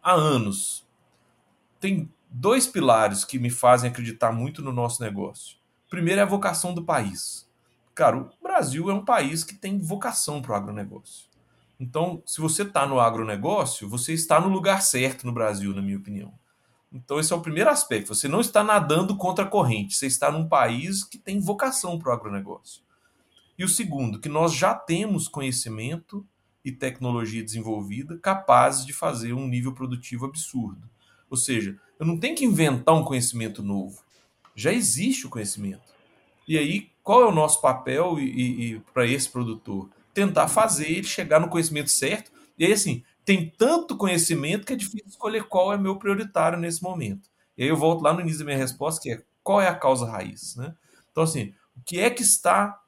há 0.09 0.13
anos? 0.13 0.87
Tem 1.79 2.11
dois 2.29 2.67
pilares 2.67 3.23
que 3.23 3.39
me 3.39 3.49
fazem 3.49 3.89
acreditar 3.89 4.31
muito 4.31 4.61
no 4.61 4.73
nosso 4.73 5.01
negócio. 5.01 5.57
Primeiro 5.89 6.19
é 6.19 6.23
a 6.23 6.27
vocação 6.27 6.73
do 6.73 6.83
país. 6.83 7.49
Cara, 7.95 8.17
o 8.17 8.29
Brasil 8.41 8.89
é 8.89 8.93
um 8.93 9.03
país 9.03 9.43
que 9.43 9.55
tem 9.55 9.79
vocação 9.79 10.41
para 10.41 10.53
o 10.53 10.55
agronegócio. 10.55 11.27
Então, 11.79 12.21
se 12.25 12.41
você 12.41 12.63
está 12.63 12.85
no 12.85 12.99
agronegócio, 12.99 13.87
você 13.87 14.13
está 14.13 14.39
no 14.39 14.49
lugar 14.49 14.81
certo 14.81 15.25
no 15.25 15.31
Brasil, 15.31 15.73
na 15.73 15.81
minha 15.81 15.97
opinião. 15.97 16.33
Então, 16.91 17.19
esse 17.19 17.31
é 17.31 17.35
o 17.35 17.41
primeiro 17.41 17.69
aspecto. 17.69 18.13
Você 18.13 18.27
não 18.27 18.41
está 18.41 18.63
nadando 18.63 19.15
contra 19.15 19.45
a 19.45 19.47
corrente, 19.47 19.95
você 19.95 20.07
está 20.07 20.31
num 20.31 20.47
país 20.47 21.03
que 21.03 21.17
tem 21.17 21.39
vocação 21.39 21.97
para 21.97 22.09
o 22.09 22.13
agronegócio. 22.13 22.83
E 23.57 23.63
o 23.63 23.69
segundo, 23.69 24.19
que 24.19 24.29
nós 24.29 24.53
já 24.53 24.73
temos 24.73 25.27
conhecimento 25.27 26.25
e 26.63 26.71
tecnologia 26.71 27.43
desenvolvida 27.43 28.17
capazes 28.17 28.85
de 28.85 28.93
fazer 28.93 29.33
um 29.33 29.47
nível 29.47 29.73
produtivo 29.73 30.25
absurdo. 30.25 30.89
Ou 31.29 31.37
seja, 31.37 31.79
eu 31.99 32.05
não 32.05 32.17
tenho 32.17 32.35
que 32.35 32.45
inventar 32.45 32.95
um 32.95 33.03
conhecimento 33.03 33.61
novo. 33.61 34.01
Já 34.55 34.73
existe 34.73 35.27
o 35.27 35.29
conhecimento. 35.29 35.93
E 36.47 36.57
aí, 36.57 36.89
qual 37.03 37.21
é 37.21 37.25
o 37.25 37.31
nosso 37.31 37.61
papel 37.61 38.19
e, 38.19 38.23
e, 38.23 38.73
e 38.73 38.79
para 38.93 39.05
esse 39.05 39.29
produtor? 39.29 39.89
Tentar 40.13 40.47
fazer 40.47 40.89
ele 40.89 41.03
chegar 41.03 41.39
no 41.39 41.49
conhecimento 41.49 41.89
certo. 41.89 42.31
E 42.57 42.65
aí, 42.65 42.73
assim, 42.73 43.03
tem 43.23 43.53
tanto 43.57 43.95
conhecimento 43.95 44.65
que 44.65 44.73
é 44.73 44.75
difícil 44.75 45.07
escolher 45.07 45.43
qual 45.43 45.71
é 45.71 45.77
meu 45.77 45.97
prioritário 45.97 46.57
nesse 46.57 46.81
momento. 46.81 47.29
E 47.55 47.63
aí 47.63 47.69
eu 47.69 47.77
volto 47.77 48.01
lá 48.01 48.13
no 48.13 48.21
início 48.21 48.39
da 48.39 48.45
minha 48.45 48.57
resposta, 48.57 49.01
que 49.01 49.11
é 49.11 49.21
qual 49.43 49.61
é 49.61 49.67
a 49.67 49.75
causa 49.75 50.09
raiz, 50.09 50.55
né? 50.55 50.73
Então, 51.11 51.23
assim, 51.23 51.53
o 51.77 51.81
que 51.85 51.99
é 51.99 52.09
que 52.09 52.23
está... 52.23 52.81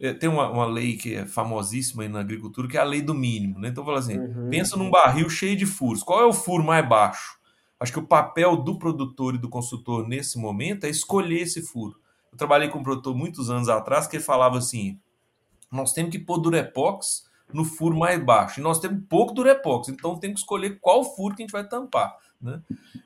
É, 0.00 0.12
tem 0.12 0.28
uma, 0.28 0.50
uma 0.50 0.66
lei 0.66 0.96
que 0.96 1.14
é 1.14 1.26
famosíssima 1.26 2.02
aí 2.02 2.08
na 2.08 2.20
agricultura, 2.20 2.68
que 2.68 2.76
é 2.76 2.80
a 2.80 2.84
lei 2.84 3.00
do 3.00 3.14
mínimo, 3.14 3.58
né? 3.58 3.68
Então, 3.68 3.84
fala 3.84 3.98
assim, 3.98 4.18
uhum. 4.18 4.50
pensa 4.50 4.76
num 4.76 4.90
barril 4.90 5.28
cheio 5.28 5.56
de 5.56 5.64
furos. 5.64 6.02
Qual 6.02 6.20
é 6.20 6.26
o 6.26 6.32
furo 6.32 6.62
mais 6.62 6.86
baixo? 6.86 7.38
Acho 7.80 7.92
que 7.92 7.98
o 7.98 8.06
papel 8.06 8.56
do 8.56 8.78
produtor 8.78 9.34
e 9.34 9.38
do 9.38 9.48
consultor 9.48 10.06
nesse 10.06 10.38
momento 10.38 10.84
é 10.84 10.90
escolher 10.90 11.42
esse 11.42 11.62
furo. 11.62 11.98
Eu 12.30 12.38
trabalhei 12.38 12.68
com 12.68 12.78
um 12.78 12.82
produtor 12.82 13.14
muitos 13.14 13.50
anos 13.50 13.68
atrás 13.68 14.06
que 14.06 14.16
ele 14.16 14.24
falava 14.24 14.58
assim, 14.58 14.98
nós 15.70 15.92
temos 15.92 16.10
que 16.10 16.18
pôr 16.18 16.38
durepox 16.38 17.26
no 17.52 17.64
furo 17.64 17.96
mais 17.96 18.22
baixo. 18.22 18.60
E 18.60 18.62
nós 18.62 18.78
temos 18.78 19.02
pouco 19.08 19.32
Durepox, 19.32 19.88
então 19.88 20.18
temos 20.18 20.36
que 20.36 20.40
escolher 20.40 20.78
qual 20.80 21.04
furo 21.04 21.34
que 21.34 21.42
a 21.42 21.44
gente 21.44 21.52
vai 21.52 21.66
tampar. 21.66 22.16
Né? 22.40 22.60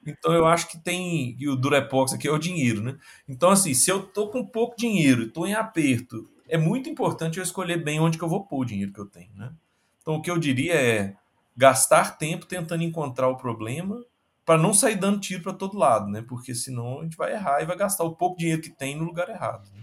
Então 0.06 0.32
eu 0.32 0.46
acho 0.46 0.68
que 0.68 0.78
tem. 0.78 1.36
E 1.38 1.48
o 1.48 1.56
Durepox 1.56 2.12
aqui 2.12 2.26
é 2.26 2.32
o 2.32 2.38
dinheiro, 2.38 2.82
né? 2.82 2.96
Então, 3.28 3.50
assim, 3.50 3.74
se 3.74 3.90
eu 3.90 4.02
tô 4.02 4.28
com 4.28 4.44
pouco 4.44 4.76
dinheiro, 4.76 5.24
estou 5.24 5.46
em 5.46 5.54
aperto, 5.54 6.28
é 6.50 6.58
muito 6.58 6.90
importante 6.90 7.38
eu 7.38 7.44
escolher 7.44 7.82
bem 7.82 8.00
onde 8.00 8.18
que 8.18 8.24
eu 8.24 8.28
vou 8.28 8.44
pôr 8.44 8.60
o 8.60 8.64
dinheiro 8.64 8.92
que 8.92 9.00
eu 9.00 9.06
tenho. 9.06 9.30
Né? 9.34 9.52
Então 10.02 10.16
o 10.16 10.22
que 10.22 10.30
eu 10.30 10.38
diria 10.38 10.74
é 10.74 11.14
gastar 11.56 12.18
tempo 12.18 12.46
tentando 12.46 12.82
encontrar 12.82 13.28
o 13.28 13.36
problema 13.36 14.04
para 14.44 14.60
não 14.60 14.74
sair 14.74 14.96
dando 14.96 15.20
tiro 15.20 15.42
para 15.42 15.52
todo 15.52 15.78
lado, 15.78 16.10
né? 16.10 16.24
Porque 16.26 16.54
senão 16.54 17.00
a 17.00 17.02
gente 17.04 17.16
vai 17.16 17.32
errar 17.32 17.62
e 17.62 17.66
vai 17.66 17.76
gastar 17.76 18.02
o 18.04 18.16
pouco 18.16 18.38
dinheiro 18.38 18.60
que 18.60 18.70
tem 18.70 18.96
no 18.96 19.04
lugar 19.04 19.28
errado. 19.28 19.68
Né? 19.72 19.80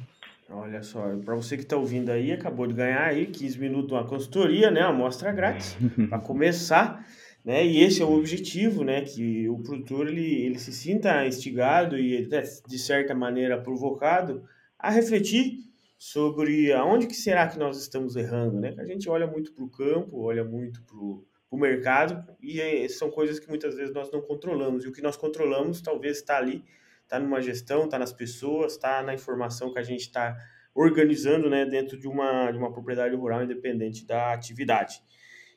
Olha 0.50 0.82
só, 0.82 1.04
para 1.24 1.36
você 1.36 1.56
que 1.56 1.64
está 1.64 1.78
ouvindo 1.78 2.10
aí, 2.10 2.32
acabou 2.32 2.68
de 2.68 2.74
ganhar 2.74 3.04
aí 3.04 3.28
15 3.28 3.60
minutos 3.60 3.92
uma 3.92 4.06
consultoria, 4.06 4.72
né, 4.72 4.82
uma 4.82 4.90
amostra 4.90 5.32
grátis, 5.32 5.78
para 6.10 6.20
começar, 6.20 7.06
né, 7.44 7.66
e 7.66 7.82
esse 7.82 8.02
é 8.02 8.06
o 8.06 8.18
objetivo, 8.18 8.84
né, 8.84 9.02
que 9.02 9.48
o 9.50 9.60
produtor 9.60 10.08
ele, 10.08 10.26
ele 10.46 10.58
se 10.58 10.72
sinta 10.72 11.26
instigado 11.28 11.98
e 11.98 12.28
de 12.28 12.80
certa 12.80 13.14
maneira 13.14 13.62
provocado 13.62 14.44
a 14.80 14.90
refletir 14.90 15.68
sobre 15.98 16.72
aonde 16.74 17.08
que 17.08 17.16
será 17.16 17.48
que 17.48 17.58
nós 17.58 17.80
estamos 17.80 18.16
errando, 18.16 18.60
né, 18.60 18.76
a 18.78 18.86
gente 18.86 19.10
olha 19.10 19.26
muito 19.26 19.54
para 19.54 19.64
o 19.64 19.70
campo, 19.70 20.22
olha 20.22 20.44
muito 20.44 20.82
para 20.84 20.98
o 20.98 21.58
mercado 21.58 22.24
e 22.42 22.62
é, 22.62 22.88
são 22.88 23.10
coisas 23.10 23.40
que 23.40 23.50
muitas 23.50 23.76
vezes 23.76 23.94
nós 23.94 24.12
não 24.12 24.22
controlamos 24.22 24.86
e 24.86 24.88
o 24.88 24.92
que 24.92 25.02
nós 25.02 25.18
controlamos 25.18 25.82
talvez 25.82 26.18
está 26.18 26.38
ali 26.38 26.64
está 27.08 27.20
numa 27.20 27.42
gestão, 27.42 27.86
está 27.86 27.98
nas 27.98 28.14
pessoas, 28.14 28.74
está 28.74 29.02
na 29.02 29.14
informação 29.14 29.72
que 29.72 29.80
a 29.80 29.84
gente 29.84 30.02
está 30.02 30.38
organizando 30.76 31.50
né, 31.50 31.66
dentro 31.66 31.98
de 31.98 32.08
uma, 32.08 32.52
de 32.52 32.58
uma 32.58 32.72
propriedade 32.72 33.16
rural 33.16 33.44
independente 33.44 34.06
da 34.06 34.34
atividade. 34.34 35.02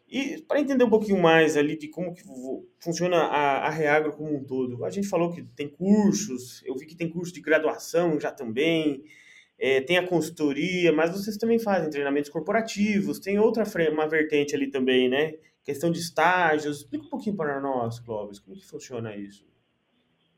E 0.08 0.42
para 0.42 0.60
entender 0.60 0.82
um 0.82 0.90
pouquinho 0.90 1.20
mais 1.20 1.56
ali 1.56 1.76
de 1.76 1.88
como 1.88 2.14
que 2.14 2.22
funciona 2.80 3.16
a, 3.16 3.66
a 3.66 3.70
Reagro 3.70 4.12
como 4.12 4.34
um 4.34 4.42
todo, 4.42 4.84
a 4.84 4.90
gente 4.90 5.06
falou 5.06 5.30
que 5.30 5.42
tem 5.42 5.68
cursos, 5.68 6.62
eu 6.64 6.74
vi 6.76 6.86
que 6.86 6.96
tem 6.96 7.08
curso 7.08 7.32
de 7.32 7.40
graduação 7.40 8.18
já 8.18 8.32
também, 8.32 9.04
é, 9.60 9.80
tem 9.82 9.98
a 9.98 10.06
consultoria, 10.06 10.90
mas 10.90 11.10
vocês 11.10 11.36
também 11.36 11.58
fazem 11.58 11.90
treinamentos 11.90 12.30
corporativos, 12.30 13.18
tem 13.18 13.38
outra 13.38 13.64
uma 13.92 14.08
vertente 14.08 14.56
ali 14.56 14.70
também, 14.70 15.08
né? 15.08 15.34
Questão 15.62 15.92
de 15.92 15.98
estágios. 16.00 16.78
Explica 16.78 17.04
um 17.04 17.10
pouquinho 17.10 17.36
para 17.36 17.60
nós, 17.60 18.00
Clóvis, 18.00 18.38
como 18.38 18.56
que 18.56 18.66
funciona 18.66 19.14
isso? 19.14 19.46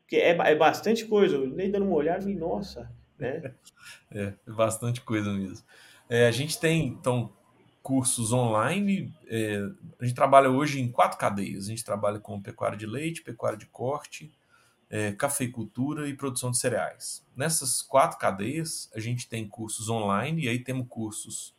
Porque 0.01 0.17
é, 0.17 0.31
é 0.31 0.55
bastante 0.55 1.05
coisa. 1.05 1.37
Eu 1.37 1.47
nem 1.47 1.71
dando 1.71 1.85
uma 1.85 1.95
olhada 1.95 2.29
e 2.29 2.35
nossa, 2.35 2.91
né? 3.17 3.53
é, 4.11 4.33
é 4.45 4.51
bastante 4.51 4.99
coisa 4.99 5.31
mesmo. 5.31 5.65
É, 6.09 6.27
a 6.27 6.31
gente 6.31 6.59
tem, 6.59 6.87
então, 6.87 7.31
cursos 7.81 8.33
online. 8.33 9.09
É, 9.27 9.57
a 9.99 10.05
gente 10.05 10.15
trabalha 10.15 10.49
hoje 10.49 10.81
em 10.81 10.91
quatro 10.91 11.17
cadeias. 11.17 11.65
A 11.65 11.69
gente 11.69 11.85
trabalha 11.85 12.19
com 12.19 12.41
pecuária 12.41 12.77
de 12.77 12.85
leite, 12.85 13.23
pecuária 13.23 13.57
de 13.57 13.67
corte, 13.67 14.33
é, 14.93 15.11
cafeicultura 15.11 16.07
e 16.07 16.13
produção 16.13 16.51
de 16.51 16.57
cereais. 16.59 17.25
Nessas 17.35 17.81
quatro 17.81 18.19
cadeias, 18.19 18.91
a 18.93 18.99
gente 18.99 19.27
tem 19.27 19.47
cursos 19.47 19.89
online, 19.89 20.43
e 20.43 20.47
aí 20.47 20.59
temos 20.59 20.85
cursos 20.87 21.51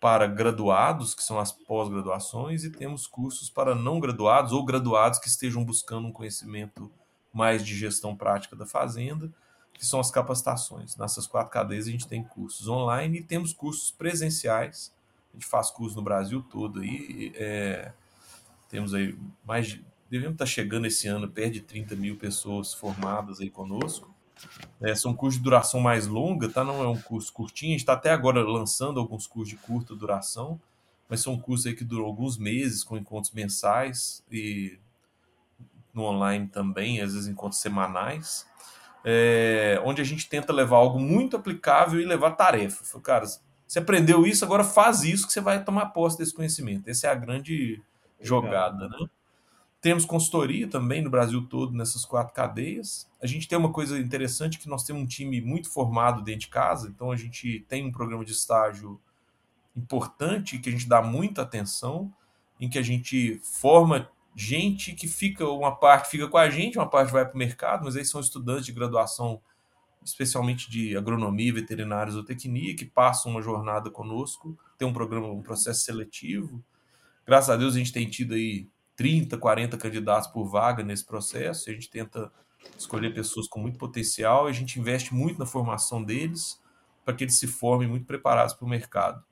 para 0.00 0.26
graduados, 0.26 1.14
que 1.14 1.22
são 1.22 1.38
as 1.38 1.52
pós-graduações, 1.52 2.64
e 2.64 2.70
temos 2.70 3.06
cursos 3.06 3.48
para 3.48 3.72
não 3.72 4.00
graduados 4.00 4.50
ou 4.50 4.64
graduados 4.64 5.20
que 5.20 5.28
estejam 5.28 5.64
buscando 5.64 6.08
um 6.08 6.12
conhecimento 6.12 6.90
mais 7.32 7.64
de 7.64 7.72
gestão 7.76 8.16
prática 8.16 8.56
da 8.56 8.66
fazenda, 8.66 9.32
que 9.72 9.86
são 9.86 10.00
as 10.00 10.10
capacitações. 10.10 10.96
Nessas 10.96 11.24
quatro 11.24 11.52
cadeias 11.52 11.86
a 11.86 11.90
gente 11.92 12.08
tem 12.08 12.24
cursos 12.24 12.66
online 12.66 13.18
e 13.18 13.22
temos 13.22 13.52
cursos 13.52 13.92
presenciais. 13.92 14.92
A 15.30 15.36
gente 15.36 15.46
faz 15.46 15.70
curso 15.70 15.94
no 15.94 16.02
Brasil 16.02 16.42
todo 16.50 16.80
aí. 16.80 17.32
É, 17.36 17.92
temos 18.68 18.92
aí 18.92 19.16
mais 19.46 19.68
de. 19.68 19.91
Devemos 20.12 20.34
estar 20.34 20.44
chegando 20.44 20.86
esse 20.86 21.08
ano 21.08 21.26
perto 21.26 21.54
de 21.54 21.62
30 21.62 21.96
mil 21.96 22.18
pessoas 22.18 22.74
formadas 22.74 23.40
aí 23.40 23.48
conosco. 23.48 24.14
É, 24.78 24.94
são 24.94 25.14
cursos 25.14 25.38
de 25.38 25.44
duração 25.44 25.80
mais 25.80 26.06
longa, 26.06 26.50
tá? 26.50 26.62
Não 26.62 26.82
é 26.82 26.86
um 26.86 27.00
curso 27.00 27.32
curtinho. 27.32 27.70
A 27.70 27.72
gente 27.72 27.80
está 27.80 27.94
até 27.94 28.10
agora 28.10 28.42
lançando 28.42 29.00
alguns 29.00 29.26
cursos 29.26 29.48
de 29.48 29.56
curta 29.56 29.96
duração, 29.96 30.60
mas 31.08 31.20
são 31.20 31.38
cursos 31.38 31.64
aí 31.66 31.74
que 31.74 31.82
duram 31.82 32.04
alguns 32.04 32.36
meses, 32.36 32.84
com 32.84 32.98
encontros 32.98 33.32
mensais 33.32 34.22
e 34.30 34.78
no 35.94 36.02
online 36.02 36.46
também, 36.46 37.00
às 37.00 37.14
vezes 37.14 37.26
encontros 37.26 37.62
semanais, 37.62 38.46
é, 39.02 39.80
onde 39.82 40.02
a 40.02 40.04
gente 40.04 40.28
tenta 40.28 40.52
levar 40.52 40.76
algo 40.76 41.00
muito 41.00 41.38
aplicável 41.38 41.98
e 41.98 42.04
levar 42.04 42.32
tarefa. 42.32 43.00
Cara, 43.00 43.24
você 43.66 43.78
aprendeu 43.78 44.26
isso, 44.26 44.44
agora 44.44 44.62
faz 44.62 45.04
isso 45.04 45.26
que 45.26 45.32
você 45.32 45.40
vai 45.40 45.64
tomar 45.64 45.86
posse 45.86 46.18
desse 46.18 46.34
conhecimento. 46.34 46.86
Essa 46.86 47.06
é 47.06 47.10
a 47.10 47.14
grande 47.14 47.80
jogada, 48.20 48.88
né? 48.90 49.08
Temos 49.82 50.04
consultoria 50.04 50.68
também 50.68 51.02
no 51.02 51.10
Brasil 51.10 51.44
todo 51.48 51.74
nessas 51.74 52.04
quatro 52.04 52.32
cadeias. 52.32 53.10
A 53.20 53.26
gente 53.26 53.48
tem 53.48 53.58
uma 53.58 53.72
coisa 53.72 53.98
interessante 53.98 54.56
que 54.60 54.68
nós 54.68 54.84
temos 54.84 55.02
um 55.02 55.06
time 55.06 55.40
muito 55.40 55.68
formado 55.68 56.22
dentro 56.22 56.42
de 56.42 56.48
casa, 56.48 56.88
então 56.88 57.10
a 57.10 57.16
gente 57.16 57.66
tem 57.68 57.84
um 57.84 57.90
programa 57.90 58.24
de 58.24 58.30
estágio 58.30 59.00
importante 59.76 60.60
que 60.60 60.68
a 60.68 60.72
gente 60.72 60.88
dá 60.88 61.02
muita 61.02 61.42
atenção, 61.42 62.14
em 62.60 62.68
que 62.68 62.78
a 62.78 62.82
gente 62.82 63.40
forma 63.42 64.08
gente 64.36 64.92
que 64.92 65.08
fica, 65.08 65.48
uma 65.48 65.74
parte 65.74 66.10
fica 66.10 66.28
com 66.28 66.38
a 66.38 66.48
gente, 66.48 66.78
uma 66.78 66.88
parte 66.88 67.10
vai 67.10 67.24
para 67.24 67.34
o 67.34 67.38
mercado, 67.38 67.84
mas 67.84 67.96
aí 67.96 68.04
são 68.04 68.20
estudantes 68.20 68.66
de 68.66 68.72
graduação, 68.72 69.42
especialmente 70.04 70.70
de 70.70 70.96
agronomia, 70.96 71.52
veterinária, 71.52 72.12
zootecnia, 72.12 72.76
que 72.76 72.84
passam 72.84 73.32
uma 73.32 73.42
jornada 73.42 73.90
conosco, 73.90 74.56
tem 74.78 74.86
um 74.86 74.92
programa, 74.92 75.26
um 75.26 75.42
processo 75.42 75.80
seletivo. 75.80 76.62
Graças 77.26 77.50
a 77.50 77.56
Deus 77.56 77.74
a 77.74 77.78
gente 77.78 77.92
tem 77.92 78.08
tido 78.08 78.34
aí 78.34 78.68
30, 78.96 79.36
40 79.38 79.76
candidatos 79.76 80.28
por 80.28 80.44
vaga 80.44 80.82
nesse 80.82 81.04
processo, 81.04 81.70
a 81.70 81.72
gente 81.72 81.90
tenta 81.90 82.30
escolher 82.78 83.12
pessoas 83.12 83.48
com 83.48 83.58
muito 83.58 83.76
potencial 83.76 84.46
a 84.46 84.52
gente 84.52 84.78
investe 84.78 85.12
muito 85.12 85.38
na 85.38 85.46
formação 85.46 86.02
deles 86.02 86.60
para 87.04 87.14
que 87.14 87.24
eles 87.24 87.36
se 87.36 87.48
formem 87.48 87.88
muito 87.88 88.06
preparados 88.06 88.54
para 88.54 88.64
o 88.64 88.68
mercado. 88.68 89.24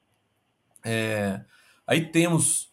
É, 0.85 1.45
aí 1.87 2.11
temos 2.11 2.71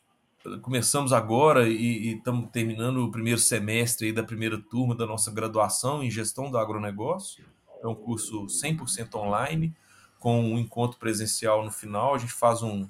começamos 0.62 1.12
agora 1.12 1.67
e 1.67 2.15
estamos 2.15 2.50
terminando 2.52 3.04
o 3.04 3.12
primeiro 3.12 3.39
semestre 3.39 4.14
da 4.14 4.24
primeira 4.24 4.57
turma 4.57 4.95
da 4.95 5.05
nossa 5.05 5.30
graduação 5.30 6.01
em 6.01 6.09
gestão 6.09 6.49
do 6.49 6.57
agronegócio. 6.57 7.43
É 7.84 7.88
um 7.88 7.95
curso 7.95 8.45
100% 8.45 9.16
online, 9.16 9.76
com 10.20 10.39
um 10.39 10.57
encontro 10.57 10.97
presencial 10.97 11.64
no 11.64 11.72
final. 11.72 12.16
A 12.16 12.18
gente 12.18 12.34
faz 12.34 12.64
um, 12.64 12.88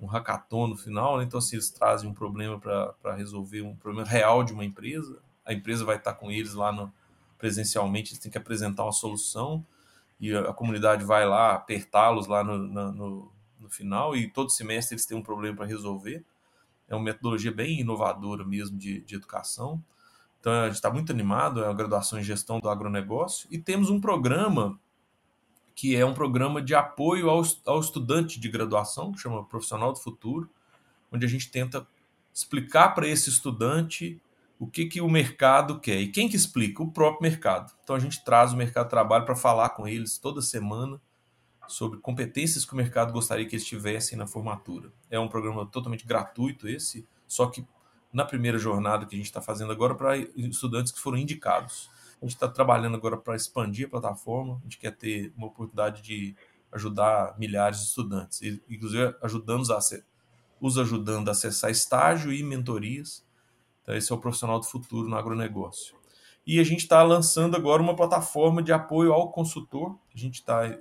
um 0.00 0.06
hackathon 0.06 0.68
no 0.68 0.76
final, 0.76 1.18
né? 1.18 1.24
então 1.24 1.38
assim, 1.38 1.56
eles 1.56 1.70
trazem 1.70 2.08
um 2.08 2.14
problema 2.14 2.58
para 2.58 3.14
resolver 3.14 3.62
um 3.62 3.76
problema 3.76 4.08
real 4.08 4.42
de 4.42 4.52
uma 4.52 4.64
empresa. 4.64 5.18
A 5.44 5.52
empresa 5.52 5.84
vai 5.84 5.96
estar 5.96 6.14
com 6.14 6.30
eles 6.30 6.54
lá 6.54 6.72
no, 6.72 6.92
presencialmente, 7.38 8.12
eles 8.12 8.22
têm 8.22 8.30
que 8.30 8.38
apresentar 8.38 8.84
uma 8.84 8.92
solução 8.92 9.64
e 10.18 10.34
a, 10.34 10.50
a 10.50 10.52
comunidade 10.54 11.04
vai 11.04 11.26
lá 11.26 11.54
apertá-los 11.54 12.26
lá 12.26 12.42
no, 12.42 12.58
no, 12.58 13.32
no 13.58 13.68
final 13.68 14.16
e 14.16 14.30
todo 14.30 14.50
semestre 14.50 14.94
eles 14.94 15.06
têm 15.06 15.16
um 15.16 15.22
problema 15.22 15.56
para 15.56 15.66
resolver 15.66 16.24
é 16.90 16.96
uma 16.96 17.04
metodologia 17.04 17.52
bem 17.52 17.80
inovadora 17.80 18.44
mesmo 18.44 18.76
de, 18.76 19.00
de 19.02 19.14
educação. 19.14 19.82
Então 20.40 20.52
a 20.52 20.66
gente 20.66 20.74
está 20.74 20.90
muito 20.90 21.12
animado, 21.12 21.62
é 21.62 21.68
a 21.68 21.72
graduação 21.72 22.18
em 22.18 22.24
gestão 22.24 22.58
do 22.58 22.68
agronegócio, 22.68 23.46
e 23.50 23.58
temos 23.58 23.88
um 23.88 24.00
programa 24.00 24.78
que 25.80 25.96
é 25.96 26.04
um 26.04 26.12
programa 26.12 26.60
de 26.60 26.74
apoio 26.74 27.30
ao, 27.30 27.42
ao 27.64 27.80
estudante 27.80 28.38
de 28.38 28.50
graduação, 28.50 29.12
que 29.12 29.18
chama 29.18 29.46
Profissional 29.46 29.94
do 29.94 29.98
Futuro, 29.98 30.46
onde 31.10 31.24
a 31.24 31.28
gente 31.28 31.50
tenta 31.50 31.86
explicar 32.34 32.90
para 32.90 33.08
esse 33.08 33.30
estudante 33.30 34.20
o 34.58 34.66
que, 34.66 34.84
que 34.84 35.00
o 35.00 35.08
mercado 35.08 35.80
quer. 35.80 35.98
E 35.98 36.08
quem 36.08 36.28
que 36.28 36.36
explica? 36.36 36.82
O 36.82 36.92
próprio 36.92 37.22
mercado. 37.22 37.72
Então 37.82 37.96
a 37.96 37.98
gente 37.98 38.22
traz 38.22 38.52
o 38.52 38.58
mercado 38.58 38.84
de 38.84 38.90
trabalho 38.90 39.24
para 39.24 39.34
falar 39.34 39.70
com 39.70 39.88
eles 39.88 40.18
toda 40.18 40.42
semana 40.42 41.00
sobre 41.66 41.98
competências 41.98 42.66
que 42.66 42.74
o 42.74 42.76
mercado 42.76 43.10
gostaria 43.10 43.46
que 43.46 43.56
eles 43.56 43.64
tivessem 43.64 44.18
na 44.18 44.26
formatura. 44.26 44.92
É 45.10 45.18
um 45.18 45.28
programa 45.28 45.64
totalmente 45.64 46.06
gratuito 46.06 46.68
esse, 46.68 47.08
só 47.26 47.46
que 47.46 47.66
na 48.12 48.26
primeira 48.26 48.58
jornada 48.58 49.06
que 49.06 49.14
a 49.14 49.18
gente 49.18 49.28
está 49.28 49.40
fazendo 49.40 49.72
agora 49.72 49.94
para 49.94 50.18
estudantes 50.18 50.92
que 50.92 51.00
foram 51.00 51.16
indicados. 51.16 51.88
A 52.20 52.24
gente 52.24 52.34
está 52.34 52.48
trabalhando 52.48 52.96
agora 52.96 53.16
para 53.16 53.36
expandir 53.36 53.86
a 53.86 53.90
plataforma, 53.90 54.58
a 54.58 54.62
gente 54.64 54.78
quer 54.78 54.94
ter 54.96 55.32
uma 55.36 55.46
oportunidade 55.46 56.02
de 56.02 56.36
ajudar 56.72 57.36
milhares 57.38 57.78
de 57.78 57.86
estudantes, 57.86 58.40
inclusive 58.68 59.14
ajudando 59.22 59.62
os 60.60 60.78
ajudando 60.78 61.28
a 61.28 61.32
acessar 61.32 61.70
estágio 61.70 62.32
e 62.32 62.42
mentorias 62.42 63.24
então, 63.90 63.98
esse 63.98 64.12
é 64.12 64.14
o 64.14 64.18
profissional 64.18 64.60
do 64.60 64.66
futuro 64.66 65.08
no 65.08 65.16
agronegócio. 65.16 65.96
E 66.46 66.60
a 66.60 66.64
gente 66.64 66.80
está 66.80 67.02
lançando 67.02 67.56
agora 67.56 67.82
uma 67.82 67.96
plataforma 67.96 68.62
de 68.62 68.72
apoio 68.72 69.12
ao 69.12 69.32
consultor. 69.32 69.98
A 70.14 70.18
gente 70.18 70.34
está 70.34 70.78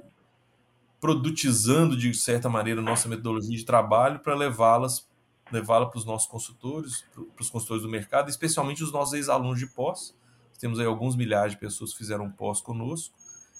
produtizando, 1.01 1.97
de 1.97 2.13
certa 2.13 2.49
maneira, 2.49 2.81
nossa 2.81 3.09
metodologia 3.09 3.57
de 3.57 3.65
trabalho 3.65 4.19
para 4.19 4.35
levá-las 4.35 5.07
levá-la 5.51 5.87
para 5.87 5.97
os 5.97 6.05
nossos 6.05 6.27
consultores, 6.27 7.03
para 7.11 7.41
os 7.41 7.49
consultores 7.49 7.81
do 7.81 7.89
mercado, 7.89 8.29
especialmente 8.29 8.83
os 8.83 8.91
nossos 8.91 9.15
ex-alunos 9.15 9.57
de 9.57 9.65
pós. 9.65 10.15
Temos 10.59 10.79
aí 10.79 10.85
alguns 10.85 11.15
milhares 11.15 11.53
de 11.53 11.59
pessoas 11.59 11.91
que 11.91 11.97
fizeram 11.97 12.29
pós 12.29 12.61
conosco 12.61 13.15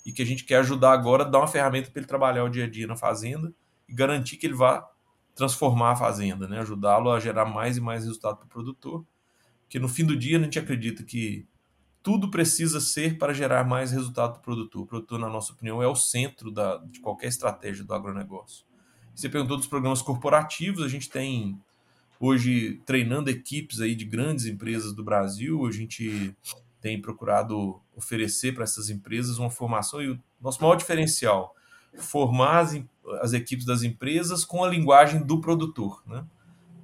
e 0.06 0.12
que 0.12 0.22
a 0.22 0.26
gente 0.26 0.44
quer 0.44 0.58
ajudar 0.58 0.92
agora 0.92 1.24
a 1.24 1.28
dar 1.28 1.40
uma 1.40 1.48
ferramenta 1.48 1.90
para 1.90 2.00
ele 2.00 2.08
trabalhar 2.08 2.44
o 2.44 2.50
dia 2.50 2.66
a 2.66 2.70
dia 2.70 2.86
na 2.86 2.96
fazenda 2.96 3.54
e 3.88 3.94
garantir 3.94 4.38
que 4.38 4.46
ele 4.46 4.54
vá 4.54 4.88
transformar 5.36 5.92
a 5.92 5.96
fazenda, 5.96 6.48
né? 6.48 6.60
ajudá-lo 6.60 7.10
a 7.12 7.20
gerar 7.20 7.46
mais 7.46 7.78
e 7.78 7.82
mais 7.82 8.04
resultado 8.04 8.38
para 8.38 8.46
o 8.46 8.50
produtor 8.50 9.06
que 9.70 9.80
no 9.80 9.88
fim 9.88 10.04
do 10.04 10.18
dia 10.18 10.38
a 10.38 10.42
gente 10.42 10.58
acredita 10.58 11.04
que 11.04 11.48
tudo 12.02 12.32
precisa 12.32 12.82
ser 12.82 13.18
para 13.18 13.34
gerar 13.34 13.64
mais 13.64 13.92
resultado 13.92 14.32
para 14.32 14.40
o 14.40 14.44
produtor. 14.44 14.82
O 14.82 14.88
produtor, 14.88 15.20
na 15.20 15.30
nossa 15.30 15.54
opinião, 15.54 15.82
é 15.84 15.88
o 15.88 15.96
centro 15.96 16.50
da, 16.50 16.78
de 16.78 17.00
qualquer 17.00 17.28
estratégia 17.28 17.86
do 17.86 17.94
agronegócio. 17.94 18.66
Você 19.14 19.30
perguntou 19.30 19.58
dos 19.58 19.68
programas 19.68 20.02
corporativos, 20.02 20.82
a 20.82 20.88
gente 20.88 21.10
tem 21.10 21.62
hoje 22.20 22.82
treinando 22.86 23.30
equipes 23.30 23.80
aí 23.80 23.94
de 23.94 24.06
grandes 24.06 24.46
empresas 24.46 24.94
do 24.94 25.04
Brasil, 25.04 25.66
a 25.66 25.72
gente 25.72 26.36
tem 26.82 27.02
procurado 27.02 27.82
oferecer 27.96 28.54
para 28.54 28.64
essas 28.64 28.90
empresas 28.90 29.38
uma 29.38 29.50
formação 29.50 30.02
e 30.02 30.10
o 30.10 30.20
nosso 30.40 30.62
maior 30.62 30.76
diferencial 30.76 31.56
formar 31.98 32.60
as, 32.60 32.82
as 33.22 33.34
equipes 33.34 33.66
das 33.66 33.84
empresas 33.84 34.46
com 34.46 34.64
a 34.64 34.70
linguagem 34.70 35.22
do 35.24 35.42
produtor, 35.42 36.04
né? 36.06 36.26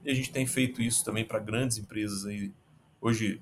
E 0.03 0.11
a 0.11 0.13
gente 0.13 0.31
tem 0.31 0.45
feito 0.45 0.81
isso 0.81 1.03
também 1.03 1.25
para 1.25 1.39
grandes 1.39 1.77
empresas 1.77 2.25
aí 2.25 2.53
Hoje, 3.07 3.39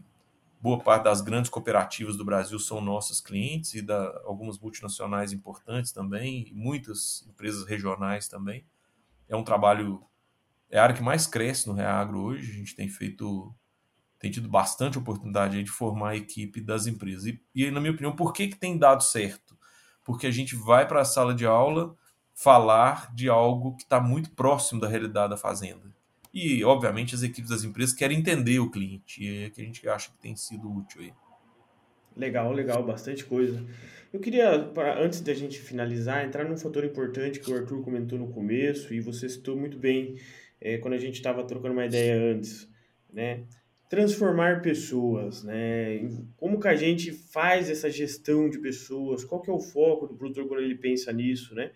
boa 0.60 0.78
parte 0.78 1.04
das 1.04 1.22
grandes 1.22 1.50
cooperativas 1.50 2.18
do 2.18 2.26
Brasil 2.26 2.60
são 2.60 2.82
nossos 2.82 3.22
clientes 3.22 3.76
e 3.76 3.82
da, 3.82 4.22
algumas 4.26 4.60
multinacionais 4.60 5.32
importantes 5.32 5.94
também, 5.94 6.50
e 6.50 6.54
muitas 6.54 7.26
empresas 7.30 7.66
regionais 7.66 8.28
também. 8.28 8.66
É 9.30 9.38
um 9.38 9.44
trabalho, 9.46 10.04
é 10.70 10.78
a 10.78 10.84
área 10.84 10.94
que 10.94 11.02
mais 11.02 11.26
cresce 11.26 11.66
no 11.66 11.74
Reagro 11.74 12.20
hoje. 12.20 12.52
A 12.52 12.56
gente 12.56 12.76
tem 12.76 12.90
feito, 12.90 13.56
tem 14.24 14.32
tido 14.32 14.48
bastante 14.48 14.98
oportunidade 14.98 15.62
de 15.62 15.70
formar 15.70 16.12
a 16.12 16.16
equipe 16.16 16.62
das 16.62 16.88
empresas. 16.88 17.26
E, 17.26 17.42
e 17.54 17.70
na 17.70 17.82
minha 17.82 17.92
opinião, 17.92 18.16
por 18.16 18.32
que, 18.32 18.48
que 18.48 18.56
tem 18.56 18.78
dado 18.78 19.04
certo? 19.04 19.54
Porque 20.02 20.26
a 20.26 20.32
gente 20.32 20.56
vai 20.56 20.88
para 20.88 21.02
a 21.02 21.06
sala 21.06 21.34
de 21.34 21.46
aula 21.46 21.94
falar 22.34 23.14
de 23.14 23.28
algo 23.28 23.76
que 23.76 23.84
está 23.84 24.00
muito 24.00 24.32
próximo 24.32 24.80
da 24.80 24.88
realidade 24.88 25.32
da 25.32 25.36
fazenda. 25.36 25.94
E, 26.34 26.64
obviamente, 26.64 27.14
as 27.14 27.22
equipes 27.22 27.50
das 27.50 27.66
empresas 27.66 27.94
querem 27.94 28.20
entender 28.20 28.60
o 28.60 28.72
cliente, 28.72 29.22
e 29.22 29.44
é 29.44 29.50
que 29.50 29.62
a 29.62 29.66
gente 29.66 29.90
acha 29.90 30.10
que 30.10 30.18
tem 30.20 30.38
sido 30.38 30.74
útil 30.74 31.02
aí. 31.02 31.14
Legal, 32.16 32.54
legal, 32.54 32.82
bastante 32.82 33.26
coisa. 33.26 33.62
Eu 34.14 34.22
queria, 34.22 34.58
pra, 34.74 35.04
antes 35.04 35.20
da 35.20 35.34
gente 35.34 35.60
finalizar, 35.60 36.26
entrar 36.26 36.46
num 36.46 36.56
fator 36.56 36.86
importante 36.86 37.42
que 37.42 37.52
o 37.52 37.58
Arthur 37.58 37.84
comentou 37.84 38.18
no 38.18 38.32
começo 38.32 38.94
e 38.94 39.02
você 39.02 39.28
citou 39.28 39.58
muito 39.58 39.78
bem 39.78 40.16
é, 40.62 40.78
quando 40.78 40.94
a 40.94 40.98
gente 40.98 41.16
estava 41.16 41.44
trocando 41.44 41.74
uma 41.74 41.86
ideia 41.86 42.34
antes, 42.34 42.70
né? 43.12 43.44
Transformar 43.94 44.64
pessoas, 44.64 45.44
né? 45.44 46.10
Como 46.36 46.60
que 46.60 46.68
a 46.68 46.76
gente 46.76 47.12
faz 47.12 47.70
essa 47.70 47.92
gestão 47.92 48.50
de 48.50 48.58
pessoas? 48.58 49.24
Qual 49.24 49.40
que 49.40 49.52
é 49.52 49.54
o 49.54 49.60
foco 49.60 50.08
do 50.08 50.16
produtor 50.16 50.48
quando 50.48 50.62
ele 50.62 50.74
pensa 50.74 51.14
nisso, 51.14 51.54
né? 51.54 51.70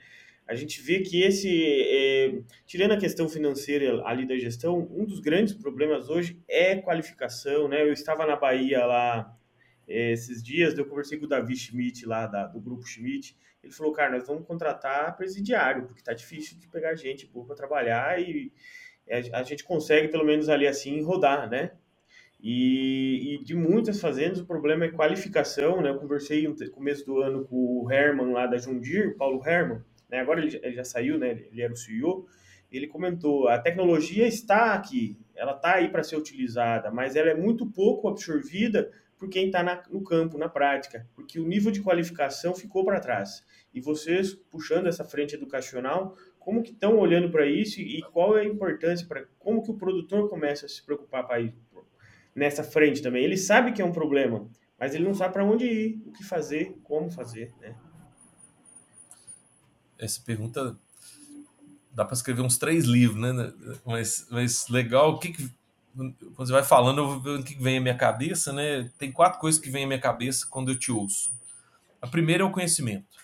a 0.48 0.56
gente 0.56 0.82
vê 0.82 1.02
que 1.02 1.22
esse, 1.22 1.50
é, 1.90 2.42
tirando 2.66 2.94
a 2.94 2.98
questão 2.98 3.28
financeira 3.28 4.02
ali 4.06 4.26
da 4.26 4.38
gestão, 4.38 4.88
um 4.92 5.06
dos 5.06 5.20
grandes 5.20 5.54
problemas 5.54 6.10
hoje 6.10 6.42
é 6.48 6.78
qualificação, 6.78 7.68
né? 7.68 7.82
Eu 7.82 7.92
estava 7.92 8.26
na 8.26 8.36
Bahia 8.36 8.86
lá 8.86 9.38
é, 9.88 10.14
esses 10.14 10.42
dias, 10.42 10.78
eu 10.78 10.86
conversei 10.86 11.20
com 11.20 11.26
o 11.26 11.30
Davi 11.30 11.56
Schmidt 11.56 12.06
lá 12.06 12.28
da, 12.28 12.48
do 12.48 12.62
grupo 12.62 12.88
Schmidt, 12.88 13.38
ele 13.62 13.74
falou, 13.74 13.92
cara, 13.92 14.18
nós 14.18 14.26
vamos 14.26 14.48
contratar 14.48 15.16
presidiário, 15.18 15.86
porque 15.86 16.02
tá 16.02 16.14
difícil 16.14 16.58
de 16.58 16.68
pegar 16.70 16.96
gente 16.96 17.28
boa 17.28 17.46
para 17.46 17.56
trabalhar 17.56 18.20
e 18.20 18.52
a, 19.10 19.40
a, 19.40 19.44
gente 19.44 19.66
consegue 19.66 20.08
pelo 20.08 20.24
menos 20.24 20.48
ali 20.48 20.66
assim 20.66 21.02
rodar, 21.04 21.50
né? 21.50 21.72
E, 22.40 23.34
e, 23.34 23.44
de 23.44 23.56
muitas 23.56 24.00
fazendas 24.00 24.40
o 24.40 24.46
problema 24.46 24.86
é 24.86 24.92
qualificação, 24.92 25.82
né? 25.82 25.90
Eu 25.90 25.98
conversei 25.98 26.48
no 26.48 26.56
começo 26.72 27.06
do 27.06 27.20
ano 27.20 27.46
com 27.46 27.84
o 27.84 27.92
Herman 27.92 28.32
lá 28.32 28.46
da 28.46 28.58
Jundir, 28.58 29.16
Paulo 29.18 29.44
Herman, 29.46 29.82
né? 30.10 30.20
Agora 30.20 30.40
ele, 30.40 30.60
ele 30.62 30.76
já 30.76 30.84
saiu, 30.84 31.18
né? 31.18 31.32
Ele 31.52 31.62
era 31.62 31.74
o 31.74 31.78
CEO. 31.78 32.28
Ele 32.72 32.88
comentou: 32.88 33.48
a 33.48 33.58
tecnologia 33.58 34.28
está 34.28 34.74
aqui, 34.74 35.18
ela 35.36 35.54
está 35.54 35.76
aí 35.76 35.90
para 35.90 36.04
ser 36.04 36.16
utilizada, 36.16 36.92
mas 36.92 37.16
ela 37.16 37.30
é 37.30 37.36
muito 37.36 37.66
pouco 37.66 38.08
absorvida 38.08 38.92
por 39.18 39.30
quem 39.30 39.48
está 39.48 39.84
no 39.90 40.04
campo, 40.04 40.38
na 40.38 40.48
prática, 40.48 41.08
porque 41.16 41.40
o 41.40 41.48
nível 41.48 41.72
de 41.72 41.82
qualificação 41.82 42.54
ficou 42.54 42.86
para 42.86 43.00
trás. 43.00 43.44
E 43.74 43.82
vocês, 43.82 44.34
puxando 44.34 44.88
essa 44.88 45.04
frente 45.04 45.34
educacional, 45.34 46.16
como 46.38 46.62
que 46.62 46.72
estão 46.72 46.98
olhando 46.98 47.30
para 47.32 47.46
isso 47.46 47.82
e 47.82 48.02
qual 48.14 48.38
é 48.38 48.42
a 48.42 48.46
importância 48.46 49.08
para 49.08 49.26
como 49.40 49.64
que 49.64 49.72
o 49.72 49.78
produtor 49.78 50.30
começa 50.30 50.66
a 50.66 50.70
se 50.70 50.86
preocupar 50.86 51.28
nessa 52.38 52.64
frente 52.64 53.02
também? 53.02 53.24
Ele 53.24 53.38
sabe 53.38 53.74
que 53.74 53.82
é 53.82 53.86
um 53.86 53.92
problema, 53.92 54.48
mas 54.80 54.96
ele 54.96 55.04
não 55.04 55.14
sabe 55.14 55.34
para 55.34 55.44
onde 55.44 55.66
ir, 55.66 56.04
o 56.06 56.12
que 56.12 56.24
fazer, 56.24 56.78
como 56.84 57.10
fazer, 57.10 57.54
né? 57.60 57.76
essa 60.00 60.22
pergunta 60.22 60.78
dá 61.92 62.06
para 62.06 62.14
escrever 62.14 62.42
uns 62.42 62.58
três 62.58 62.86
livros, 62.86 63.20
né? 63.20 63.52
Mas, 63.86 64.28
mas 64.30 64.68
legal, 64.70 65.14
o 65.14 65.20
que, 65.20 65.34
que 65.34 65.50
quando 65.96 66.16
você 66.36 66.52
vai 66.52 66.64
falando, 66.64 67.00
eu 67.00 67.08
vou 67.08 67.20
ver 67.20 67.40
o 67.40 67.44
que 67.44 67.56
vem 67.56 67.80
à 67.80 67.82
minha 67.82 67.98
cabeça, 67.98 68.54
né? 68.54 68.90
Tem 69.00 69.12
quatro 69.12 69.40
coisas 69.40 69.60
que 69.60 69.70
vêm 69.70 69.86
à 69.86 69.88
minha 69.88 70.00
cabeça 70.00 70.46
quando 70.48 70.72
eu 70.72 70.78
te 70.78 70.92
ouço. 70.92 71.32
A 72.00 72.06
primeira 72.06 72.44
é 72.44 72.46
o 72.46 72.52
conhecimento. 72.52 73.18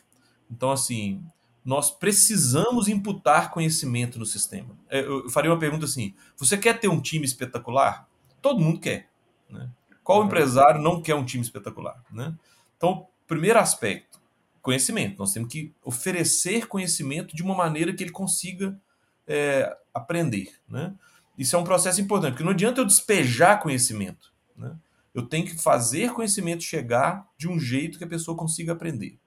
Então, 0.49 0.71
assim, 0.71 1.23
nós 1.63 1.91
precisamos 1.91 2.87
imputar 2.87 3.51
conhecimento 3.51 4.17
no 4.17 4.25
sistema. 4.25 4.75
É, 4.89 5.01
eu 5.01 5.29
faria 5.29 5.51
uma 5.51 5.59
pergunta 5.59 5.85
assim: 5.85 6.15
você 6.35 6.57
quer 6.57 6.79
ter 6.79 6.87
um 6.87 6.99
time 6.99 7.25
espetacular? 7.25 8.09
Todo 8.43 8.59
mundo 8.59 8.79
quer. 8.79 9.09
Né? 9.49 9.69
Qual 10.03 10.19
uhum. 10.19 10.25
empresário 10.25 10.81
não 10.81 11.01
quer 11.01 11.15
um 11.15 11.23
time 11.23 11.41
espetacular? 11.41 12.03
Né? 12.11 12.35
Então, 12.75 13.07
primeiro 13.25 13.57
aspecto, 13.57 14.21
conhecimento. 14.61 15.17
Nós 15.17 15.31
temos 15.31 15.49
que 15.49 15.73
oferecer 15.81 16.67
conhecimento 16.67 17.33
de 17.35 17.41
uma 17.41 17.55
maneira 17.55 17.93
que 17.93 18.03
ele 18.03 18.11
consiga 18.11 18.77
é, 19.25 19.75
aprender. 19.93 20.53
Né? 20.67 20.93
Isso 21.37 21.55
é 21.55 21.59
um 21.59 21.63
processo 21.63 22.01
importante, 22.01 22.31
porque 22.31 22.43
não 22.43 22.51
adianta 22.51 22.81
eu 22.81 22.85
despejar 22.85 23.61
conhecimento. 23.61 24.33
Né? 24.57 24.75
Eu 25.15 25.23
tenho 25.23 25.45
que 25.45 25.57
fazer 25.57 26.11
conhecimento 26.11 26.63
chegar 26.63 27.25
de 27.37 27.47
um 27.47 27.57
jeito 27.57 27.97
que 27.97 28.03
a 28.03 28.07
pessoa 28.07 28.35
consiga 28.35 28.73
aprender. 28.73 29.17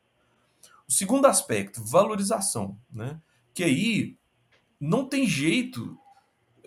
O 0.87 0.93
segundo 0.93 1.27
aspecto, 1.27 1.83
valorização. 1.83 2.79
Né? 2.93 3.19
Que 3.55 3.65
aí 3.65 4.17
não 4.79 5.09
tem 5.09 5.27
jeito. 5.27 5.99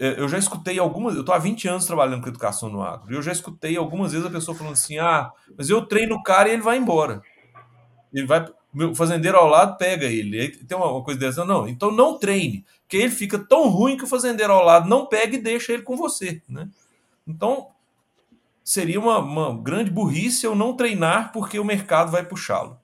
É, 0.02 0.18
eu 0.18 0.30
já 0.30 0.38
escutei 0.38 0.80
algumas. 0.80 1.14
Eu 1.14 1.20
estou 1.20 1.36
há 1.36 1.38
20 1.38 1.68
anos 1.68 1.86
trabalhando 1.86 2.22
com 2.24 2.30
educação 2.30 2.70
no 2.70 2.82
agro. 2.82 3.12
E 3.12 3.16
eu 3.16 3.22
já 3.22 3.34
escutei 3.34 3.76
algumas 3.76 4.14
vezes 4.14 4.26
a 4.26 4.32
pessoa 4.32 4.58
falando 4.58 4.74
assim: 4.74 4.98
ah, 4.98 5.30
mas 5.58 5.70
eu 5.70 5.86
treino 5.86 6.16
o 6.16 6.24
cara 6.24 6.48
e 6.48 6.54
ele 6.54 6.62
vai 6.62 6.78
embora. 6.78 7.22
Ele 8.14 8.26
vai, 8.26 8.46
o 8.74 8.96
fazendeiro 8.96 9.38
ao 9.38 9.48
lado 9.48 9.78
pega 9.78 10.06
ele. 10.06 10.40
Aí 10.40 10.50
tem 10.56 10.78
uma 10.78 11.04
coisa 11.04 11.20
dessa, 11.20 11.44
não. 11.44 11.68
Então 11.68 11.92
não 11.92 12.18
treine, 12.18 12.66
porque 12.82 12.96
ele 12.96 13.12
fica 13.12 13.38
tão 13.38 13.68
ruim 13.68 13.98
que 13.98 14.06
o 14.06 14.08
fazendeiro 14.08 14.54
ao 14.54 14.64
lado 14.64 14.88
não 14.88 15.06
pega 15.06 15.36
e 15.36 15.42
deixa 15.42 15.74
ele 15.74 15.84
com 15.84 15.98
você, 15.98 16.42
né? 16.48 16.70
Então 17.28 17.68
seria 18.64 19.00
uma, 19.00 19.20
uma 19.20 19.62
grande 19.62 19.92
burrice 19.92 20.46
eu 20.46 20.56
não 20.56 20.76
treinar 20.76 21.34
porque 21.34 21.60
o 21.60 21.66
mercado 21.66 22.10
vai 22.10 22.24
puxá-lo. 22.24 22.80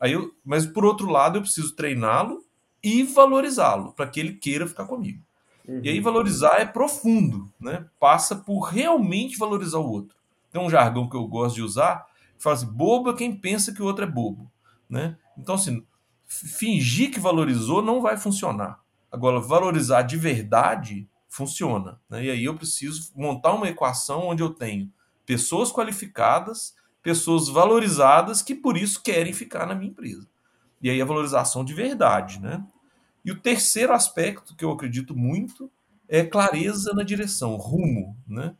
Aí 0.00 0.12
eu, 0.12 0.34
mas 0.44 0.66
por 0.66 0.84
outro 0.84 1.08
lado 1.08 1.38
eu 1.38 1.42
preciso 1.42 1.76
treiná-lo 1.76 2.44
e 2.82 3.04
valorizá-lo 3.04 3.92
para 3.92 4.06
que 4.08 4.18
ele 4.18 4.32
queira 4.32 4.66
ficar 4.66 4.86
comigo. 4.86 5.25
Uhum. 5.66 5.80
E 5.82 5.88
aí 5.88 6.00
valorizar 6.00 6.60
é 6.60 6.64
profundo, 6.64 7.52
né? 7.60 7.86
Passa 7.98 8.36
por 8.36 8.60
realmente 8.60 9.36
valorizar 9.36 9.78
o 9.78 9.90
outro. 9.90 10.16
Tem 10.50 10.60
um 10.60 10.70
jargão 10.70 11.08
que 11.08 11.16
eu 11.16 11.26
gosto 11.26 11.56
de 11.56 11.62
usar, 11.62 12.06
que 12.36 12.42
fala 12.42 12.56
assim: 12.56 12.66
bobo 12.66 13.10
é 13.10 13.14
quem 13.14 13.34
pensa 13.34 13.72
que 13.72 13.82
o 13.82 13.84
outro 13.84 14.04
é 14.04 14.08
bobo. 14.08 14.50
Né? 14.88 15.16
Então, 15.36 15.56
assim, 15.56 15.84
fingir 16.24 17.10
que 17.10 17.20
valorizou 17.20 17.82
não 17.82 18.00
vai 18.00 18.16
funcionar. 18.16 18.80
Agora, 19.10 19.40
valorizar 19.40 20.02
de 20.02 20.16
verdade 20.16 21.08
funciona. 21.28 22.00
Né? 22.08 22.24
E 22.26 22.30
aí 22.30 22.44
eu 22.44 22.56
preciso 22.56 23.12
montar 23.14 23.52
uma 23.52 23.68
equação 23.68 24.28
onde 24.28 24.42
eu 24.42 24.50
tenho 24.50 24.90
pessoas 25.24 25.72
qualificadas, 25.72 26.74
pessoas 27.02 27.48
valorizadas 27.48 28.40
que 28.42 28.54
por 28.54 28.76
isso 28.76 29.02
querem 29.02 29.32
ficar 29.32 29.66
na 29.66 29.74
minha 29.74 29.90
empresa. 29.90 30.26
E 30.80 30.88
aí 30.88 31.00
a 31.02 31.04
valorização 31.04 31.64
de 31.64 31.74
verdade, 31.74 32.40
né? 32.40 32.64
E 33.26 33.32
o 33.32 33.40
terceiro 33.40 33.92
aspecto 33.92 34.54
que 34.54 34.64
eu 34.64 34.70
acredito 34.70 35.16
muito 35.16 35.68
é 36.08 36.22
clareza 36.22 36.94
na 36.94 37.02
direção, 37.02 37.56
rumo, 37.56 38.16
né? 38.24 38.54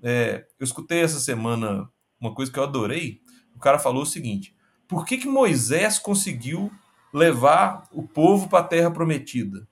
É, 0.00 0.46
eu 0.60 0.64
escutei 0.64 1.00
essa 1.00 1.18
semana 1.18 1.90
uma 2.20 2.32
coisa 2.32 2.52
que 2.52 2.56
eu 2.56 2.62
adorei. 2.62 3.20
O 3.56 3.58
cara 3.58 3.80
falou 3.80 4.04
o 4.04 4.06
seguinte: 4.06 4.54
por 4.86 5.04
que, 5.04 5.18
que 5.18 5.26
Moisés 5.26 5.98
conseguiu 5.98 6.70
levar 7.12 7.88
o 7.90 8.06
povo 8.06 8.48
para 8.48 8.60
a 8.60 8.68
terra 8.68 8.92
prometida? 8.92 9.66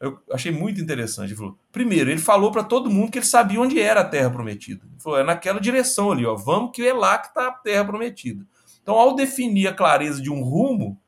Eu 0.00 0.20
achei 0.32 0.50
muito 0.50 0.80
interessante. 0.80 1.28
Ele 1.28 1.36
falou: 1.36 1.56
primeiro, 1.70 2.10
ele 2.10 2.20
falou 2.20 2.50
para 2.50 2.64
todo 2.64 2.90
mundo 2.90 3.12
que 3.12 3.18
ele 3.18 3.26
sabia 3.26 3.60
onde 3.60 3.78
era 3.78 4.00
a 4.00 4.08
terra 4.08 4.28
prometida. 4.28 4.84
Ele 4.84 5.00
falou: 5.00 5.20
é 5.20 5.22
naquela 5.22 5.60
direção 5.60 6.10
ali, 6.10 6.26
ó. 6.26 6.34
Vamos 6.34 6.72
que 6.74 6.84
é 6.84 6.92
lá 6.92 7.16
que 7.16 7.28
está 7.28 7.46
a 7.46 7.52
terra 7.52 7.84
prometida. 7.84 8.44
Então, 8.82 8.96
ao 8.96 9.14
definir 9.14 9.68
a 9.68 9.72
clareza 9.72 10.20
de 10.20 10.30
um 10.30 10.42
rumo, 10.42 11.00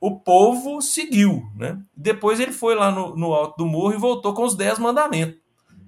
o 0.00 0.18
povo 0.18 0.80
seguiu, 0.80 1.48
né? 1.56 1.80
Depois 1.96 2.38
ele 2.38 2.52
foi 2.52 2.74
lá 2.74 2.90
no, 2.90 3.16
no 3.16 3.32
alto 3.32 3.56
do 3.58 3.66
morro 3.66 3.94
e 3.94 3.98
voltou 3.98 4.34
com 4.34 4.44
os 4.44 4.54
dez 4.54 4.78
mandamentos. 4.78 5.38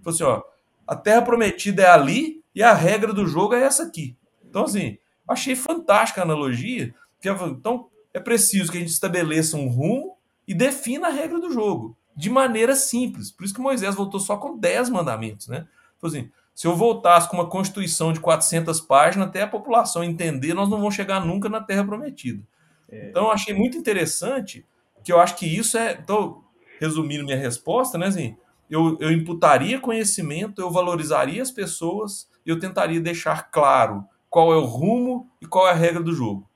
Falou 0.02 0.14
assim: 0.14 0.24
ó, 0.24 0.42
a 0.86 0.96
terra 0.96 1.22
prometida 1.22 1.82
é 1.82 1.90
ali 1.90 2.42
e 2.54 2.62
a 2.62 2.72
regra 2.72 3.12
do 3.12 3.26
jogo 3.26 3.54
é 3.54 3.62
essa 3.62 3.84
aqui. 3.84 4.16
Então, 4.48 4.64
assim, 4.64 4.98
achei 5.28 5.54
fantástica 5.54 6.20
a 6.20 6.24
analogia. 6.24 6.94
Então, 7.22 7.88
é 8.14 8.20
preciso 8.20 8.72
que 8.72 8.78
a 8.78 8.80
gente 8.80 8.92
estabeleça 8.92 9.56
um 9.56 9.68
rumo 9.68 10.16
e 10.46 10.54
defina 10.54 11.08
a 11.08 11.12
regra 11.12 11.38
do 11.38 11.52
jogo 11.52 11.96
de 12.16 12.30
maneira 12.30 12.74
simples. 12.74 13.30
Por 13.30 13.44
isso 13.44 13.54
que 13.54 13.60
Moisés 13.60 13.94
voltou 13.94 14.18
só 14.18 14.36
com 14.36 14.58
10 14.58 14.90
mandamentos, 14.90 15.46
né? 15.46 15.68
Então, 15.96 16.08
assim, 16.08 16.30
se 16.52 16.66
eu 16.66 16.74
voltasse 16.74 17.28
com 17.28 17.36
uma 17.36 17.48
constituição 17.48 18.12
de 18.12 18.18
400 18.18 18.80
páginas, 18.80 19.28
até 19.28 19.42
a 19.42 19.46
população 19.46 20.02
entender, 20.02 20.54
nós 20.54 20.68
não 20.68 20.78
vamos 20.78 20.96
chegar 20.96 21.24
nunca 21.24 21.48
na 21.48 21.60
Terra 21.60 21.84
Prometida. 21.84 22.42
Então, 22.90 23.24
eu 23.24 23.30
achei 23.30 23.54
muito 23.54 23.76
interessante, 23.76 24.64
que 25.04 25.12
eu 25.12 25.20
acho 25.20 25.36
que 25.36 25.46
isso 25.46 25.76
é... 25.76 25.92
Então, 25.92 26.44
resumindo 26.80 27.24
minha 27.24 27.36
resposta, 27.36 27.98
né, 27.98 28.06
assim, 28.06 28.36
eu, 28.70 28.96
eu 29.00 29.10
imputaria 29.12 29.80
conhecimento, 29.80 30.60
eu 30.60 30.70
valorizaria 30.70 31.42
as 31.42 31.50
pessoas 31.50 32.28
e 32.46 32.50
eu 32.50 32.58
tentaria 32.58 33.00
deixar 33.00 33.50
claro 33.50 34.04
qual 34.30 34.52
é 34.52 34.56
o 34.56 34.64
rumo 34.64 35.30
e 35.40 35.46
qual 35.46 35.66
é 35.66 35.70
a 35.70 35.74
regra 35.74 36.02
do 36.02 36.12
jogo. 36.12 36.48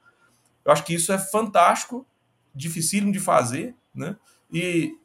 Eu 0.64 0.72
acho 0.72 0.84
que 0.84 0.94
isso 0.94 1.12
é 1.12 1.18
fantástico, 1.18 2.06
dificílimo 2.54 3.12
de 3.12 3.18
fazer, 3.18 3.74
né? 3.94 4.16
E 4.50 4.96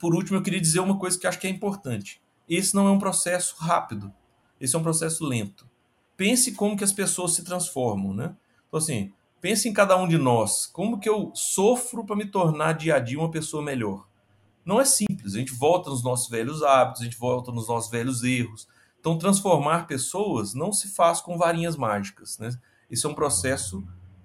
por 0.00 0.14
último, 0.14 0.38
eu 0.38 0.42
queria 0.42 0.60
dizer 0.60 0.80
uma 0.80 0.98
coisa 0.98 1.18
que 1.18 1.26
acho 1.26 1.38
que 1.38 1.46
é 1.46 1.50
importante. 1.50 2.22
Esse 2.48 2.74
não 2.74 2.88
é 2.88 2.90
um 2.90 2.98
processo 2.98 3.54
rápido. 3.58 4.10
Esse 4.58 4.74
é 4.74 4.78
um 4.78 4.82
processo 4.82 5.26
lento. 5.26 5.68
Pense 6.16 6.52
como 6.52 6.76
que 6.76 6.82
as 6.82 6.92
pessoas 6.92 7.34
se 7.34 7.44
transformam, 7.44 8.14
né? 8.14 8.34
Então, 8.66 8.78
assim, 8.78 9.12
pense 9.40 9.68
em 9.68 9.72
cada 9.72 9.96
um 9.96 10.06
de 10.06 10.18
nós. 10.18 10.66
Como 10.66 10.98
que 10.98 11.08
eu 11.08 11.32
sofro 11.34 12.04
para 12.04 12.16
me 12.16 12.26
tornar 12.26 12.74
dia 12.74 12.96
a 12.96 12.98
dia 12.98 13.18
uma 13.18 13.30
pessoa 13.30 13.62
melhor? 13.62 14.06
Não 14.64 14.80
é 14.80 14.84
simples. 14.84 15.34
A 15.34 15.38
gente 15.38 15.52
volta 15.52 15.90
nos 15.90 16.02
nossos 16.02 16.28
velhos 16.28 16.62
hábitos, 16.62 17.00
a 17.00 17.04
gente 17.04 17.16
volta 17.16 17.50
nos 17.50 17.68
nossos 17.68 17.90
velhos 17.90 18.22
erros. 18.22 18.68
Então, 18.98 19.16
transformar 19.16 19.86
pessoas 19.86 20.54
não 20.54 20.72
se 20.72 20.88
faz 20.88 21.20
com 21.20 21.38
varinhas 21.38 21.76
mágicas, 21.76 22.38
né? 22.38 22.50
Esse 22.90 23.06
é 23.06 23.08
um 23.08 23.14
processo 23.14 23.82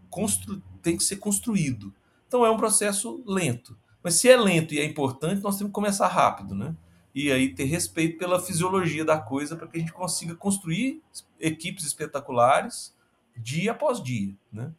constru... 0.10 0.62
tem 0.82 0.98
que 0.98 1.04
ser 1.04 1.16
construído. 1.16 1.94
Então, 2.28 2.46
é 2.46 2.52
um 2.52 2.58
processo 2.58 3.24
lento. 3.26 3.78
Mas 4.04 4.16
se 4.16 4.30
é 4.30 4.36
lento 4.36 4.74
e 4.74 4.80
é 4.80 4.86
importante, 4.86 5.42
nós 5.42 5.58
temos 5.58 5.72
que 5.72 5.76
começar 5.76 6.08
rápido, 6.08 6.54
né? 6.54 6.76
E 7.14 7.32
aí 7.32 7.56
ter 7.56 7.64
respeito 7.64 8.18
pela 8.18 8.42
fisiologia 8.42 9.06
da 9.06 9.18
coisa 9.18 9.56
para 9.56 9.68
que 9.68 9.78
a 9.78 9.80
gente 9.80 9.94
consiga 9.94 10.36
construir 10.36 11.02
equipes 11.40 11.86
espetaculares 11.86 12.94
dia 13.38 13.72
após 13.72 14.04
dia, 14.04 14.36
né? 14.52 14.72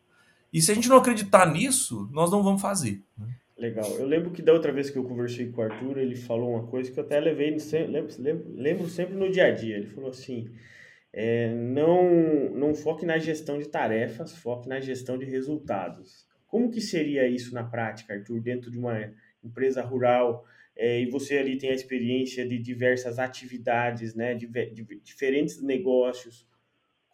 E 0.52 0.60
se 0.60 0.72
a 0.72 0.74
gente 0.74 0.88
não 0.88 0.96
acreditar 0.96 1.52
nisso, 1.52 2.08
nós 2.12 2.30
não 2.30 2.42
vamos 2.42 2.62
fazer. 2.62 3.02
Né? 3.18 3.28
Legal. 3.56 3.90
Eu 3.98 4.06
lembro 4.06 4.30
que 4.30 4.42
da 4.42 4.52
outra 4.52 4.70
vez 4.70 4.90
que 4.90 4.98
eu 4.98 5.04
conversei 5.04 5.50
com 5.50 5.60
o 5.60 5.64
Arthur, 5.64 5.98
ele 5.98 6.14
falou 6.14 6.50
uma 6.50 6.66
coisa 6.66 6.90
que 6.90 6.98
eu 6.98 7.04
até 7.04 7.18
levei, 7.18 7.56
lembro, 7.88 8.14
lembro 8.54 8.88
sempre 8.88 9.14
no 9.14 9.30
dia 9.30 9.46
a 9.46 9.50
dia. 9.50 9.76
Ele 9.76 9.86
falou 9.86 10.10
assim: 10.10 10.50
é, 11.12 11.54
não, 11.54 12.50
não 12.50 12.74
foque 12.74 13.06
na 13.06 13.16
gestão 13.16 13.58
de 13.58 13.68
tarefas, 13.68 14.36
foque 14.36 14.68
na 14.68 14.78
gestão 14.78 15.16
de 15.16 15.24
resultados. 15.24 16.26
Como 16.46 16.70
que 16.70 16.80
seria 16.80 17.26
isso 17.26 17.54
na 17.54 17.64
prática, 17.64 18.12
Arthur, 18.12 18.40
dentro 18.40 18.70
de 18.70 18.78
uma 18.78 19.10
empresa 19.42 19.80
rural? 19.80 20.44
É, 20.76 21.00
e 21.00 21.10
você 21.10 21.38
ali 21.38 21.56
tem 21.56 21.70
a 21.70 21.74
experiência 21.74 22.46
de 22.46 22.58
diversas 22.58 23.18
atividades, 23.18 24.14
né, 24.14 24.34
de, 24.34 24.46
de 24.46 24.84
diferentes 25.02 25.62
negócios. 25.62 26.46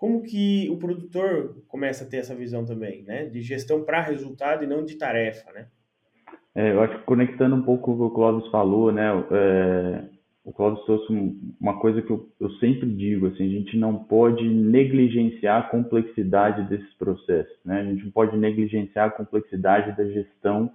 Como 0.02 0.20
que 0.20 0.68
o 0.68 0.76
produtor 0.78 1.62
começa 1.68 2.02
a 2.02 2.08
ter 2.08 2.16
essa 2.16 2.34
visão 2.34 2.64
também, 2.64 3.04
né, 3.04 3.26
de 3.26 3.40
gestão 3.40 3.84
para 3.84 4.00
resultado 4.00 4.64
e 4.64 4.66
não 4.66 4.84
de 4.84 4.96
tarefa, 4.96 5.52
né? 5.52 5.66
É, 6.56 6.72
eu 6.72 6.80
acho 6.80 6.98
que 6.98 7.04
conectando 7.04 7.54
um 7.54 7.62
pouco 7.62 7.92
o 7.92 7.96
que 7.96 8.02
o 8.02 8.10
Clóvis 8.10 8.50
falou, 8.50 8.90
né, 8.90 9.08
é, 9.30 10.02
o 10.44 10.52
Cláudio 10.52 10.84
trouxe 10.86 11.36
uma 11.60 11.78
coisa 11.78 12.02
que 12.02 12.10
eu, 12.10 12.28
eu, 12.40 12.50
sempre 12.54 12.90
digo, 12.90 13.28
assim, 13.28 13.46
a 13.46 13.58
gente 13.60 13.76
não 13.76 13.96
pode 13.96 14.42
negligenciar 14.42 15.60
a 15.60 15.68
complexidade 15.68 16.68
desses 16.68 16.92
processos, 16.94 17.56
né? 17.64 17.82
A 17.82 17.84
gente 17.84 18.04
não 18.06 18.10
pode 18.10 18.36
negligenciar 18.36 19.06
a 19.06 19.12
complexidade 19.12 19.96
da 19.96 20.04
gestão 20.04 20.68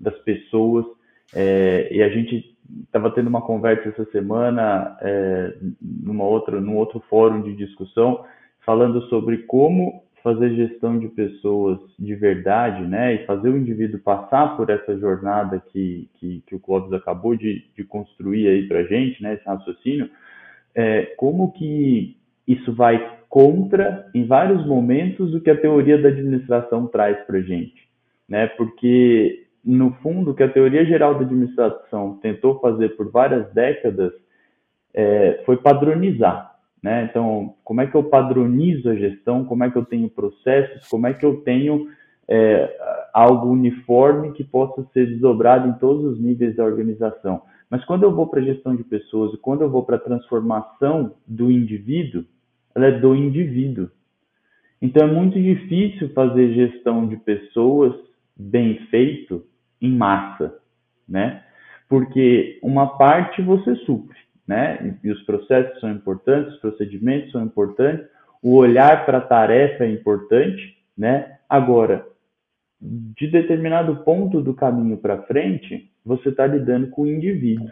das 0.00 0.18
pessoas. 0.24 0.84
É, 1.32 1.88
e 1.92 2.02
a 2.02 2.08
gente 2.08 2.56
estava 2.82 3.08
tendo 3.12 3.28
uma 3.28 3.40
conversa 3.40 3.90
essa 3.90 4.04
semana 4.10 4.98
é, 5.00 5.58
numa 5.80 6.24
outra, 6.24 6.60
num 6.60 6.76
outro 6.76 6.98
fórum 7.08 7.40
de 7.40 7.54
discussão, 7.54 8.24
falando 8.64 9.02
sobre 9.08 9.38
como 9.38 10.04
fazer 10.24 10.54
gestão 10.54 10.98
de 10.98 11.08
pessoas 11.08 11.78
de 11.98 12.14
verdade, 12.14 12.82
né, 12.86 13.14
e 13.14 13.26
fazer 13.26 13.50
o 13.50 13.58
indivíduo 13.58 14.00
passar 14.00 14.56
por 14.56 14.70
essa 14.70 14.96
jornada 14.98 15.62
que, 15.70 16.08
que, 16.14 16.42
que 16.46 16.54
o 16.54 16.58
Clóvis 16.58 16.94
acabou 16.94 17.36
de, 17.36 17.62
de 17.76 17.84
construir 17.84 18.48
aí 18.48 18.66
para 18.66 18.78
a 18.78 18.84
gente, 18.84 19.22
né, 19.22 19.34
esse 19.34 19.44
raciocínio, 19.44 20.08
é, 20.74 21.02
como 21.18 21.52
que 21.52 22.16
isso 22.48 22.72
vai 22.72 23.18
contra, 23.28 24.10
em 24.14 24.24
vários 24.26 24.66
momentos, 24.66 25.34
o 25.34 25.40
que 25.42 25.50
a 25.50 25.60
teoria 25.60 26.00
da 26.00 26.08
administração 26.08 26.86
traz 26.86 27.18
para 27.26 27.42
gente, 27.42 27.86
né, 28.26 28.46
porque, 28.46 29.44
no 29.62 29.92
fundo, 30.02 30.30
o 30.30 30.34
que 30.34 30.42
a 30.42 30.48
teoria 30.48 30.86
geral 30.86 31.16
da 31.16 31.26
administração 31.26 32.18
tentou 32.22 32.60
fazer 32.60 32.96
por 32.96 33.10
várias 33.10 33.52
décadas 33.52 34.10
é, 34.94 35.42
foi 35.44 35.58
padronizar, 35.58 36.53
né? 36.84 37.08
Então, 37.10 37.54
como 37.64 37.80
é 37.80 37.86
que 37.86 37.94
eu 37.94 38.04
padronizo 38.04 38.90
a 38.90 38.94
gestão? 38.94 39.42
Como 39.46 39.64
é 39.64 39.70
que 39.70 39.76
eu 39.78 39.86
tenho 39.86 40.10
processos? 40.10 40.86
Como 40.86 41.06
é 41.06 41.14
que 41.14 41.24
eu 41.24 41.36
tenho 41.40 41.88
é, 42.28 42.76
algo 43.14 43.48
uniforme 43.48 44.32
que 44.32 44.44
possa 44.44 44.84
ser 44.92 45.06
desdobrado 45.06 45.66
em 45.66 45.72
todos 45.78 46.04
os 46.04 46.20
níveis 46.20 46.54
da 46.54 46.62
organização? 46.62 47.40
Mas 47.70 47.82
quando 47.86 48.02
eu 48.02 48.14
vou 48.14 48.26
para 48.26 48.40
a 48.40 48.44
gestão 48.44 48.76
de 48.76 48.84
pessoas 48.84 49.32
e 49.32 49.38
quando 49.38 49.62
eu 49.62 49.70
vou 49.70 49.82
para 49.82 49.96
a 49.96 49.98
transformação 49.98 51.14
do 51.26 51.50
indivíduo, 51.50 52.26
ela 52.74 52.88
é 52.88 53.00
do 53.00 53.16
indivíduo. 53.16 53.88
Então, 54.82 55.08
é 55.08 55.10
muito 55.10 55.40
difícil 55.40 56.12
fazer 56.12 56.52
gestão 56.52 57.08
de 57.08 57.16
pessoas 57.16 57.94
bem 58.36 58.78
feito 58.90 59.42
em 59.80 59.90
massa, 59.90 60.54
né? 61.08 61.42
Porque 61.88 62.58
uma 62.62 62.98
parte 62.98 63.40
você 63.40 63.74
supre, 63.86 64.18
né? 64.46 64.96
E 65.02 65.10
os 65.10 65.22
processos 65.22 65.78
são 65.80 65.90
importantes, 65.90 66.54
os 66.54 66.60
procedimentos 66.60 67.32
são 67.32 67.42
importantes, 67.42 68.06
o 68.42 68.56
olhar 68.56 69.06
para 69.06 69.18
a 69.18 69.22
tarefa 69.22 69.84
é 69.84 69.90
importante, 69.90 70.76
né? 70.96 71.38
Agora, 71.48 72.06
de 72.80 73.26
determinado 73.28 73.96
ponto 74.04 74.42
do 74.42 74.52
caminho 74.52 74.98
para 74.98 75.22
frente, 75.22 75.90
você 76.04 76.28
está 76.28 76.46
lidando 76.46 76.88
com 76.88 77.02
o 77.02 77.10
indivíduo. 77.10 77.70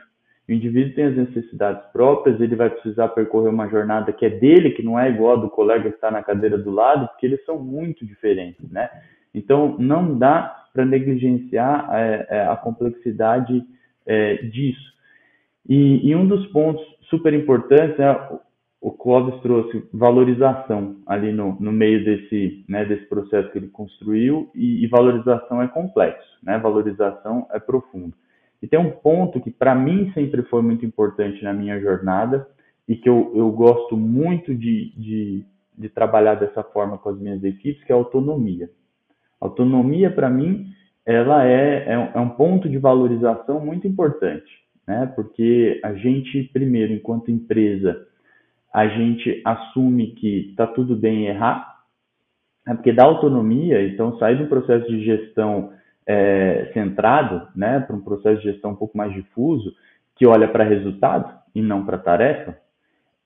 O 0.48 0.52
indivíduo 0.52 0.94
tem 0.94 1.04
as 1.04 1.16
necessidades 1.16 1.84
próprias, 1.92 2.40
ele 2.40 2.56
vai 2.56 2.70
precisar 2.70 3.08
percorrer 3.08 3.50
uma 3.50 3.68
jornada 3.68 4.12
que 4.12 4.24
é 4.24 4.30
dele, 4.30 4.70
que 4.70 4.82
não 4.82 4.98
é 4.98 5.10
igual 5.10 5.36
a 5.36 5.40
do 5.40 5.50
colega 5.50 5.90
que 5.90 5.94
está 5.94 6.10
na 6.10 6.22
cadeira 6.22 6.58
do 6.58 6.70
lado, 6.70 7.06
porque 7.08 7.26
eles 7.26 7.44
são 7.44 7.58
muito 7.58 8.04
diferentes, 8.04 8.68
né? 8.70 8.88
Então, 9.34 9.76
não 9.78 10.18
dá 10.18 10.64
para 10.72 10.84
negligenciar 10.84 11.88
é, 11.92 12.46
a 12.48 12.56
complexidade 12.56 13.62
é, 14.06 14.36
disso. 14.36 14.91
E, 15.68 16.08
e 16.08 16.14
um 16.16 16.26
dos 16.26 16.46
pontos 16.48 16.84
super 17.08 17.32
importantes 17.32 17.98
é 17.98 18.28
o 18.80 18.90
Clóvis 18.90 19.40
trouxe 19.42 19.88
valorização 19.92 20.96
ali 21.06 21.32
no, 21.32 21.56
no 21.60 21.70
meio 21.70 22.04
desse, 22.04 22.64
né, 22.68 22.84
desse 22.84 23.06
processo 23.06 23.48
que 23.52 23.58
ele 23.58 23.68
construiu 23.68 24.50
e, 24.56 24.84
e, 24.84 24.88
valorização 24.88 25.62
é 25.62 25.68
complexo, 25.68 26.28
né? 26.42 26.58
Valorização 26.58 27.46
é 27.52 27.60
profundo. 27.60 28.12
E 28.60 28.66
tem 28.66 28.80
um 28.80 28.90
ponto 28.90 29.40
que 29.40 29.52
para 29.52 29.72
mim 29.72 30.10
sempre 30.14 30.42
foi 30.42 30.62
muito 30.62 30.84
importante 30.84 31.44
na 31.44 31.52
minha 31.52 31.80
jornada 31.80 32.48
e 32.88 32.96
que 32.96 33.08
eu, 33.08 33.32
eu 33.36 33.52
gosto 33.52 33.96
muito 33.96 34.52
de, 34.52 34.92
de, 34.96 35.44
de 35.78 35.88
trabalhar 35.88 36.34
dessa 36.34 36.64
forma 36.64 36.98
com 36.98 37.08
as 37.08 37.18
minhas 37.20 37.42
equipes, 37.44 37.84
que 37.84 37.92
é 37.92 37.94
a 37.94 37.98
autonomia. 37.98 38.68
Autonomia 39.40 40.10
para 40.10 40.28
mim 40.28 40.66
ela 41.06 41.46
é, 41.46 41.84
é, 41.86 42.12
é 42.14 42.18
um 42.18 42.30
ponto 42.30 42.68
de 42.68 42.78
valorização 42.78 43.64
muito 43.64 43.86
importante 43.86 44.61
né? 44.86 45.12
Porque 45.14 45.80
a 45.84 45.94
gente, 45.94 46.44
primeiro, 46.52 46.92
enquanto 46.92 47.30
empresa, 47.30 48.06
a 48.72 48.88
gente 48.88 49.40
assume 49.44 50.12
que 50.12 50.50
está 50.50 50.66
tudo 50.66 50.96
bem 50.96 51.26
errar, 51.26 51.72
é 52.66 52.74
porque 52.74 52.92
dá 52.92 53.04
autonomia, 53.04 53.84
então 53.86 54.18
sair 54.18 54.40
um 54.40 54.48
processo 54.48 54.86
de 54.88 55.04
gestão 55.04 55.72
é, 56.06 56.70
centrado 56.72 57.48
né, 57.54 57.80
para 57.80 57.94
um 57.94 58.00
processo 58.00 58.40
de 58.40 58.52
gestão 58.52 58.70
um 58.72 58.76
pouco 58.76 58.96
mais 58.96 59.12
difuso, 59.12 59.74
que 60.16 60.26
olha 60.26 60.48
para 60.48 60.64
resultado 60.64 61.32
e 61.54 61.60
não 61.60 61.84
para 61.84 61.98
tarefa, 61.98 62.56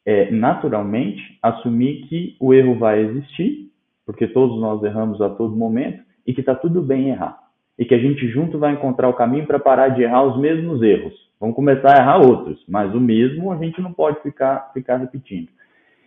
é 0.04 0.30
naturalmente 0.30 1.20
assumir 1.42 2.07
que 2.07 2.36
o 2.40 2.54
erro 2.54 2.78
vai 2.78 3.00
existir, 3.00 3.70
porque 4.04 4.26
todos 4.26 4.61
nós 4.61 4.82
erramos 4.82 5.20
a 5.20 5.28
todo 5.28 5.57
momento, 5.57 6.02
e 6.26 6.32
que 6.32 6.40
está 6.40 6.54
tudo 6.54 6.80
bem 6.80 7.11
errar. 7.11 7.38
E 7.78 7.84
que 7.84 7.94
a 7.94 7.98
gente 7.98 8.28
junto 8.28 8.59
vai 8.59 8.72
encontrar 8.72 9.09
o 9.09 9.14
caminho 9.14 9.46
para 9.46 9.59
parar 9.59 9.90
de 9.90 10.02
errar 10.02 10.24
os 10.24 10.40
mesmos 10.40 10.80
erros. 10.82 11.14
Vamos 11.41 11.55
começar 11.55 11.95
a 11.95 12.01
errar 12.01 12.18
outros, 12.18 12.64
mas 12.66 12.95
o 12.95 13.01
mesmo 13.01 13.53
a 13.53 13.57
gente 13.57 13.80
não 13.80 13.93
pode 13.93 14.20
ficar, 14.22 14.70
ficar 14.72 14.97
repetindo. 14.97 15.49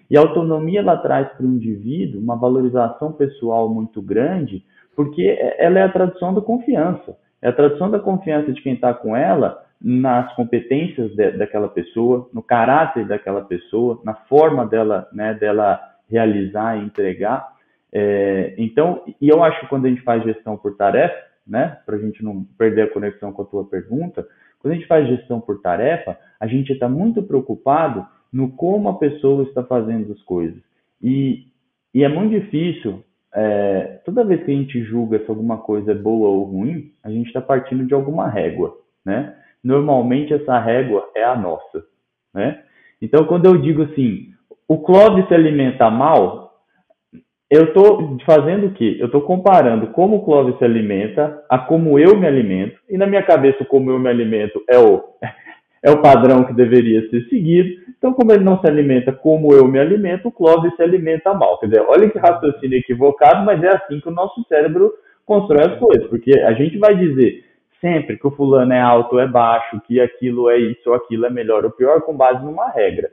E 0.09 0.17
a 0.17 0.21
autonomia 0.21 0.79
ela 0.79 0.97
traz 0.97 1.29
para 1.33 1.45
o 1.45 1.49
indivíduo 1.49 2.19
uma 2.19 2.35
valorização 2.35 3.11
pessoal 3.11 3.69
muito 3.69 4.01
grande, 4.01 4.65
porque 4.95 5.37
ela 5.57 5.79
é 5.79 5.83
a 5.83 5.91
tradução 5.91 6.33
da 6.33 6.41
confiança. 6.41 7.15
É 7.41 7.49
a 7.49 7.53
tradução 7.53 7.91
da 7.91 7.99
confiança 7.99 8.51
de 8.51 8.61
quem 8.61 8.73
está 8.73 8.93
com 8.93 9.15
ela 9.15 9.63
nas 9.81 10.33
competências 10.35 11.15
de, 11.15 11.31
daquela 11.31 11.69
pessoa, 11.69 12.27
no 12.33 12.41
caráter 12.41 13.07
daquela 13.07 13.41
pessoa, 13.41 14.01
na 14.03 14.13
forma 14.13 14.65
dela, 14.65 15.07
né, 15.13 15.33
dela 15.35 15.79
realizar 16.09 16.77
e 16.77 16.85
entregar. 16.85 17.53
É, 17.93 18.55
então, 18.57 19.03
e 19.21 19.29
eu 19.29 19.43
acho 19.43 19.59
que 19.61 19.67
quando 19.67 19.85
a 19.85 19.89
gente 19.89 20.01
faz 20.01 20.23
gestão 20.23 20.57
por 20.57 20.75
tarefa, 20.75 21.15
né, 21.47 21.77
para 21.85 21.95
a 21.95 21.99
gente 21.99 22.23
não 22.23 22.43
perder 22.57 22.83
a 22.83 22.89
conexão 22.89 23.31
com 23.31 23.43
a 23.43 23.45
tua 23.45 23.63
pergunta, 23.63 24.27
quando 24.59 24.73
a 24.73 24.75
gente 24.75 24.87
faz 24.87 25.07
gestão 25.07 25.39
por 25.39 25.61
tarefa, 25.61 26.17
a 26.39 26.47
gente 26.47 26.71
está 26.71 26.87
muito 26.87 27.23
preocupado 27.23 28.05
no 28.31 28.51
como 28.51 28.89
a 28.89 28.97
pessoa 28.97 29.43
está 29.43 29.63
fazendo 29.63 30.11
as 30.13 30.21
coisas. 30.23 30.61
E, 31.01 31.47
e 31.93 32.03
é 32.03 32.09
muito 32.09 32.31
difícil, 32.31 33.03
é, 33.33 33.99
toda 34.05 34.23
vez 34.23 34.43
que 34.43 34.51
a 34.51 34.55
gente 34.55 34.83
julga 34.83 35.19
se 35.19 35.29
alguma 35.29 35.57
coisa 35.57 35.91
é 35.91 35.95
boa 35.95 36.29
ou 36.29 36.43
ruim, 36.43 36.91
a 37.03 37.09
gente 37.09 37.27
está 37.27 37.41
partindo 37.41 37.85
de 37.85 37.93
alguma 37.93 38.27
régua, 38.27 38.77
né? 39.05 39.35
Normalmente 39.63 40.33
essa 40.33 40.59
régua 40.59 41.09
é 41.15 41.23
a 41.23 41.35
nossa, 41.35 41.83
né? 42.33 42.63
Então, 43.01 43.25
quando 43.25 43.45
eu 43.45 43.57
digo 43.57 43.83
assim, 43.83 44.33
o 44.67 44.77
Clóvis 44.79 45.27
se 45.27 45.33
alimenta 45.33 45.89
mal, 45.89 46.48
eu 47.49 47.65
estou 47.65 48.17
fazendo 48.25 48.67
o 48.67 48.73
quê? 48.73 48.97
Eu 48.99 49.07
estou 49.07 49.21
comparando 49.21 49.87
como 49.87 50.17
o 50.17 50.23
Clóvis 50.23 50.55
se 50.59 50.63
alimenta 50.63 51.43
a 51.49 51.57
como 51.57 51.97
eu 51.97 52.15
me 52.15 52.27
alimento, 52.27 52.79
e 52.87 52.95
na 52.95 53.07
minha 53.07 53.23
cabeça, 53.23 53.65
como 53.65 53.89
eu 53.89 53.97
me 53.97 54.07
alimento 54.07 54.63
é 54.69 54.77
o, 54.77 55.03
é 55.81 55.89
o 55.89 55.99
padrão 55.99 56.43
que 56.43 56.53
deveria 56.53 57.09
ser 57.09 57.27
seguido. 57.27 57.69
Então, 57.97 58.13
como 58.13 58.31
ele 58.31 58.43
não 58.43 58.61
se 58.61 58.67
alimenta 58.67 59.11
como 59.11 59.51
eu 59.53 59.67
me 59.67 59.79
alimento, 59.79 60.27
o 60.27 60.31
Clóvis 60.31 60.75
se 60.75 60.83
alimenta 60.83 61.33
mal. 61.33 61.59
Quer 61.59 61.67
dizer, 61.67 61.85
olha 61.87 62.07
que 62.09 62.19
raciocínio 62.19 62.77
equivocado, 62.77 63.43
mas 63.43 63.63
é 63.63 63.69
assim 63.69 63.99
que 63.99 64.09
o 64.09 64.13
nosso 64.13 64.45
cérebro 64.47 64.93
constrói 65.25 65.65
as 65.65 65.79
coisas, 65.79 66.07
porque 66.07 66.39
a 66.39 66.53
gente 66.53 66.77
vai 66.77 66.95
dizer 66.95 67.45
sempre 67.81 68.17
que 68.17 68.27
o 68.27 68.31
fulano 68.31 68.73
é 68.73 68.79
alto 68.79 69.13
ou 69.13 69.21
é 69.21 69.27
baixo, 69.27 69.81
que 69.87 69.99
aquilo 69.99 70.49
é 70.49 70.57
isso 70.57 70.89
ou 70.89 70.93
aquilo 70.93 71.25
é 71.25 71.29
melhor 71.29 71.65
ou 71.65 71.71
pior, 71.71 72.01
com 72.01 72.15
base 72.15 72.43
numa 72.43 72.69
regra 72.69 73.09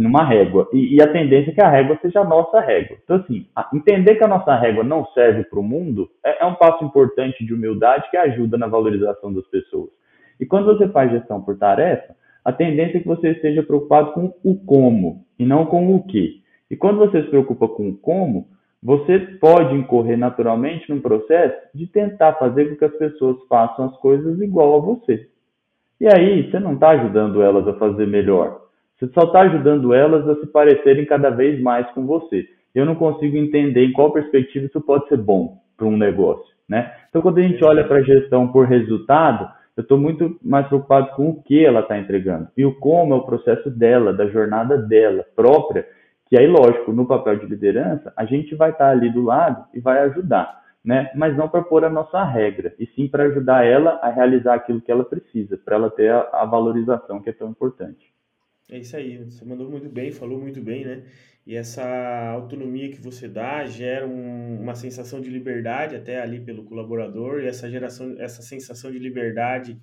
numa 0.00 0.24
régua. 0.24 0.68
E, 0.72 0.96
e, 0.96 1.02
a 1.02 1.12
tendência 1.12 1.50
é 1.50 1.54
que 1.54 1.60
a 1.60 1.68
régua 1.68 1.98
seja 2.00 2.20
a 2.20 2.24
nossa 2.24 2.60
régua. 2.60 2.96
Então, 3.04 3.16
assim, 3.16 3.46
entender 3.74 4.16
que 4.16 4.24
a 4.24 4.28
nossa 4.28 4.54
régua 4.54 4.82
não 4.82 5.06
serve 5.08 5.44
para 5.44 5.58
o 5.58 5.62
mundo 5.62 6.08
é, 6.24 6.42
é, 6.42 6.46
um 6.46 6.54
passo 6.54 6.84
importante 6.84 7.44
de 7.44 7.52
humildade 7.52 8.10
que 8.10 8.16
ajuda 8.16 8.56
na 8.56 8.66
valorização 8.66 9.32
das 9.32 9.46
pessoas. 9.48 9.90
E 10.40 10.46
quando 10.46 10.66
você 10.66 10.88
faz 10.88 11.10
gestão 11.10 11.42
por 11.42 11.58
tarefa, 11.58 12.14
a 12.44 12.52
tendência 12.52 12.98
é 12.98 13.00
que 13.00 13.06
você 13.06 13.30
esteja 13.30 13.62
preocupado 13.62 14.12
com 14.12 14.32
o 14.42 14.56
como 14.56 15.24
e 15.38 15.44
não 15.44 15.66
com 15.66 15.94
o 15.94 16.02
que. 16.04 16.42
E 16.70 16.76
quando 16.76 16.98
você 16.98 17.22
se 17.22 17.28
preocupa 17.28 17.68
com 17.68 17.90
o 17.90 17.96
como, 17.96 18.48
você 18.82 19.18
pode 19.40 19.76
incorrer 19.76 20.18
naturalmente 20.18 20.90
num 20.90 21.00
processo 21.00 21.54
de 21.72 21.86
tentar 21.86 22.32
fazer 22.34 22.70
com 22.70 22.76
que 22.76 22.84
as 22.84 22.96
pessoas 22.96 23.36
façam 23.48 23.84
as 23.84 23.96
coisas 23.98 24.40
igual 24.40 24.76
a 24.76 24.80
você. 24.80 25.28
E 26.00 26.08
aí, 26.08 26.50
você 26.50 26.58
não 26.58 26.74
está 26.74 26.90
ajudando 26.90 27.42
elas 27.42 27.68
a 27.68 27.74
fazer 27.74 28.08
melhor 28.08 28.61
você 29.02 29.10
só 29.14 29.26
está 29.26 29.40
ajudando 29.40 29.92
elas 29.92 30.28
a 30.28 30.36
se 30.36 30.46
parecerem 30.46 31.04
cada 31.04 31.28
vez 31.28 31.60
mais 31.60 31.90
com 31.90 32.06
você. 32.06 32.46
Eu 32.72 32.86
não 32.86 32.94
consigo 32.94 33.36
entender 33.36 33.84
em 33.84 33.92
qual 33.92 34.12
perspectiva 34.12 34.66
isso 34.66 34.80
pode 34.80 35.08
ser 35.08 35.16
bom 35.16 35.58
para 35.76 35.88
um 35.88 35.96
negócio, 35.96 36.54
né? 36.68 36.94
Então, 37.08 37.20
quando 37.20 37.38
a 37.38 37.42
gente 37.42 37.64
olha 37.64 37.84
para 37.84 37.96
a 37.98 38.02
gestão 38.02 38.46
por 38.46 38.64
resultado, 38.64 39.50
eu 39.76 39.82
estou 39.82 39.98
muito 39.98 40.38
mais 40.40 40.68
preocupado 40.68 41.16
com 41.16 41.30
o 41.30 41.42
que 41.42 41.64
ela 41.64 41.80
está 41.80 41.98
entregando 41.98 42.46
e 42.56 42.64
o 42.64 42.78
como 42.78 43.14
é 43.14 43.16
o 43.16 43.24
processo 43.24 43.68
dela, 43.70 44.12
da 44.12 44.28
jornada 44.28 44.78
dela 44.78 45.26
própria. 45.34 45.84
Que 46.28 46.38
aí, 46.38 46.46
lógico, 46.46 46.92
no 46.92 47.04
papel 47.04 47.40
de 47.40 47.46
liderança, 47.46 48.12
a 48.16 48.24
gente 48.24 48.54
vai 48.54 48.70
estar 48.70 48.84
tá 48.84 48.90
ali 48.92 49.10
do 49.10 49.24
lado 49.24 49.64
e 49.74 49.80
vai 49.80 49.98
ajudar, 50.02 50.62
né? 50.84 51.10
Mas 51.16 51.36
não 51.36 51.48
para 51.48 51.62
pôr 51.62 51.84
a 51.84 51.90
nossa 51.90 52.22
regra, 52.22 52.72
e 52.78 52.86
sim 52.94 53.08
para 53.08 53.24
ajudar 53.24 53.66
ela 53.66 53.98
a 54.00 54.10
realizar 54.10 54.54
aquilo 54.54 54.80
que 54.80 54.92
ela 54.92 55.04
precisa, 55.04 55.58
para 55.58 55.74
ela 55.74 55.90
ter 55.90 56.08
a, 56.08 56.20
a 56.34 56.44
valorização 56.44 57.20
que 57.20 57.30
é 57.30 57.32
tão 57.32 57.50
importante. 57.50 58.11
É 58.72 58.78
isso 58.78 58.96
aí, 58.96 59.18
você 59.18 59.44
mandou 59.44 59.70
muito 59.70 59.90
bem, 59.90 60.10
falou 60.10 60.40
muito 60.40 60.58
bem, 60.62 60.82
né? 60.82 61.04
E 61.46 61.54
essa 61.54 61.84
autonomia 62.30 62.90
que 62.90 63.02
você 63.02 63.28
dá 63.28 63.66
gera 63.66 64.06
um, 64.06 64.62
uma 64.62 64.74
sensação 64.74 65.20
de 65.20 65.28
liberdade 65.28 65.94
até 65.94 66.22
ali 66.22 66.40
pelo 66.40 66.64
colaborador, 66.64 67.42
e 67.42 67.46
essa 67.46 67.70
geração, 67.70 68.16
essa 68.18 68.40
sensação 68.40 68.90
de 68.90 68.98
liberdade 68.98 69.78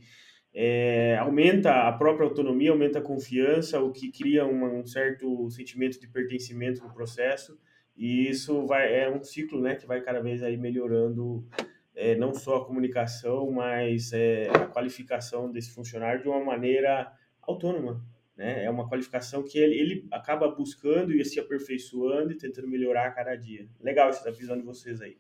é, 0.52 1.16
aumenta 1.20 1.88
a 1.88 1.92
própria 1.92 2.26
autonomia, 2.26 2.72
aumenta 2.72 2.98
a 2.98 3.02
confiança, 3.04 3.80
o 3.80 3.92
que 3.92 4.12
cria 4.12 4.44
uma, 4.44 4.70
um 4.70 4.84
certo 4.88 5.52
sentimento 5.52 6.00
de 6.00 6.08
pertencimento 6.08 6.82
no 6.82 6.92
processo, 6.92 7.60
e 7.96 8.28
isso 8.28 8.66
vai, 8.66 8.92
é 8.92 9.08
um 9.08 9.24
ciclo 9.24 9.62
né, 9.62 9.76
que 9.76 9.86
vai 9.86 10.02
cada 10.02 10.20
vez 10.20 10.42
aí 10.42 10.58
melhorando 10.58 11.48
é, 11.96 12.16
não 12.16 12.34
só 12.34 12.58
a 12.58 12.66
comunicação, 12.66 13.52
mas 13.52 14.14
é, 14.14 14.50
a 14.50 14.66
qualificação 14.66 15.52
desse 15.52 15.76
funcionário 15.76 16.24
de 16.24 16.28
uma 16.28 16.44
maneira 16.44 17.14
autônoma, 17.44 18.04
né? 18.40 18.64
É 18.64 18.70
uma 18.70 18.88
qualificação 18.88 19.44
que 19.44 19.60
ele, 19.60 19.76
ele 19.76 20.08
acaba 20.12 20.50
buscando 20.50 21.12
e 21.12 21.26
se 21.26 21.42
aperfeiçoando 21.42 22.32
e 22.32 22.38
tentando 22.38 22.70
melhorar 22.70 23.08
a 23.08 23.12
cada 23.12 23.36
dia. 23.36 23.68
Legal 23.82 24.08
essa 24.08 24.32
visão 24.32 24.58
de 24.58 24.64
vocês 24.64 25.02
aí. 25.02 25.20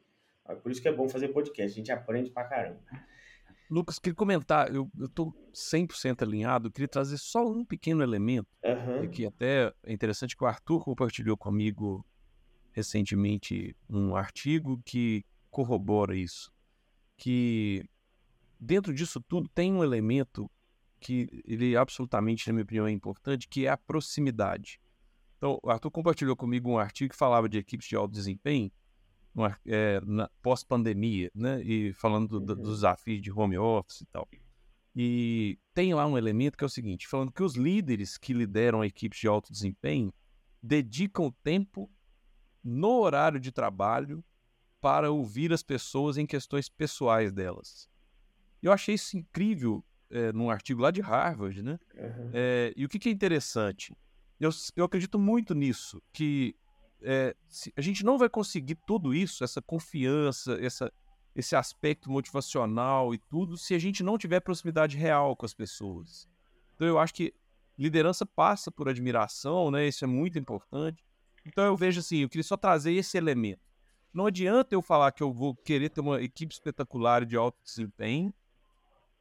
Por 0.63 0.71
isso 0.71 0.81
que 0.81 0.87
é 0.87 0.91
bom 0.91 1.09
fazer 1.09 1.27
podcast, 1.27 1.69
a 1.69 1.75
gente 1.75 1.91
aprende 1.91 2.31
pra 2.31 2.45
caramba. 2.45 2.79
Lucas, 3.69 3.99
queria 3.99 4.15
comentar, 4.15 4.73
eu, 4.73 4.89
eu 4.97 5.09
tô 5.09 5.33
100% 5.53 6.23
alinhado, 6.23 6.71
queria 6.71 6.87
trazer 6.87 7.17
só 7.17 7.45
um 7.45 7.65
pequeno 7.65 8.01
elemento, 8.01 8.47
uhum. 8.63 9.07
que 9.11 9.25
até 9.25 9.71
é 9.83 9.91
interessante 9.93 10.35
que 10.35 10.43
o 10.43 10.47
Arthur 10.47 10.83
compartilhou 10.85 11.37
comigo 11.37 12.03
recentemente 12.71 13.75
um 13.89 14.15
artigo 14.15 14.81
que 14.85 15.25
corrobora 15.51 16.15
isso, 16.15 16.51
que 17.17 17.83
dentro 18.57 18.93
disso 18.93 19.21
tudo 19.27 19.49
tem 19.49 19.73
um 19.73 19.83
elemento 19.83 20.49
que 20.99 21.43
ele 21.45 21.75
absolutamente, 21.75 22.47
na 22.47 22.53
minha 22.53 22.63
opinião, 22.63 22.87
é 22.87 22.91
importante, 22.91 23.47
que 23.47 23.65
é 23.65 23.69
a 23.69 23.77
proximidade. 23.77 24.79
Então, 25.37 25.59
o 25.63 25.69
Arthur 25.69 25.89
compartilhou 25.89 26.35
comigo 26.35 26.69
um 26.69 26.77
artigo 26.77 27.11
que 27.11 27.17
falava 27.17 27.47
de 27.47 27.57
equipes 27.57 27.87
de 27.87 27.95
alto 27.95 28.11
desempenho 28.11 28.71
é, 29.65 30.01
pós-pandemia, 30.41 31.31
né? 31.33 31.61
E 31.63 31.93
falando 31.93 32.39
do, 32.39 32.53
uhum. 32.53 32.61
dos 32.61 32.77
desafios 32.77 33.21
de 33.21 33.31
home 33.31 33.57
office 33.57 34.01
e 34.01 34.05
tal. 34.05 34.27
E 34.95 35.57
tem 35.73 35.93
lá 35.93 36.05
um 36.05 36.17
elemento 36.17 36.57
que 36.57 36.63
é 36.63 36.67
o 36.67 36.69
seguinte, 36.69 37.07
falando 37.07 37.31
que 37.31 37.43
os 37.43 37.55
líderes 37.55 38.17
que 38.17 38.33
lideram 38.33 38.83
equipes 38.83 39.19
de 39.19 39.27
alto 39.27 39.51
desempenho 39.51 40.13
dedicam 40.61 41.31
tempo 41.43 41.89
no 42.61 42.99
horário 42.99 43.39
de 43.39 43.51
trabalho 43.51 44.23
para 44.81 45.11
ouvir 45.11 45.53
as 45.53 45.63
pessoas 45.63 46.17
em 46.17 46.25
questões 46.25 46.67
pessoais 46.67 47.31
delas. 47.31 47.89
Eu 48.61 48.73
achei 48.73 48.95
isso 48.95 49.17
incrível 49.17 49.85
é, 50.09 50.31
num 50.31 50.49
artigo 50.49 50.81
lá 50.81 50.91
de 50.91 51.01
Harvard, 51.01 51.61
né? 51.61 51.79
Uhum. 51.95 52.31
É, 52.33 52.73
e 52.75 52.85
o 52.85 52.89
que, 52.89 52.99
que, 52.99 53.09
é 53.09 53.11
interessante? 53.11 53.95
Eu, 54.39 54.49
eu 54.75 54.85
acredito 54.85 55.19
muito 55.19 55.53
nisso, 55.53 56.01
que 56.11 56.55
é, 57.01 57.35
a 57.75 57.81
gente 57.81 58.03
não 58.03 58.17
vai 58.17 58.29
conseguir 58.29 58.75
tudo 58.87 59.13
isso, 59.13 59.43
essa 59.43 59.61
confiança, 59.61 60.57
essa, 60.61 60.91
esse 61.35 61.55
aspecto 61.55 62.09
motivacional 62.09 63.13
e 63.13 63.17
tudo, 63.17 63.57
se 63.57 63.73
a 63.73 63.79
gente 63.79 64.03
não 64.03 64.17
tiver 64.17 64.39
proximidade 64.39 64.97
real 64.97 65.35
com 65.35 65.45
as 65.45 65.53
pessoas. 65.53 66.27
Então 66.75 66.87
eu 66.87 66.97
acho 66.97 67.13
que 67.13 67.33
liderança 67.77 68.25
passa 68.25 68.71
por 68.71 68.89
admiração, 68.89 69.71
né? 69.71 69.87
Isso 69.87 70.03
é 70.03 70.07
muito 70.07 70.37
importante. 70.39 71.03
Então 71.45 71.63
eu 71.63 71.75
vejo 71.75 71.99
assim, 71.99 72.19
eu 72.19 72.29
queria 72.29 72.43
só 72.43 72.57
trazer 72.57 72.93
esse 72.93 73.17
elemento. 73.17 73.61
Não 74.13 74.25
adianta 74.25 74.73
eu 74.73 74.81
falar 74.81 75.11
que 75.11 75.21
eu 75.21 75.31
vou 75.31 75.55
querer 75.55 75.89
ter 75.89 76.01
uma 76.01 76.21
equipe 76.21 76.53
espetacular 76.53 77.25
de 77.25 77.37
alto 77.37 77.61
desempenho 77.63 78.33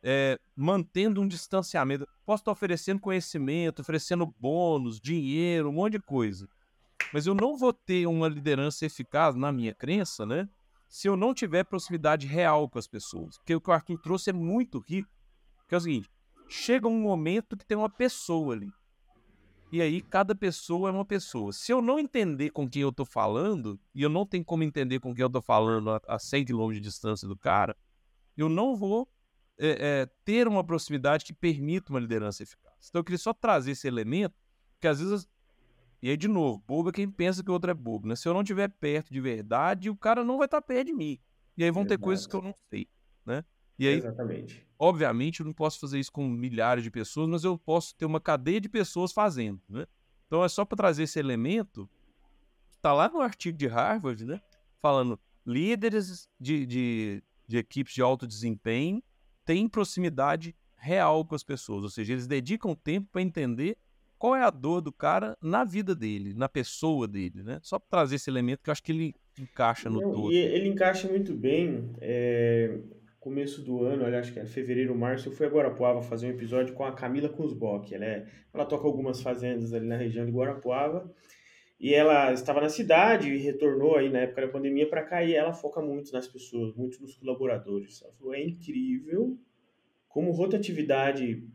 é, 0.03 0.38
mantendo 0.57 1.20
um 1.20 1.28
distanciamento. 1.28 2.07
Posso 2.24 2.42
estar 2.42 2.53
oferecendo 2.53 3.01
conhecimento, 3.01 3.80
oferecendo 3.80 4.26
bônus, 4.38 5.01
dinheiro, 5.01 5.70
um 5.70 5.72
monte 5.72 5.92
de 5.92 6.01
coisa. 6.01 6.49
Mas 7.12 7.26
eu 7.26 7.34
não 7.34 7.57
vou 7.57 7.72
ter 7.72 8.07
uma 8.07 8.28
liderança 8.28 8.86
eficaz, 8.86 9.34
na 9.34 9.51
minha 9.51 9.74
crença, 9.74 10.26
né? 10.26 10.49
Se 10.88 11.09
eu 11.09 11.16
não 11.16 11.34
tiver 11.34 11.64
proximidade 11.64 12.26
real 12.26 12.68
com 12.68 12.78
as 12.78 12.86
pessoas. 12.86 13.38
Porque 13.38 13.55
o 13.55 13.61
que 13.61 13.70
o 13.70 13.72
Arthur 13.72 13.99
trouxe 13.99 14.30
é 14.30 14.32
muito 14.32 14.78
rico. 14.78 15.11
Que 15.68 15.74
é 15.74 15.78
o 15.78 15.80
seguinte: 15.80 16.11
chega 16.49 16.88
um 16.88 17.01
momento 17.01 17.57
que 17.57 17.66
tem 17.66 17.76
uma 17.76 17.90
pessoa 17.90 18.55
ali. 18.55 18.70
E 19.70 19.82
aí 19.82 20.01
cada 20.01 20.34
pessoa 20.34 20.88
é 20.88 20.92
uma 20.92 21.05
pessoa. 21.05 21.53
Se 21.53 21.70
eu 21.70 21.82
não 21.82 21.99
entender 21.99 22.51
com 22.51 22.68
quem 22.68 22.80
eu 22.80 22.90
tô 22.90 23.05
falando, 23.05 23.78
e 23.94 24.03
eu 24.03 24.09
não 24.09 24.24
tenho 24.24 24.44
como 24.44 24.62
entender 24.62 24.99
com 24.99 25.14
quem 25.14 25.22
eu 25.22 25.30
tô 25.30 25.42
falando 25.42 26.01
a 26.07 26.18
100 26.18 26.46
km 26.46 26.72
de 26.72 26.80
distância 26.80 27.28
do 27.28 27.36
cara, 27.36 27.76
eu 28.34 28.49
não 28.49 28.74
vou 28.74 29.07
é, 29.59 30.02
é, 30.02 30.06
ter 30.24 30.46
uma 30.46 30.62
proximidade 30.62 31.24
que 31.24 31.32
permita 31.32 31.92
uma 31.92 31.98
liderança 31.98 32.42
eficaz. 32.42 32.86
Então 32.88 33.00
eu 33.00 33.04
queria 33.04 33.18
só 33.18 33.34
trazer 33.34 33.72
esse 33.72 33.88
elemento, 33.88 34.34
que 34.80 34.86
às 34.86 35.00
vezes. 35.00 35.28
E 36.00 36.09
aí, 36.09 36.16
de 36.16 36.28
novo, 36.28 36.62
bobo 36.64 36.90
é 36.90 36.92
quem 36.92 37.11
pensa 37.11 37.42
que 37.42 37.50
o 37.50 37.52
outro 37.52 37.70
é 37.70 37.74
bobo, 37.74 38.06
né? 38.06 38.14
Se 38.14 38.28
eu 38.28 38.32
não 38.32 38.42
estiver 38.42 38.68
perto 38.68 39.12
de 39.12 39.20
verdade, 39.20 39.90
o 39.90 39.96
cara 39.96 40.22
não 40.22 40.38
vai 40.38 40.46
estar 40.46 40.61
tá 40.61 40.66
perto 40.66 40.86
de 40.86 40.94
mim. 40.94 41.18
E 41.56 41.64
aí 41.64 41.72
vão 41.72 41.84
ter 41.84 41.98
coisas 41.98 42.24
que 42.24 42.36
eu 42.36 42.40
não 42.40 42.54
sei, 42.70 42.88
né? 43.26 43.44
E 43.76 43.86
aí, 43.86 43.98
Exatamente. 43.98 44.64
obviamente, 44.78 45.40
eu 45.40 45.46
não 45.46 45.52
posso 45.52 45.80
fazer 45.80 45.98
isso 45.98 46.12
com 46.12 46.28
milhares 46.28 46.84
de 46.84 46.90
pessoas, 46.90 47.28
mas 47.28 47.42
eu 47.42 47.59
posso 47.59 47.96
ter 47.96 48.04
uma 48.04 48.20
cadeia 48.20 48.61
de 48.61 48.68
pessoas 48.68 49.12
fazendo, 49.12 49.61
né? 49.68 49.86
Então 50.26 50.44
é 50.44 50.48
só 50.48 50.64
para 50.64 50.76
trazer 50.76 51.04
esse 51.04 51.18
elemento 51.18 51.88
que 52.70 52.76
está 52.76 52.92
lá 52.92 53.09
no 53.09 53.20
artigo 53.20 53.59
de 53.59 53.66
Harvard, 53.66 54.24
né? 54.24 54.40
Falando 54.80 55.18
líderes 55.44 56.28
de, 56.38 56.64
de, 56.64 57.24
de 57.46 57.56
equipes 57.56 57.94
de 57.94 58.02
alto 58.02 58.26
desempenho 58.26 59.02
têm 59.49 59.66
proximidade 59.66 60.55
real 60.76 61.24
com 61.24 61.34
as 61.34 61.42
pessoas, 61.42 61.82
ou 61.82 61.88
seja, 61.88 62.12
eles 62.12 62.26
dedicam 62.26 62.74
tempo 62.74 63.09
para 63.11 63.22
entender 63.22 63.78
qual 64.18 64.36
é 64.36 64.42
a 64.42 64.51
dor 64.51 64.82
do 64.82 64.92
cara 64.92 65.38
na 65.40 65.64
vida 65.64 65.94
dele, 65.94 66.34
na 66.34 66.51
pessoa 66.51 67.09
dele, 67.09 67.42
né? 67.42 67.59
Só 67.62 67.78
para 67.78 67.88
trazer 67.88 68.16
esse 68.16 68.28
elemento 68.28 68.62
que 68.62 68.68
eu 68.68 68.72
acho 68.72 68.82
que 68.82 68.92
ele 68.92 69.14
encaixa 69.40 69.88
no 69.88 70.03
Não, 70.03 70.12
todo. 70.12 70.32
Ele 70.32 70.68
encaixa 70.68 71.09
muito 71.09 71.34
bem. 71.34 71.92
É 71.99 72.78
começo 73.20 73.62
do 73.62 73.84
ano, 73.84 74.05
olha, 74.05 74.20
acho 74.20 74.32
que 74.32 74.38
é 74.38 74.46
fevereiro, 74.46 74.96
março, 74.96 75.28
eu 75.28 75.32
fui 75.32 75.44
a 75.44 75.51
Guarapuava 75.51 76.01
fazer 76.01 76.28
um 76.28 76.30
episódio 76.30 76.74
com 76.74 76.84
a 76.84 76.92
Camila 76.92 77.28
Kunzbock. 77.28 77.94
Ela, 77.94 78.05
é, 78.05 78.26
ela 78.55 78.64
toca 78.64 78.86
algumas 78.86 79.20
fazendas 79.20 79.74
ali 79.74 79.86
na 79.86 79.96
região 79.96 80.24
de 80.24 80.32
Guarapuava. 80.32 81.12
E 81.79 81.95
ela 81.95 82.33
estava 82.33 82.61
na 82.61 82.68
cidade 82.68 83.33
e 83.33 83.39
retornou 83.39 83.97
aí 83.97 84.11
na 84.11 84.20
época 84.20 84.43
da 84.43 84.49
pandemia 84.49 84.89
para 84.89 85.03
cá 85.03 85.22
e 85.22 85.35
ela 85.35 85.53
foca 85.53 85.81
muito 85.81 86.12
nas 86.12 86.26
pessoas, 86.26 86.74
muito 86.74 87.01
nos 87.01 87.14
colaboradores. 87.16 88.03
Ela 88.03 88.12
falou, 88.14 88.35
é 88.35 88.43
incrível 88.43 89.39
como 90.09 90.33
rotatividade 90.33 91.47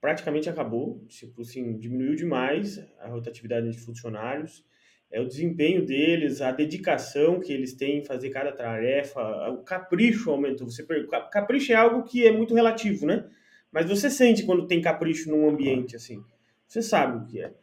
praticamente 0.00 0.48
acabou, 0.48 1.04
tipo 1.08 1.42
assim, 1.42 1.76
diminuiu 1.78 2.14
demais 2.14 2.78
a 3.00 3.08
rotatividade 3.08 3.70
de 3.70 3.78
funcionários 3.78 4.64
é 5.10 5.20
o 5.20 5.26
desempenho 5.26 5.84
deles, 5.84 6.40
a 6.40 6.52
dedicação 6.52 7.40
que 7.40 7.52
eles 7.52 7.72
têm 7.72 7.98
em 7.98 8.04
fazer 8.04 8.30
cada 8.30 8.52
tarefa, 8.52 9.20
o 9.50 9.62
capricho 9.62 10.30
aumentou. 10.30 10.68
Você 10.68 10.86
capricho 11.32 11.72
é 11.72 11.76
algo 11.76 12.02
que 12.04 12.26
é 12.26 12.32
muito 12.32 12.54
relativo, 12.54 13.06
né? 13.06 13.24
Mas 13.72 13.88
você 13.88 14.10
sente 14.10 14.44
quando 14.44 14.66
tem 14.66 14.82
capricho 14.82 15.30
num 15.30 15.48
ambiente 15.48 15.96
assim. 15.96 16.22
Você 16.66 16.82
sabe 16.82 17.18
o 17.18 17.26
que 17.26 17.40
é. 17.40 17.54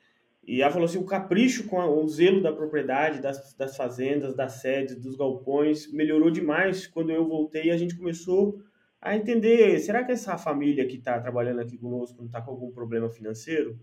E 0.46 0.62
ela 0.62 0.72
falou 0.72 0.86
assim, 0.86 1.00
o 1.00 1.06
capricho 1.06 1.66
com 1.66 1.82
a, 1.82 1.90
o 1.90 2.08
zelo 2.08 2.42
da 2.42 2.54
propriedade, 2.54 3.22
das, 3.22 3.54
das 3.56 3.76
fazendas, 3.76 4.36
das 4.36 4.54
sedes, 4.62 4.96
dos 4.96 5.16
galpões, 5.16 5.92
melhorou 5.92 6.30
demais 6.30 6.86
quando 6.86 7.12
eu 7.12 7.28
voltei 7.28 7.66
e 7.66 7.72
a 7.72 7.78
gente 7.78 7.98
começou 7.98 8.60
a 9.02 9.16
entender, 9.16 9.80
será 9.80 10.04
que 10.04 10.12
essa 10.12 10.38
família 10.38 10.86
que 10.88 10.98
está 10.98 11.20
trabalhando 11.20 11.62
aqui 11.62 11.78
conosco 11.78 12.18
não 12.18 12.28
está 12.28 12.42
com 12.42 12.52
algum 12.52 12.72
problema 12.72 13.10
financeiro? 13.10 13.80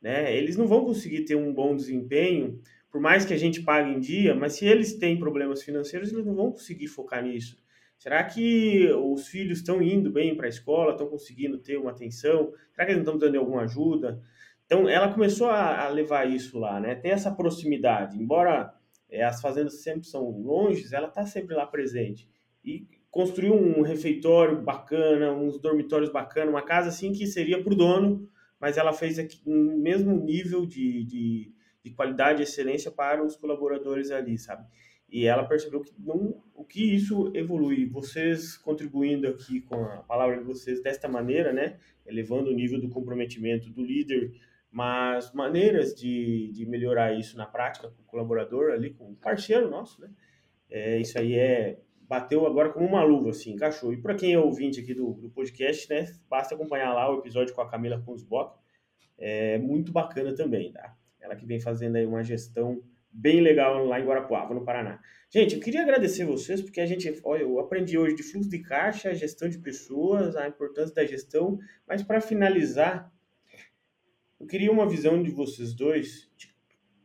Né? 0.00 0.34
Eles 0.36 0.56
não 0.56 0.66
vão 0.66 0.84
conseguir 0.84 1.24
ter 1.24 1.34
um 1.34 1.52
bom 1.52 1.76
desempenho 1.76 2.60
por 2.90 3.00
mais 3.00 3.24
que 3.24 3.34
a 3.34 3.36
gente 3.36 3.62
pague 3.62 3.90
em 3.90 4.00
dia, 4.00 4.34
mas 4.34 4.54
se 4.54 4.66
eles 4.66 4.94
têm 4.94 5.18
problemas 5.18 5.62
financeiros, 5.62 6.12
eles 6.12 6.24
não 6.24 6.34
vão 6.34 6.52
conseguir 6.52 6.86
focar 6.86 7.22
nisso. 7.22 7.62
Será 7.98 8.22
que 8.24 8.90
os 8.92 9.26
filhos 9.28 9.58
estão 9.58 9.82
indo 9.82 10.10
bem 10.10 10.34
para 10.36 10.46
a 10.46 10.48
escola, 10.48 10.92
estão 10.92 11.08
conseguindo 11.08 11.58
ter 11.58 11.76
uma 11.76 11.90
atenção? 11.90 12.52
Será 12.72 12.86
que 12.86 12.92
eles 12.92 13.04
não 13.04 13.14
estão 13.14 13.18
dando 13.18 13.38
alguma 13.38 13.62
ajuda? 13.62 14.22
Então, 14.68 14.88
ela 14.88 15.12
começou 15.12 15.48
a, 15.48 15.86
a 15.86 15.88
levar 15.88 16.28
isso 16.28 16.58
lá, 16.58 16.78
né? 16.78 16.94
Tem 16.94 17.10
essa 17.10 17.30
proximidade. 17.30 18.16
Embora 18.16 18.72
é, 19.10 19.24
as 19.24 19.40
fazendas 19.40 19.82
sempre 19.82 20.06
são 20.06 20.28
longe, 20.30 20.86
ela 20.94 21.08
está 21.08 21.24
sempre 21.24 21.54
lá 21.54 21.66
presente. 21.66 22.28
E 22.62 22.86
construiu 23.10 23.54
um 23.54 23.80
refeitório 23.80 24.60
bacana, 24.60 25.32
uns 25.32 25.58
dormitórios 25.58 26.12
bacanas, 26.12 26.50
uma 26.50 26.62
casa 26.62 26.90
assim 26.90 27.12
que 27.12 27.26
seria 27.26 27.62
para 27.62 27.72
o 27.72 27.76
dono, 27.76 28.28
mas 28.60 28.76
ela 28.76 28.92
fez 28.92 29.18
aqui 29.18 29.40
um 29.46 29.78
mesmo 29.78 30.14
nível 30.14 30.66
de, 30.66 31.02
de 31.04 31.52
de 31.88 31.94
qualidade 31.94 32.40
e 32.40 32.44
excelência 32.44 32.90
para 32.90 33.24
os 33.24 33.36
colaboradores 33.36 34.10
ali, 34.10 34.38
sabe? 34.38 34.66
E 35.10 35.24
ela 35.24 35.44
percebeu 35.44 35.80
que 35.80 35.92
não, 35.98 36.42
o 36.54 36.64
que 36.64 36.94
isso 36.94 37.30
evolui, 37.34 37.86
vocês 37.86 38.58
contribuindo 38.58 39.26
aqui 39.26 39.62
com 39.62 39.82
a 39.82 40.02
palavra 40.02 40.36
de 40.36 40.44
vocês 40.44 40.82
desta 40.82 41.08
maneira, 41.08 41.50
né, 41.50 41.78
elevando 42.04 42.50
o 42.50 42.54
nível 42.54 42.78
do 42.78 42.90
comprometimento 42.90 43.70
do 43.70 43.82
líder, 43.82 44.32
mas 44.70 45.32
maneiras 45.32 45.94
de, 45.94 46.50
de 46.52 46.66
melhorar 46.66 47.12
isso 47.12 47.36
na 47.36 47.46
prática 47.46 47.88
com 47.88 48.02
o 48.02 48.06
colaborador 48.06 48.72
ali, 48.72 48.90
com 48.90 49.10
o 49.10 49.16
parceiro 49.16 49.70
nosso, 49.70 50.00
né, 50.00 50.10
é, 50.70 50.98
isso 50.98 51.18
aí 51.18 51.34
é 51.34 51.80
bateu 52.08 52.46
agora 52.46 52.70
como 52.70 52.86
uma 52.86 53.04
luva, 53.04 53.30
assim, 53.30 53.52
encaixou. 53.52 53.92
E 53.92 54.00
para 54.00 54.14
quem 54.14 54.32
é 54.32 54.38
ouvinte 54.38 54.80
aqui 54.80 54.94
do, 54.94 55.12
do 55.12 55.28
podcast, 55.28 55.88
né, 55.90 56.06
basta 56.28 56.54
acompanhar 56.54 56.94
lá 56.94 57.14
o 57.14 57.18
episódio 57.18 57.54
com 57.54 57.60
a 57.60 57.68
Camila 57.68 58.00
Kunzbock, 58.00 58.58
é 59.18 59.58
muito 59.58 59.92
bacana 59.92 60.34
também, 60.34 60.72
tá? 60.72 60.96
Ela 61.20 61.36
que 61.36 61.44
vem 61.44 61.60
fazendo 61.60 61.96
aí 61.96 62.06
uma 62.06 62.22
gestão 62.22 62.82
bem 63.10 63.40
legal 63.40 63.84
lá 63.84 64.00
em 64.00 64.04
Guarapuava, 64.04 64.54
no 64.54 64.64
Paraná. 64.64 65.00
Gente, 65.30 65.56
eu 65.56 65.60
queria 65.60 65.82
agradecer 65.82 66.24
vocês, 66.24 66.62
porque 66.62 66.80
a 66.80 66.86
gente, 66.86 67.20
olha, 67.24 67.42
eu 67.42 67.58
aprendi 67.58 67.98
hoje 67.98 68.14
de 68.14 68.22
fluxo 68.22 68.48
de 68.48 68.60
caixa, 68.60 69.14
gestão 69.14 69.48
de 69.48 69.58
pessoas, 69.58 70.36
a 70.36 70.48
importância 70.48 70.94
da 70.94 71.04
gestão, 71.04 71.58
mas 71.86 72.02
para 72.02 72.20
finalizar, 72.20 73.12
eu 74.40 74.46
queria 74.46 74.70
uma 74.70 74.88
visão 74.88 75.22
de 75.22 75.30
vocês 75.30 75.74
dois, 75.74 76.30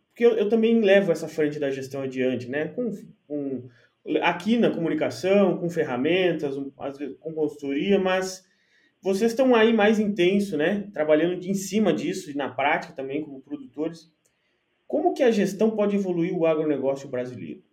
porque 0.10 0.26
eu, 0.26 0.38
eu, 0.38 0.48
também 0.48 0.80
levo 0.80 1.12
essa 1.12 1.28
frente 1.28 1.60
da 1.60 1.72
gestão 1.72 2.04
adiante, 2.04 2.48
né? 2.48 2.68
Com, 2.68 2.92
com, 3.28 3.68
aqui 4.22 4.58
na 4.58 4.70
comunicação, 4.70 5.58
com 5.58 5.70
ferramentas, 5.70 6.56
com 7.20 7.34
consultoria, 7.34 8.00
mas 8.00 8.46
vocês 9.02 9.32
estão 9.32 9.56
aí 9.56 9.74
mais 9.74 10.00
intenso, 10.00 10.56
né? 10.56 10.88
Trabalhando 10.94 11.40
de, 11.40 11.50
em 11.50 11.56
cima 11.56 11.92
disso 11.92 12.30
e 12.30 12.36
na 12.36 12.50
prática 12.50 12.94
também 12.94 13.24
como 13.24 13.42
produtores. 13.42 14.12
Como 14.88 15.14
que 15.14 15.24
a 15.24 15.32
gestão 15.32 15.72
pode 15.72 15.96
evoluir 15.96 16.34
o 16.38 16.46
agronegócio 16.46 17.10
brasileiro? 17.10 17.64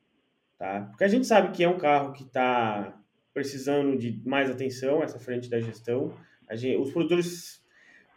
Tá? 0.59 0.87
Porque 0.91 1.05
a 1.05 1.09
gente 1.09 1.27
sabe 1.27 1.53
que 1.53 1.63
é 1.63 1.69
um 1.69 1.79
carro 1.79 2.13
que 2.13 2.23
está 2.23 2.99
precisando 3.35 3.97
de 3.97 4.23
mais 4.27 4.51
atenção, 4.51 5.03
essa 5.03 5.19
frente 5.19 5.49
da 5.51 5.61
gestão. 5.61 6.15
Gente, 6.53 6.79
os 6.79 6.91
produtores 6.91 7.60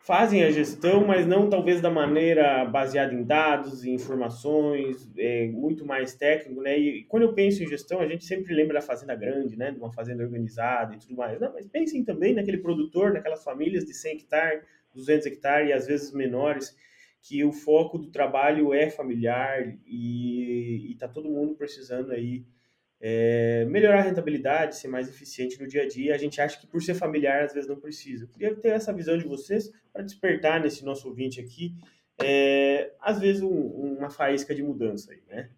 fazem 0.03 0.43
a 0.43 0.51
gestão, 0.51 1.05
mas 1.07 1.25
não 1.25 1.49
talvez 1.49 1.79
da 1.79 1.89
maneira 1.89 2.65
baseada 2.65 3.13
em 3.13 3.23
dados, 3.23 3.85
em 3.85 3.93
informações, 3.93 5.09
é, 5.17 5.47
muito 5.47 5.85
mais 5.85 6.13
técnico, 6.13 6.61
né? 6.61 6.77
E 6.77 7.05
quando 7.05 7.23
eu 7.23 7.33
penso 7.33 7.63
em 7.63 7.67
gestão, 7.67 8.01
a 8.01 8.07
gente 8.07 8.25
sempre 8.25 8.53
lembra 8.53 8.73
da 8.73 8.81
fazenda 8.81 9.15
grande, 9.15 9.55
né? 9.55 9.71
De 9.71 9.77
uma 9.77 9.93
fazenda 9.93 10.21
organizada 10.21 10.93
e 10.93 10.99
tudo 10.99 11.15
mais. 11.15 11.39
Não, 11.39 11.53
mas 11.53 11.65
pensem 11.67 12.03
também 12.03 12.33
naquele 12.33 12.57
produtor, 12.57 13.13
naquelas 13.13 13.45
famílias 13.45 13.85
de 13.85 13.93
100 13.93 14.17
hectares, 14.17 14.63
200 14.93 15.25
hectares 15.25 15.69
e 15.69 15.73
às 15.73 15.87
vezes 15.87 16.11
menores, 16.11 16.75
que 17.21 17.45
o 17.45 17.53
foco 17.53 17.97
do 17.97 18.11
trabalho 18.11 18.73
é 18.73 18.89
familiar 18.89 19.73
e 19.87 20.91
está 20.91 21.07
todo 21.07 21.29
mundo 21.29 21.55
precisando 21.55 22.11
aí 22.11 22.43
é, 23.05 23.65
melhorar 23.65 23.99
a 23.99 24.03
rentabilidade, 24.03 24.77
ser 24.77 24.87
mais 24.87 25.09
eficiente 25.09 25.59
no 25.59 25.67
dia 25.67 25.83
a 25.83 25.87
dia. 25.87 26.15
A 26.15 26.17
gente 26.17 26.39
acha 26.39 26.57
que 26.57 26.65
por 26.65 26.81
ser 26.81 26.93
familiar, 26.95 27.43
às 27.43 27.53
vezes 27.53 27.67
não 27.67 27.77
precisa. 27.77 28.23
Eu 28.23 28.29
queria 28.29 28.55
ter 28.55 28.69
essa 28.69 28.93
visão 28.93 29.17
de 29.17 29.25
vocês 29.25 29.69
para 29.91 30.03
despertar 30.03 30.61
nesse 30.61 30.85
nosso 30.85 31.09
ouvinte 31.09 31.41
aqui, 31.41 31.75
é, 32.21 32.93
às 33.01 33.19
vezes, 33.19 33.41
um, 33.41 33.97
uma 33.97 34.09
faísca 34.09 34.55
de 34.55 34.63
mudança 34.63 35.11
aí, 35.11 35.21
né? 35.27 35.49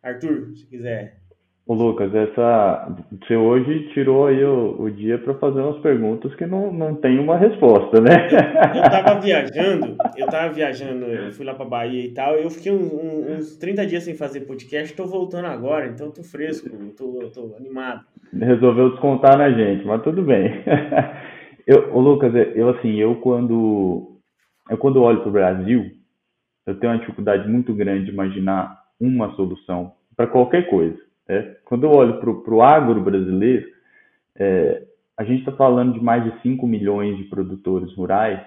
Arthur, 0.00 0.54
se 0.54 0.64
quiser 0.66 1.21
Ô 1.64 1.74
Lucas, 1.74 2.12
essa, 2.12 2.92
você 3.20 3.36
hoje 3.36 3.88
tirou 3.94 4.26
aí 4.26 4.44
o, 4.44 4.82
o 4.82 4.90
dia 4.90 5.16
para 5.16 5.34
fazer 5.34 5.60
umas 5.60 5.80
perguntas 5.80 6.34
que 6.34 6.44
não, 6.44 6.72
não 6.72 6.96
tem 6.96 7.20
uma 7.20 7.38
resposta, 7.38 8.00
né? 8.00 8.26
Eu 8.74 8.90
tava 8.90 9.20
viajando, 9.20 9.96
eu 10.16 10.26
tava 10.26 10.52
viajando, 10.52 11.04
eu 11.04 11.30
fui 11.32 11.46
lá 11.46 11.54
para 11.54 11.64
Bahia 11.64 12.04
e 12.04 12.12
tal, 12.12 12.34
eu 12.34 12.50
fiquei 12.50 12.72
uns, 12.72 12.92
uns 12.92 13.56
30 13.58 13.86
dias 13.86 14.02
sem 14.02 14.14
fazer 14.14 14.40
podcast, 14.40 14.92
tô 14.96 15.06
voltando 15.06 15.46
agora, 15.46 15.86
então 15.86 16.10
tô 16.10 16.24
fresco, 16.24 16.68
tô, 16.96 17.30
tô 17.32 17.54
animado. 17.56 18.04
Resolveu 18.32 18.90
descontar 18.90 19.38
na 19.38 19.50
gente, 19.50 19.86
mas 19.86 20.02
tudo 20.02 20.22
bem. 20.22 20.64
Eu, 21.64 21.94
ô 21.94 22.00
Lucas, 22.00 22.32
eu 22.56 22.70
assim, 22.70 22.96
eu 22.96 23.14
quando 23.20 24.18
eu 24.68 24.76
quando 24.76 25.00
olho 25.00 25.20
para 25.20 25.28
o 25.28 25.32
Brasil, 25.32 25.92
eu 26.66 26.74
tenho 26.74 26.92
uma 26.92 26.98
dificuldade 26.98 27.48
muito 27.48 27.72
grande 27.72 28.06
de 28.06 28.10
imaginar 28.10 28.82
uma 29.00 29.32
solução 29.36 29.92
para 30.16 30.26
qualquer 30.26 30.68
coisa. 30.68 30.98
É, 31.28 31.56
quando 31.64 31.84
eu 31.84 31.90
olho 31.90 32.20
para 32.20 32.54
o 32.54 32.62
agro 32.62 33.00
brasileiro, 33.00 33.68
é, 34.36 34.82
a 35.16 35.24
gente 35.24 35.40
está 35.40 35.52
falando 35.52 35.94
de 35.94 36.00
mais 36.00 36.24
de 36.24 36.42
5 36.42 36.66
milhões 36.66 37.16
de 37.16 37.24
produtores 37.24 37.94
rurais 37.94 38.40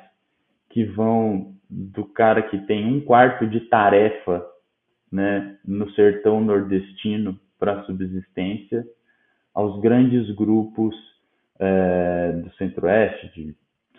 que 0.70 0.84
vão 0.84 1.54
do 1.70 2.06
cara 2.06 2.42
que 2.42 2.60
tem 2.66 2.86
um 2.86 3.02
quarto 3.02 3.48
de 3.48 3.62
tarefa 3.62 4.46
né, 5.12 5.58
no 5.66 5.90
sertão 5.92 6.42
nordestino 6.42 7.40
para 7.58 7.84
subsistência, 7.84 8.86
aos 9.54 9.80
grandes 9.82 10.30
grupos 10.36 10.94
é, 11.58 12.34
do 12.34 12.52
centro-oeste, 12.56 13.32
de 13.34 13.56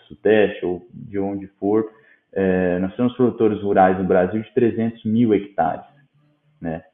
sudeste 0.06 0.64
ou 0.64 0.86
de 0.92 1.18
onde 1.18 1.46
for, 1.58 1.90
é, 2.32 2.78
nós 2.78 2.94
temos 2.94 3.16
produtores 3.16 3.62
rurais 3.62 3.98
no 3.98 4.04
Brasil 4.04 4.42
de 4.42 4.52
300 4.52 5.04
mil 5.04 5.32
hectares, 5.32 5.86
né? 6.60 6.84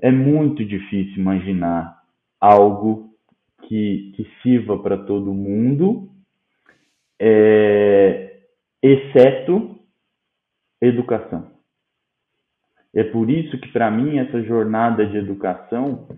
É 0.00 0.10
muito 0.10 0.64
difícil 0.64 1.18
imaginar 1.18 2.02
algo 2.40 3.10
que, 3.62 4.12
que 4.16 4.26
sirva 4.42 4.78
para 4.78 4.96
todo 4.96 5.34
mundo, 5.34 6.08
é, 7.20 8.40
exceto 8.82 9.76
educação. 10.80 11.50
É 12.94 13.04
por 13.04 13.28
isso 13.28 13.58
que, 13.58 13.68
para 13.68 13.90
mim, 13.90 14.18
essa 14.18 14.42
jornada 14.42 15.04
de 15.06 15.16
educação 15.16 16.08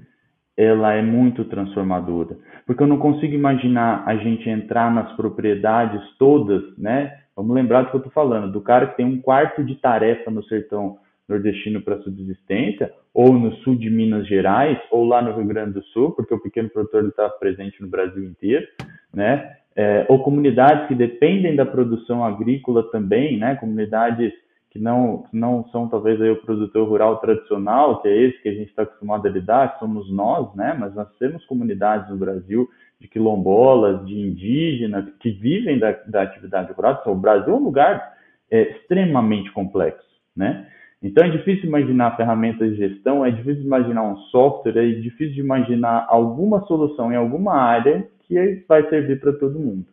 ela 0.57 0.93
é 0.93 1.01
muito 1.01 1.45
transformadora, 1.47 2.37
porque 2.67 2.83
eu 2.83 2.87
não 2.87 2.99
consigo 2.99 3.35
imaginar 3.35 4.05
a 4.07 4.17
gente 4.17 4.49
entrar 4.49 4.93
nas 4.93 5.11
propriedades 5.17 6.03
todas, 6.19 6.63
né? 6.77 7.19
Vamos 7.35 7.55
lembrar 7.55 7.83
do 7.83 7.91
que 7.91 7.97
eu 7.97 8.01
estou 8.01 8.13
falando, 8.13 8.53
do 8.53 8.61
cara 8.61 8.89
que 8.89 8.97
tem 8.99 9.07
um 9.07 9.23
quarto 9.23 9.65
de 9.65 9.77
tarefa 9.77 10.31
no 10.31 10.45
sertão 10.45 10.99
nordestino 11.31 11.81
para 11.81 12.01
subsistência, 12.03 12.93
ou 13.15 13.33
no 13.33 13.53
sul 13.57 13.77
de 13.77 13.89
Minas 13.89 14.27
Gerais, 14.27 14.79
ou 14.91 15.05
lá 15.05 15.23
no 15.23 15.33
Rio 15.33 15.47
Grande 15.47 15.75
do 15.75 15.83
Sul, 15.85 16.13
porque 16.13 16.35
o 16.35 16.41
pequeno 16.41 16.69
produtor 16.69 17.05
está 17.07 17.29
presente 17.29 17.81
no 17.81 17.89
Brasil 17.89 18.25
inteiro, 18.25 18.67
né? 19.13 19.57
É, 19.77 20.05
ou 20.09 20.23
comunidades 20.23 20.89
que 20.89 20.95
dependem 20.95 21.55
da 21.55 21.65
produção 21.65 22.25
agrícola 22.25 22.91
também, 22.91 23.39
né? 23.39 23.55
Comunidades 23.55 24.33
que 24.71 24.79
não, 24.79 25.25
que 25.31 25.37
não 25.37 25.69
são 25.71 25.89
talvez 25.89 26.21
aí 26.21 26.31
o 26.31 26.43
produtor 26.43 26.89
rural 26.89 27.19
tradicional, 27.19 28.01
que 28.01 28.09
é 28.09 28.17
esse 28.17 28.41
que 28.43 28.49
a 28.49 28.55
gente 28.55 28.69
está 28.69 28.83
acostumado 28.83 29.27
a 29.27 29.31
lidar, 29.31 29.73
que 29.73 29.81
somos 29.81 30.11
nós, 30.13 30.55
né? 30.55 30.77
Mas 30.79 30.95
nós 30.95 31.09
temos 31.19 31.45
comunidades 31.47 32.09
no 32.09 32.17
Brasil 32.17 32.69
de 33.01 33.09
quilombolas, 33.09 34.05
de 34.07 34.15
indígenas, 34.15 35.07
que 35.21 35.31
vivem 35.31 35.79
da, 35.79 35.93
da 36.07 36.23
atividade 36.23 36.73
rural. 36.73 36.99
Então, 37.01 37.13
o 37.13 37.17
Brasil 37.17 37.53
é 37.53 37.57
um 37.57 37.65
lugar 37.65 38.15
é, 38.51 38.73
extremamente 38.73 39.51
complexo, 39.53 40.07
né? 40.37 40.69
Então 41.03 41.25
é 41.25 41.31
difícil 41.31 41.67
imaginar 41.67 42.17
ferramentas 42.17 42.71
de 42.71 42.77
gestão, 42.77 43.25
é 43.25 43.31
difícil 43.31 43.65
imaginar 43.65 44.03
um 44.03 44.17
software, 44.31 44.77
é 44.77 45.01
difícil 45.01 45.35
de 45.35 45.41
imaginar 45.41 46.07
alguma 46.09 46.61
solução 46.67 47.13
em 47.13 47.17
alguma 47.17 47.55
área 47.55 48.07
que 48.27 48.65
vai 48.69 48.89
servir 48.89 49.19
para 49.19 49.33
todo 49.33 49.59
mundo. 49.59 49.87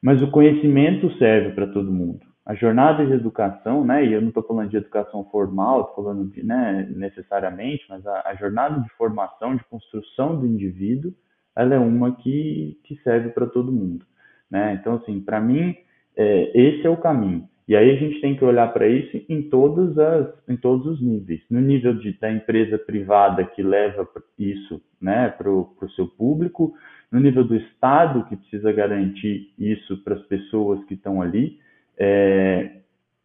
Mas 0.00 0.22
o 0.22 0.30
conhecimento 0.30 1.10
serve 1.18 1.50
para 1.50 1.66
todo 1.66 1.90
mundo 1.90 2.20
a 2.46 2.54
jornada 2.54 3.04
de 3.04 3.12
educação, 3.12 3.84
né, 3.84 4.06
e 4.06 4.12
eu 4.12 4.20
não 4.20 4.28
estou 4.28 4.44
falando 4.44 4.70
de 4.70 4.76
educação 4.76 5.24
formal, 5.32 5.80
estou 5.80 6.04
falando 6.04 6.30
de, 6.30 6.44
né, 6.44 6.88
necessariamente, 6.94 7.84
mas 7.88 8.06
a, 8.06 8.22
a, 8.24 8.36
jornada 8.36 8.80
de 8.80 8.88
formação, 8.90 9.56
de 9.56 9.64
construção 9.64 10.38
do 10.38 10.46
indivíduo, 10.46 11.12
ela 11.56 11.74
é 11.74 11.78
uma 11.78 12.14
que, 12.14 12.78
que 12.84 12.94
serve 13.02 13.30
para 13.30 13.46
todo 13.46 13.72
mundo, 13.72 14.06
né? 14.48 14.78
Então, 14.80 14.94
assim, 14.94 15.20
para 15.20 15.40
mim, 15.40 15.74
é, 16.14 16.52
esse 16.54 16.86
é 16.86 16.90
o 16.90 16.96
caminho. 16.96 17.48
E 17.68 17.74
aí 17.74 17.90
a 17.90 17.96
gente 17.96 18.20
tem 18.20 18.36
que 18.36 18.44
olhar 18.44 18.72
para 18.72 18.86
isso 18.86 19.20
em 19.28 19.42
todas 19.42 19.98
as, 19.98 20.28
em 20.48 20.56
todos 20.56 20.86
os 20.86 21.02
níveis. 21.02 21.40
No 21.50 21.60
nível 21.60 21.94
de, 21.94 22.12
da 22.18 22.30
empresa 22.30 22.78
privada 22.78 23.44
que 23.44 23.62
leva 23.62 24.08
isso, 24.38 24.80
né, 25.00 25.30
para 25.30 25.50
o 25.50 25.90
seu 25.96 26.06
público, 26.06 26.74
no 27.10 27.18
nível 27.18 27.44
do 27.44 27.56
Estado 27.56 28.24
que 28.28 28.36
precisa 28.36 28.72
garantir 28.72 29.52
isso 29.58 29.96
para 30.04 30.14
as 30.14 30.22
pessoas 30.22 30.84
que 30.84 30.94
estão 30.94 31.20
ali, 31.20 31.58
é, 31.98 32.70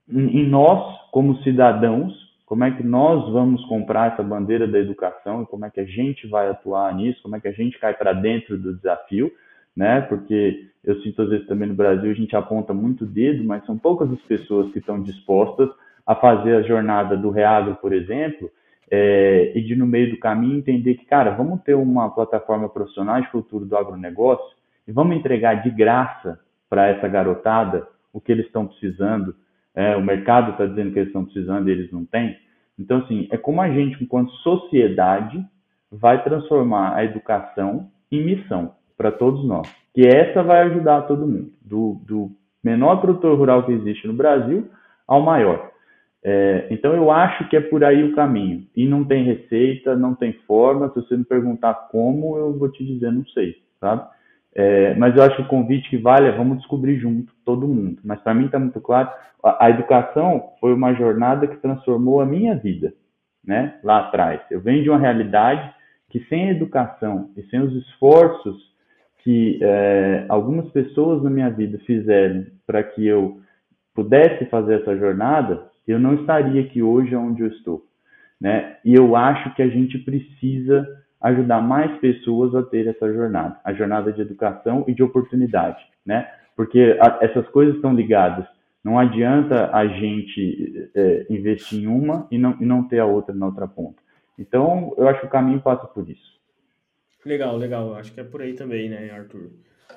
em 0.10 0.48
nós, 0.48 1.10
como 1.12 1.42
cidadãos, 1.44 2.14
como 2.46 2.64
é 2.64 2.72
que 2.72 2.84
nós 2.84 3.32
vamos 3.32 3.64
comprar 3.66 4.12
essa 4.12 4.24
bandeira 4.24 4.68
da 4.68 4.80
educação 4.80 5.44
e 5.44 5.46
como 5.46 5.66
é 5.66 5.70
que 5.70 5.80
a 5.80 5.86
gente 5.86 6.28
vai 6.28 6.50
atuar 6.50 6.94
nisso, 6.96 7.22
como 7.22 7.36
é 7.36 7.40
que 7.40 7.48
a 7.48 7.54
gente 7.54 7.80
cai 7.80 7.94
para 7.94 8.12
dentro 8.12 8.58
do 8.58 8.76
desafio, 8.76 9.32
né? 9.82 10.02
Porque 10.02 10.68
eu 10.84 11.02
sinto 11.02 11.24
às 11.24 11.30
vezes 11.30 11.48
também 11.48 11.68
no 11.68 11.74
Brasil 11.74 12.12
a 12.12 12.14
gente 12.14 12.36
aponta 12.36 12.72
muito 12.72 13.04
o 13.04 13.08
dedo, 13.08 13.44
mas 13.44 13.66
são 13.66 13.76
poucas 13.80 14.12
as 14.12 14.22
pessoas 14.22 14.72
que 14.72 14.78
estão 14.78 15.02
dispostas 15.02 15.70
a 16.06 16.14
fazer 16.14 16.56
a 16.56 16.62
jornada 16.62 17.18
do 17.18 17.32
Reagro, 17.32 17.76
por 17.78 17.92
exemplo, 17.92 18.52
é, 18.92 19.52
e 19.56 19.62
de 19.62 19.76
no 19.76 19.88
meio 19.88 20.12
do 20.12 20.20
caminho 20.20 20.60
entender 20.60 20.96
que, 20.96 21.06
cara, 21.06 21.32
vamos 21.32 21.62
ter 21.64 21.74
uma 21.74 22.12
plataforma 22.12 22.70
profissional 22.70 23.20
de 23.22 23.32
futuro 23.32 23.66
do 23.66 23.76
agronegócio 23.76 24.56
e 24.88 24.92
vamos 24.92 25.18
entregar 25.18 25.64
de 25.64 25.72
graça 25.72 26.40
para 26.70 26.88
essa 26.88 27.08
garotada 27.08 27.88
o 28.14 28.22
que 28.22 28.32
eles 28.32 28.46
estão 28.46 28.68
precisando, 28.68 29.36
é, 29.74 29.96
o 29.96 30.04
mercado 30.04 30.52
está 30.52 30.68
dizendo 30.68 30.92
que 30.92 31.00
eles 31.00 31.10
estão 31.10 31.26
precisando 31.26 31.68
e 31.68 31.72
eles 31.72 31.92
não 31.92 32.06
têm. 32.06 32.38
Então, 32.78 33.00
assim, 33.00 33.28
é 33.32 33.38
como 33.38 33.62
a 33.62 33.70
gente, 33.70 34.04
enquanto 34.04 34.32
sociedade, 34.44 35.44
vai 35.92 36.24
transformar 36.24 36.96
a 36.96 37.04
educação 37.04 37.90
em 38.12 38.24
missão 38.24 38.76
para 39.02 39.12
todos 39.12 39.44
nós. 39.44 39.68
Que 39.96 40.06
essa 40.06 40.44
vai 40.44 40.62
ajudar 40.62 41.02
todo 41.02 41.28
mundo, 41.28 41.52
do, 41.60 42.00
do 42.06 42.32
menor 42.64 43.02
produtor 43.02 43.36
rural 43.36 43.66
que 43.66 43.72
existe 43.72 44.08
no 44.08 44.14
Brasil 44.14 44.70
ao 45.08 45.22
maior. 45.22 45.72
É, 46.24 46.68
então, 46.70 46.94
eu 46.94 47.10
acho 47.10 47.50
que 47.50 47.58
é 47.58 47.62
por 47.62 47.84
aí 47.84 48.04
o 48.04 48.14
caminho. 48.14 48.68
E 48.76 48.88
não 48.88 49.04
tem 49.04 49.24
receita, 49.24 49.96
não 49.96 50.14
tem 50.14 50.34
forma. 50.46 50.90
Se 50.90 50.96
você 50.96 51.18
me 51.18 51.26
perguntar 51.26 51.74
como, 51.92 52.38
eu 52.38 52.58
vou 52.58 52.70
te 52.70 52.86
dizer, 52.86 53.12
não 53.12 53.26
sei, 53.30 53.56
sabe? 53.80 54.08
É, 54.54 54.94
mas 54.96 55.16
eu 55.16 55.24
acho 55.24 55.38
que 55.38 55.42
o 55.42 55.48
convite 55.48 55.90
que 55.90 55.98
vale 55.98 56.28
é 56.28 56.32
vamos 56.32 56.60
descobrir 56.60 57.00
junto, 57.00 57.34
todo 57.44 57.68
mundo. 57.68 58.00
Mas 58.04 58.22
para 58.22 58.36
mim 58.36 58.46
está 58.46 58.60
muito 58.60 58.80
claro, 58.80 59.10
a, 59.44 59.66
a, 59.66 59.70
educação 59.70 60.52
foi 60.60 60.74
uma 60.74 60.94
jornada 60.94 61.48
que 61.48 61.56
transformou 61.58 62.22
a 62.22 62.26
minha 62.26 62.56
vida, 62.56 62.94
né? 63.44 63.80
Lá 63.84 64.02
atrás. 64.02 64.42
Eu 64.52 64.60
venho 64.60 64.84
de 64.84 64.90
uma 64.90 65.00
realidade 65.00 65.74
que 66.10 66.20
sem 66.26 66.50
educação 66.50 67.32
e 67.36 67.44
sem 67.44 67.62
os 67.62 67.74
esforços 67.74 68.71
que 69.24 69.60
é, 69.62 70.26
algumas 70.30 70.70
pessoas 70.70 71.24
na 71.24 71.30
minha 71.30 71.50
vida 71.50 71.78
fizeram 71.86 72.46
para 72.66 72.84
que 72.84 73.06
eu 73.06 73.40
pudesse 73.94 74.46
fazer 74.46 74.82
essa 74.82 74.98
jornada, 74.98 75.70
eu 75.88 76.00
não 76.00 76.16
estaria 76.16 76.62
aqui 76.62 76.82
hoje 76.82 77.16
onde 77.16 77.42
eu 77.42 77.48
estou, 77.48 77.84
né? 78.40 78.78
E 78.84 78.94
eu 78.94 79.16
acho 79.16 79.54
que 79.56 79.62
a 79.62 79.68
gente 79.68 79.98
precisa 80.00 80.88
ajudar 81.22 81.62
mais 81.62 81.96
pessoas 82.00 82.56
a 82.56 82.64
ter 82.64 82.88
essa 82.88 83.12
jornada, 83.14 83.60
a 83.64 83.74
jornada 83.74 84.12
de 84.12 84.22
educação 84.22 84.84
e 84.88 84.94
de 84.94 85.04
oportunidade, 85.04 85.84
né? 86.06 86.28
Porque 86.56 86.98
a, 87.00 87.20
essas 87.22 87.48
coisas 87.50 87.76
estão 87.76 87.94
ligadas. 87.94 88.46
Não 88.84 88.98
adianta 88.98 89.70
a 89.72 89.86
gente 89.86 90.90
é, 90.96 91.28
investir 91.30 91.84
em 91.84 91.88
uma 91.88 92.28
e 92.32 92.38
não, 92.40 92.58
e 92.60 92.66
não 92.66 92.88
ter 92.88 93.00
a 93.00 93.06
outra 93.06 93.36
na 93.36 93.46
outra 93.46 93.68
ponta. 93.68 94.02
Então, 94.40 94.94
eu 94.98 95.08
acho 95.08 95.20
que 95.20 95.28
o 95.28 95.30
caminho 95.30 95.62
passa 95.62 95.86
por 95.86 96.10
isso. 96.10 96.41
Legal, 97.26 97.58
legal. 97.58 97.96
Acho 97.96 98.14
que 98.14 98.20
é 98.20 98.24
por 98.24 98.42
aí 98.42 98.54
também, 98.54 98.90
né, 98.90 99.10
Arthur? 99.12 99.52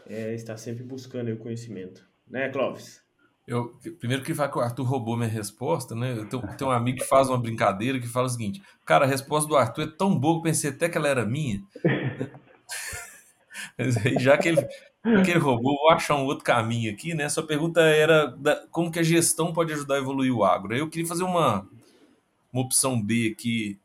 É 0.06 0.34
estar 0.34 0.56
sempre 0.56 0.82
buscando 0.84 1.32
o 1.32 1.36
conhecimento. 1.36 2.06
Né, 2.28 2.48
Clóvis? 2.48 3.02
Eu, 3.46 3.78
primeiro 3.98 4.22
que 4.22 4.34
fala 4.34 4.50
que 4.50 4.58
o 4.58 4.62
Arthur 4.62 4.84
roubou 4.84 5.16
minha 5.16 5.28
resposta, 5.28 5.94
né? 5.94 6.12
Eu 6.16 6.26
tenho, 6.26 6.42
tenho, 6.56 6.70
um 6.70 6.72
amigo 6.72 6.98
que 6.98 7.04
faz 7.04 7.28
uma 7.28 7.38
brincadeira 7.38 8.00
que 8.00 8.08
fala 8.08 8.26
o 8.26 8.30
seguinte: 8.30 8.62
Cara, 8.86 9.04
a 9.04 9.08
resposta 9.08 9.46
do 9.46 9.56
Arthur 9.56 9.82
é 9.82 9.86
tão 9.86 10.18
boa 10.18 10.38
que 10.38 10.48
pensei 10.48 10.70
até 10.70 10.88
que 10.88 10.96
ela 10.96 11.08
era 11.08 11.26
minha. 11.26 11.62
Mas 13.76 13.96
aí, 13.98 14.18
já 14.18 14.38
que 14.38 14.48
ele, 14.48 14.62
que 15.24 15.30
ele 15.30 15.38
roubou, 15.38 15.76
vou 15.76 15.90
achar 15.90 16.16
um 16.16 16.24
outro 16.24 16.44
caminho 16.44 16.90
aqui, 16.90 17.12
né? 17.12 17.28
Sua 17.28 17.46
pergunta 17.46 17.82
era 17.82 18.28
da, 18.28 18.66
como 18.70 18.90
que 18.90 18.98
a 18.98 19.02
gestão 19.02 19.52
pode 19.52 19.72
ajudar 19.74 19.96
a 19.96 19.98
evoluir 19.98 20.34
o 20.34 20.42
agro. 20.42 20.74
Eu 20.74 20.88
queria 20.88 21.06
fazer 21.06 21.24
uma, 21.24 21.68
uma 22.50 22.62
opção 22.62 23.00
B 23.00 23.34
aqui. 23.36 23.78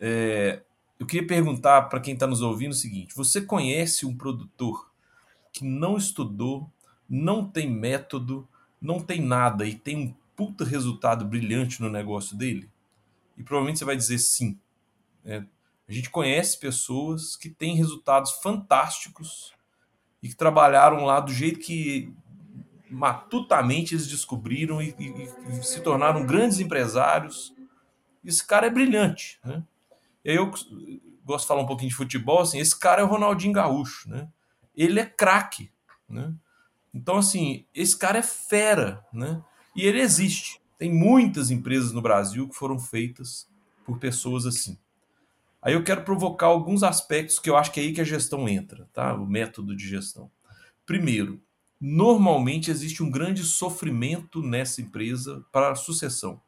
É, 0.00 0.60
eu 1.02 1.06
queria 1.06 1.26
perguntar 1.26 1.82
para 1.88 1.98
quem 1.98 2.14
está 2.14 2.28
nos 2.28 2.42
ouvindo 2.42 2.70
o 2.70 2.76
seguinte: 2.76 3.14
você 3.16 3.40
conhece 3.40 4.06
um 4.06 4.16
produtor 4.16 4.88
que 5.52 5.64
não 5.64 5.96
estudou, 5.96 6.70
não 7.08 7.44
tem 7.44 7.68
método, 7.68 8.48
não 8.80 9.00
tem 9.00 9.20
nada 9.20 9.66
e 9.66 9.74
tem 9.74 9.96
um 9.96 10.14
puta 10.36 10.64
resultado 10.64 11.24
brilhante 11.24 11.82
no 11.82 11.90
negócio 11.90 12.36
dele? 12.36 12.70
E 13.36 13.42
provavelmente 13.42 13.80
você 13.80 13.84
vai 13.84 13.96
dizer 13.96 14.18
sim. 14.18 14.56
É, 15.24 15.42
a 15.88 15.92
gente 15.92 16.08
conhece 16.08 16.58
pessoas 16.58 17.34
que 17.34 17.50
têm 17.50 17.74
resultados 17.74 18.34
fantásticos 18.40 19.52
e 20.22 20.28
que 20.28 20.36
trabalharam 20.36 21.04
lá 21.04 21.18
do 21.18 21.32
jeito 21.32 21.58
que 21.58 22.12
matutamente 22.88 23.94
eles 23.94 24.06
descobriram 24.06 24.80
e, 24.80 24.94
e, 25.00 25.58
e 25.58 25.62
se 25.64 25.80
tornaram 25.80 26.24
grandes 26.24 26.60
empresários. 26.60 27.52
Esse 28.24 28.46
cara 28.46 28.68
é 28.68 28.70
brilhante. 28.70 29.40
Né? 29.44 29.64
Eu 30.24 30.50
gosto 31.24 31.44
de 31.44 31.48
falar 31.48 31.62
um 31.62 31.66
pouquinho 31.66 31.90
de 31.90 31.96
futebol. 31.96 32.40
Assim, 32.40 32.58
esse 32.58 32.78
cara 32.78 33.02
é 33.02 33.04
o 33.04 33.08
Ronaldinho 33.08 33.52
Gaúcho. 33.52 34.08
Né? 34.08 34.28
Ele 34.76 35.00
é 35.00 35.06
craque. 35.06 35.70
Né? 36.08 36.32
Então, 36.92 37.16
assim, 37.16 37.64
esse 37.74 37.96
cara 37.96 38.18
é 38.18 38.22
fera, 38.22 39.04
né? 39.12 39.42
E 39.74 39.86
ele 39.86 40.00
existe. 40.00 40.60
Tem 40.78 40.92
muitas 40.92 41.50
empresas 41.50 41.92
no 41.92 42.02
Brasil 42.02 42.48
que 42.48 42.54
foram 42.54 42.78
feitas 42.78 43.48
por 43.84 43.98
pessoas 43.98 44.46
assim. 44.46 44.78
Aí 45.62 45.74
eu 45.74 45.84
quero 45.84 46.02
provocar 46.02 46.46
alguns 46.46 46.82
aspectos 46.82 47.38
que 47.38 47.48
eu 47.48 47.56
acho 47.56 47.70
que 47.70 47.80
é 47.80 47.84
aí 47.84 47.92
que 47.92 48.00
a 48.00 48.04
gestão 48.04 48.48
entra, 48.48 48.88
tá? 48.92 49.14
O 49.14 49.26
método 49.26 49.76
de 49.76 49.88
gestão. 49.88 50.30
Primeiro, 50.84 51.40
normalmente 51.80 52.70
existe 52.70 53.02
um 53.02 53.10
grande 53.10 53.44
sofrimento 53.44 54.42
nessa 54.42 54.82
empresa 54.82 55.44
para 55.52 55.70
a 55.70 55.76
sucessão. 55.76 56.40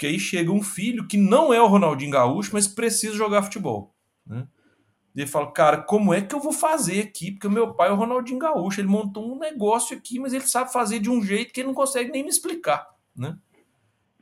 Porque 0.00 0.06
aí 0.06 0.18
chega 0.18 0.50
um 0.50 0.62
filho 0.62 1.06
que 1.06 1.18
não 1.18 1.52
é 1.52 1.60
o 1.60 1.66
Ronaldinho 1.66 2.12
Gaúcho, 2.12 2.52
mas 2.54 2.66
precisa 2.66 3.14
jogar 3.14 3.42
futebol. 3.42 3.94
Né? 4.26 4.48
E 5.14 5.20
ele 5.20 5.28
fala, 5.28 5.52
cara, 5.52 5.76
como 5.76 6.14
é 6.14 6.22
que 6.22 6.34
eu 6.34 6.40
vou 6.40 6.54
fazer 6.54 7.02
aqui? 7.02 7.32
Porque 7.32 7.46
o 7.46 7.50
meu 7.50 7.74
pai 7.74 7.90
é 7.90 7.92
o 7.92 7.96
Ronaldinho 7.96 8.38
Gaúcho, 8.38 8.80
ele 8.80 8.88
montou 8.88 9.30
um 9.30 9.38
negócio 9.38 9.94
aqui, 9.94 10.18
mas 10.18 10.32
ele 10.32 10.46
sabe 10.46 10.72
fazer 10.72 11.00
de 11.00 11.10
um 11.10 11.22
jeito 11.22 11.52
que 11.52 11.60
ele 11.60 11.66
não 11.66 11.74
consegue 11.74 12.10
nem 12.10 12.22
me 12.22 12.30
explicar, 12.30 12.88
né? 13.14 13.36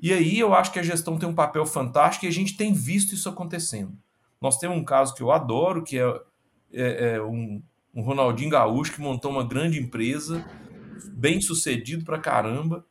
E 0.03 0.13
aí 0.13 0.37
eu 0.37 0.53
acho 0.53 0.73
que 0.73 0.81
a 0.81 0.83
gestão 0.83 1.17
tem 1.17 1.29
um 1.29 1.35
papel 1.35 1.65
fantástico 1.65 2.25
e 2.25 2.29
a 2.29 2.33
gente 2.33 2.57
tem 2.57 2.73
visto 2.73 3.15
isso 3.15 3.29
acontecendo. 3.29 3.97
Nós 4.41 4.59
temos 4.59 4.77
um 4.77 4.85
caso 4.85 5.15
que 5.15 5.23
eu 5.23 5.31
adoro, 5.31 5.85
que 5.85 5.97
é, 5.97 6.21
é, 6.73 7.15
é 7.15 7.23
um, 7.23 7.63
um 7.95 8.03
Ronaldinho 8.03 8.51
Gaúcho 8.51 8.95
que 8.95 9.01
montou 9.01 9.31
uma 9.31 9.47
grande 9.47 9.79
empresa, 9.79 10.45
bem 11.13 11.41
sucedido 11.41 12.05
pra 12.05 12.19
caramba, 12.19 12.85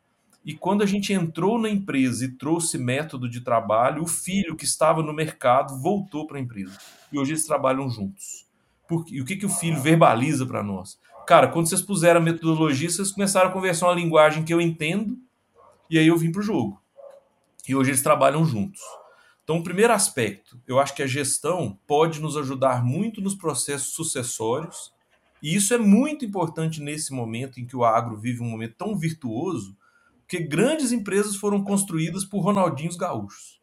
e 0.48 0.54
quando 0.54 0.82
a 0.82 0.86
gente 0.86 1.12
entrou 1.12 1.58
na 1.58 1.68
empresa 1.68 2.24
e 2.24 2.32
trouxe 2.32 2.78
método 2.78 3.28
de 3.28 3.42
trabalho, 3.42 4.02
o 4.02 4.06
filho 4.06 4.56
que 4.56 4.64
estava 4.64 5.02
no 5.02 5.12
mercado 5.12 5.78
voltou 5.78 6.26
para 6.26 6.38
a 6.38 6.40
empresa. 6.40 6.78
E 7.12 7.18
hoje 7.18 7.32
eles 7.32 7.44
trabalham 7.44 7.86
juntos. 7.90 8.46
Porque, 8.88 9.14
e 9.14 9.20
o 9.20 9.26
que, 9.26 9.36
que 9.36 9.44
o 9.44 9.50
filho 9.50 9.78
verbaliza 9.78 10.46
para 10.46 10.62
nós? 10.62 10.98
Cara, 11.26 11.48
quando 11.48 11.68
vocês 11.68 11.82
puseram 11.82 12.22
a 12.22 12.24
metodologia, 12.24 12.88
vocês 12.88 13.12
começaram 13.12 13.50
a 13.50 13.52
conversar 13.52 13.88
uma 13.88 13.94
linguagem 13.94 14.42
que 14.42 14.54
eu 14.54 14.58
entendo, 14.58 15.18
e 15.90 15.98
aí 15.98 16.06
eu 16.06 16.16
vim 16.16 16.32
para 16.32 16.40
o 16.40 16.42
jogo. 16.42 16.80
E 17.68 17.76
hoje 17.76 17.90
eles 17.90 18.02
trabalham 18.02 18.42
juntos. 18.46 18.80
Então, 19.44 19.58
o 19.58 19.62
primeiro 19.62 19.92
aspecto, 19.92 20.58
eu 20.66 20.80
acho 20.80 20.94
que 20.94 21.02
a 21.02 21.06
gestão 21.06 21.78
pode 21.86 22.22
nos 22.22 22.38
ajudar 22.38 22.82
muito 22.82 23.20
nos 23.20 23.34
processos 23.34 23.92
sucessórios, 23.92 24.94
e 25.42 25.54
isso 25.54 25.74
é 25.74 25.78
muito 25.78 26.24
importante 26.24 26.80
nesse 26.80 27.12
momento 27.12 27.60
em 27.60 27.66
que 27.66 27.76
o 27.76 27.84
agro 27.84 28.16
vive 28.16 28.40
um 28.40 28.48
momento 28.48 28.76
tão 28.78 28.96
virtuoso, 28.96 29.76
porque 30.28 30.40
grandes 30.40 30.92
empresas 30.92 31.36
foram 31.36 31.64
construídas 31.64 32.22
por 32.22 32.40
Ronaldinhos 32.40 32.96
gaúchos. 32.96 33.58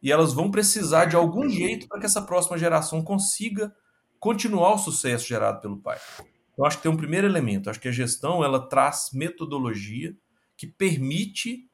E 0.00 0.12
elas 0.12 0.32
vão 0.32 0.52
precisar 0.52 1.06
de 1.06 1.16
algum 1.16 1.48
jeito 1.48 1.88
para 1.88 1.98
que 1.98 2.06
essa 2.06 2.22
próxima 2.22 2.56
geração 2.56 3.02
consiga 3.02 3.74
continuar 4.20 4.74
o 4.74 4.78
sucesso 4.78 5.26
gerado 5.26 5.60
pelo 5.60 5.78
pai. 5.78 5.98
Eu 6.56 6.64
acho 6.64 6.76
que 6.76 6.84
tem 6.84 6.92
um 6.92 6.96
primeiro 6.96 7.26
elemento, 7.26 7.68
acho 7.68 7.80
que 7.80 7.88
a 7.88 7.92
gestão 7.92 8.44
ela 8.44 8.68
traz 8.68 9.10
metodologia 9.12 10.16
que 10.56 10.68
permite 10.68 11.68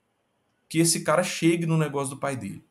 que 0.66 0.78
esse 0.78 1.04
cara 1.04 1.22
chegue 1.22 1.66
no 1.66 1.76
negócio 1.76 2.14
do 2.14 2.20
pai 2.20 2.34
dele. 2.34 2.64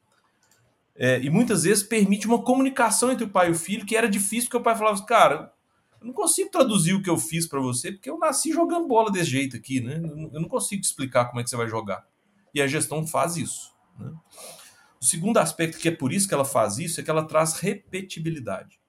É, 0.96 1.22
e 1.22 1.30
muitas 1.30 1.62
vezes 1.62 1.84
permite 1.84 2.26
uma 2.26 2.42
comunicação 2.42 3.12
entre 3.12 3.26
o 3.26 3.30
pai 3.30 3.50
e 3.50 3.52
o 3.52 3.56
filho 3.56 3.86
que 3.86 3.96
era 3.96 4.10
difícil, 4.10 4.50
porque 4.50 4.58
o 4.58 4.64
pai 4.64 4.76
falava 4.76 4.96
assim, 4.96 5.06
cara, 5.06 5.54
eu 6.02 6.08
não 6.08 6.14
consigo 6.14 6.50
traduzir 6.50 6.96
o 6.96 7.02
que 7.04 7.10
eu 7.10 7.18
fiz 7.18 7.48
para 7.48 7.60
você, 7.60 7.92
porque 7.92 8.10
eu 8.10 8.18
nasci 8.18 8.52
jogando 8.52 8.88
bola 8.88 9.12
desse 9.12 9.30
jeito 9.30 9.56
aqui, 9.56 9.80
né? 9.80 10.02
Eu 10.34 10.42
não 10.42 10.50
consigo 10.50 10.82
te 10.82 10.86
explicar 10.86 11.26
como 11.26 11.40
é 11.40 11.44
que 11.44 11.50
você 11.50 11.56
vai 11.56 11.68
jogar. 11.68 12.08
E 12.56 12.60
a 12.60 12.66
gestão 12.66 13.06
faz 13.06 13.38
isso. 13.38 13.72
Né? 14.00 14.12
O 15.00 15.06
segundo 15.06 15.38
aspecto, 15.38 15.78
que 15.78 15.90
é 15.90 15.92
por 15.92 16.12
isso 16.12 16.28
que 16.28 16.34
ela 16.34 16.44
faz 16.44 16.80
isso, 16.80 17.00
é 17.00 17.04
que 17.04 17.10
ela 17.12 17.24
traz 17.24 17.54
repetibilidade. 17.54 18.80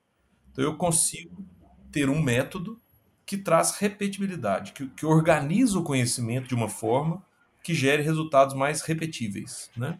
Então 0.50 0.64
eu 0.64 0.74
consigo 0.74 1.46
ter 1.90 2.08
um 2.08 2.20
método 2.20 2.80
que 3.26 3.36
traz 3.36 3.72
repetibilidade, 3.72 4.72
que, 4.72 4.88
que 4.88 5.04
organiza 5.04 5.78
o 5.78 5.84
conhecimento 5.84 6.48
de 6.48 6.54
uma 6.54 6.68
forma 6.68 7.22
que 7.62 7.74
gere 7.74 8.02
resultados 8.02 8.54
mais 8.54 8.80
repetíveis. 8.80 9.70
Né? 9.76 9.98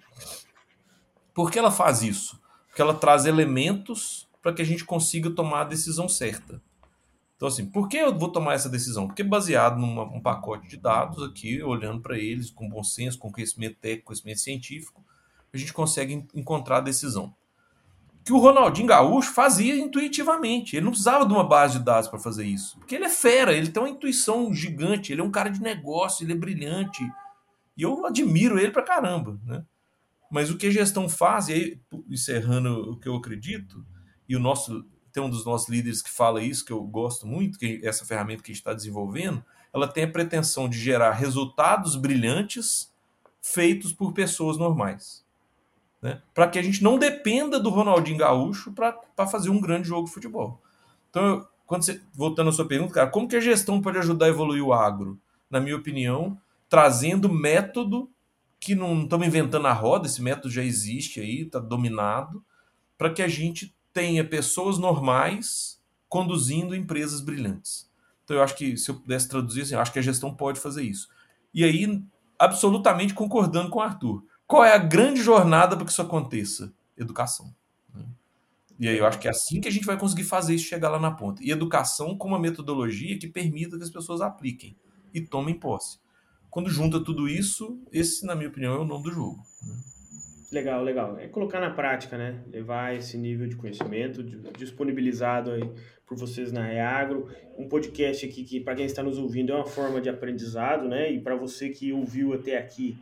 Por 1.35 1.51
que 1.51 1.59
ela 1.59 1.71
faz 1.71 2.03
isso? 2.03 2.41
Porque 2.69 2.81
ela 2.81 2.95
traz 2.95 3.27
elementos 3.27 4.27
para 4.41 4.53
que 4.55 4.63
a 4.63 4.65
gente 4.65 4.85
consiga 4.85 5.31
tomar 5.31 5.61
a 5.61 5.65
decisão 5.65 6.09
certa. 6.09 6.61
Então, 7.43 7.49
assim, 7.49 7.67
por 7.67 7.89
que 7.89 7.97
eu 7.97 8.17
vou 8.17 8.29
tomar 8.29 8.55
essa 8.55 8.69
decisão? 8.69 9.09
Porque 9.09 9.25
baseado 9.25 9.77
num 9.77 10.01
um 10.01 10.21
pacote 10.21 10.69
de 10.69 10.77
dados 10.77 11.21
aqui, 11.25 11.61
olhando 11.61 12.01
para 12.01 12.17
eles 12.17 12.51
com 12.51 12.69
bom 12.69 12.85
senso, 12.85 13.19
com 13.19 13.33
conhecimento 13.33 13.79
técnico, 13.81 14.07
conhecimento 14.07 14.39
científico, 14.39 15.05
a 15.53 15.57
gente 15.57 15.73
consegue 15.73 16.25
encontrar 16.37 16.77
a 16.77 16.83
decisão. 16.83 17.35
Que 18.25 18.33
o 18.33 18.39
Ronaldinho 18.39 18.87
Gaúcho 18.87 19.33
fazia 19.33 19.75
intuitivamente. 19.75 20.77
Ele 20.77 20.85
não 20.85 20.93
precisava 20.93 21.27
de 21.27 21.33
uma 21.33 21.43
base 21.43 21.81
de 21.81 21.85
dados 21.85 22.09
para 22.09 22.21
fazer 22.21 22.45
isso. 22.45 22.79
Porque 22.79 22.95
ele 22.95 23.07
é 23.07 23.09
fera, 23.09 23.53
ele 23.53 23.71
tem 23.71 23.83
uma 23.83 23.91
intuição 23.91 24.55
gigante, 24.55 25.11
ele 25.11 25.21
é 25.21 25.25
um 25.25 25.33
cara 25.33 25.51
de 25.51 25.61
negócio, 25.61 26.25
ele 26.25 26.35
é 26.35 26.37
brilhante. 26.37 27.03
E 27.77 27.83
eu 27.83 28.07
admiro 28.07 28.57
ele 28.57 28.71
para 28.71 28.85
caramba, 28.85 29.37
né? 29.45 29.65
Mas 30.31 30.49
o 30.49 30.57
que 30.57 30.69
a 30.69 30.71
gestão 30.71 31.09
faz, 31.09 31.49
e 31.49 31.53
aí, 31.55 31.81
encerrando 32.09 32.93
o 32.93 32.97
que 33.01 33.09
eu 33.09 33.17
acredito, 33.17 33.85
e 34.29 34.37
o 34.37 34.41
nosso 34.41 34.87
tem 35.13 35.23
um 35.23 35.31
dos 35.31 35.45
nossos 35.45 35.69
líderes 35.69 36.01
que 36.03 36.11
fala 36.11 36.43
isso, 36.43 36.65
que 36.65 36.73
eu 36.73 36.83
gosto 36.83 37.27
muito, 37.27 37.59
que 37.59 37.81
essa 37.85 38.05
ferramenta 38.05 38.43
que 38.43 38.51
a 38.51 38.55
gente 38.55 38.61
está 38.61 38.73
desenvolvendo, 38.73 39.45
ela 39.73 39.87
tem 39.87 40.05
a 40.05 40.11
pretensão 40.11 40.69
de 40.69 40.79
gerar 40.79 41.13
resultados 41.13 41.97
brilhantes 41.97 42.93
feitos 43.41 43.93
por 43.93 44.13
pessoas 44.13 44.57
normais. 44.57 45.25
Né? 46.01 46.21
Para 46.35 46.49
que 46.49 46.59
a 46.59 46.63
gente 46.63 46.83
não 46.83 46.99
dependa 46.99 47.61
do 47.61 47.71
Ronaldinho 47.71 48.19
Gaúcho 48.19 48.73
para 48.73 49.27
fazer 49.31 49.51
um 49.51 49.61
grande 49.61 49.89
jogo 49.89 50.07
de 50.07 50.15
futebol. 50.15 50.61
Então, 51.11 51.47
quando 51.67 51.85
você, 51.85 52.01
voltando 52.13 52.51
à 52.51 52.53
sua 52.53 52.67
pergunta, 52.67 52.95
cara, 52.95 53.11
como 53.11 53.29
que 53.29 53.37
a 53.37 53.41
gestão 53.41 53.81
pode 53.81 53.99
ajudar 53.99 54.27
a 54.27 54.31
evoluir 54.31 54.65
o 54.65 54.73
agro? 54.73 55.19
Na 55.51 55.61
minha 55.61 55.77
opinião, 55.77 56.39
trazendo 56.69 57.29
método 57.29 58.11
que 58.59 58.75
não 58.75 59.03
estamos 59.03 59.27
inventando 59.27 59.67
a 59.67 59.73
roda, 59.73 60.07
esse 60.07 60.23
método 60.23 60.51
já 60.51 60.63
existe 60.63 61.21
aí, 61.21 61.43
está 61.43 61.59
dominado, 61.59 62.45
para 62.97 63.11
que 63.11 63.23
a 63.23 63.29
gente 63.29 63.75
tenha 63.93 64.25
pessoas 64.25 64.79
normais 64.79 65.81
conduzindo 66.09 66.75
empresas 66.75 67.21
brilhantes. 67.21 67.91
Então 68.25 68.37
eu 68.37 68.43
acho 68.43 68.57
que 68.57 68.77
se 68.77 68.91
eu 68.91 68.95
pudesse 68.97 69.29
traduzir 69.29 69.63
assim, 69.63 69.75
eu 69.75 69.81
acho 69.81 69.93
que 69.93 69.99
a 69.99 70.03
gestão 70.03 70.35
pode 70.35 70.61
fazer 70.61 70.83
isso. 70.83 71.09
E 71.53 71.65
aí, 71.65 72.03
absolutamente 72.39 73.15
concordando 73.15 73.71
com 73.71 73.79
o 73.79 73.83
Arthur. 73.83 74.25
Qual 74.47 74.65
é 74.65 74.75
a 74.75 74.79
grande 74.79 75.23
jornada 75.23 75.77
para 75.77 75.85
que 75.85 75.93
isso 75.93 76.03
aconteça? 76.03 76.73
Educação. 76.97 77.55
Né? 77.95 78.05
E 78.79 78.89
aí 78.89 78.99
eu 78.99 79.07
acho 79.07 79.19
que 79.19 79.29
é 79.29 79.31
assim 79.31 79.61
que 79.61 79.69
a 79.69 79.71
gente 79.73 79.87
vai 79.87 79.99
conseguir 79.99 80.25
fazer 80.25 80.55
isso 80.55 80.67
chegar 80.67 80.89
lá 80.89 80.99
na 80.99 81.11
ponta. 81.11 81.43
E 81.43 81.51
educação 81.51 82.17
com 82.17 82.29
uma 82.29 82.39
metodologia 82.39 83.19
que 83.19 83.27
permita 83.27 83.77
que 83.77 83.85
as 83.85 83.91
pessoas 83.91 84.21
apliquem 84.21 84.77
e 85.13 85.21
tomem 85.21 85.55
posse. 85.55 85.99
Quando 86.51 86.69
junta 86.69 87.03
tudo 87.03 87.29
isso, 87.29 87.81
esse, 87.91 88.27
na 88.27 88.35
minha 88.35 88.51
opinião, 88.51 88.75
é 88.75 88.79
o 88.79 88.85
nome 88.85 89.05
do 89.05 89.13
jogo. 89.13 89.43
Legal, 90.53 90.85
legal. 90.85 91.19
É 91.19 91.29
colocar 91.29 91.61
na 91.61 91.71
prática, 91.71 92.19
né? 92.19 92.39
Levar 92.47 92.95
esse 92.95 93.17
nível 93.17 93.49
de 93.49 93.57
conhecimento 93.57 94.23
disponibilizado 94.59 95.51
aí 95.51 95.63
por 96.07 96.15
vocês 96.15 96.53
na 96.53 96.67
Reagro. 96.67 97.27
Um 97.57 97.67
podcast 97.67 98.27
aqui 98.27 98.45
que, 98.45 98.61
para 98.61 98.75
quem 98.75 98.85
está 98.85 99.03
nos 99.03 99.19
ouvindo, 99.19 99.51
é 99.51 99.57
uma 99.57 99.65
forma 99.65 99.99
de 99.99 100.11
aprendizado, 100.11 100.87
né? 100.87 101.11
E 101.11 101.19
para 101.19 101.35
você 101.35 101.71
que 101.71 101.91
ouviu 101.91 102.35
até 102.35 102.59
aqui 102.59 102.99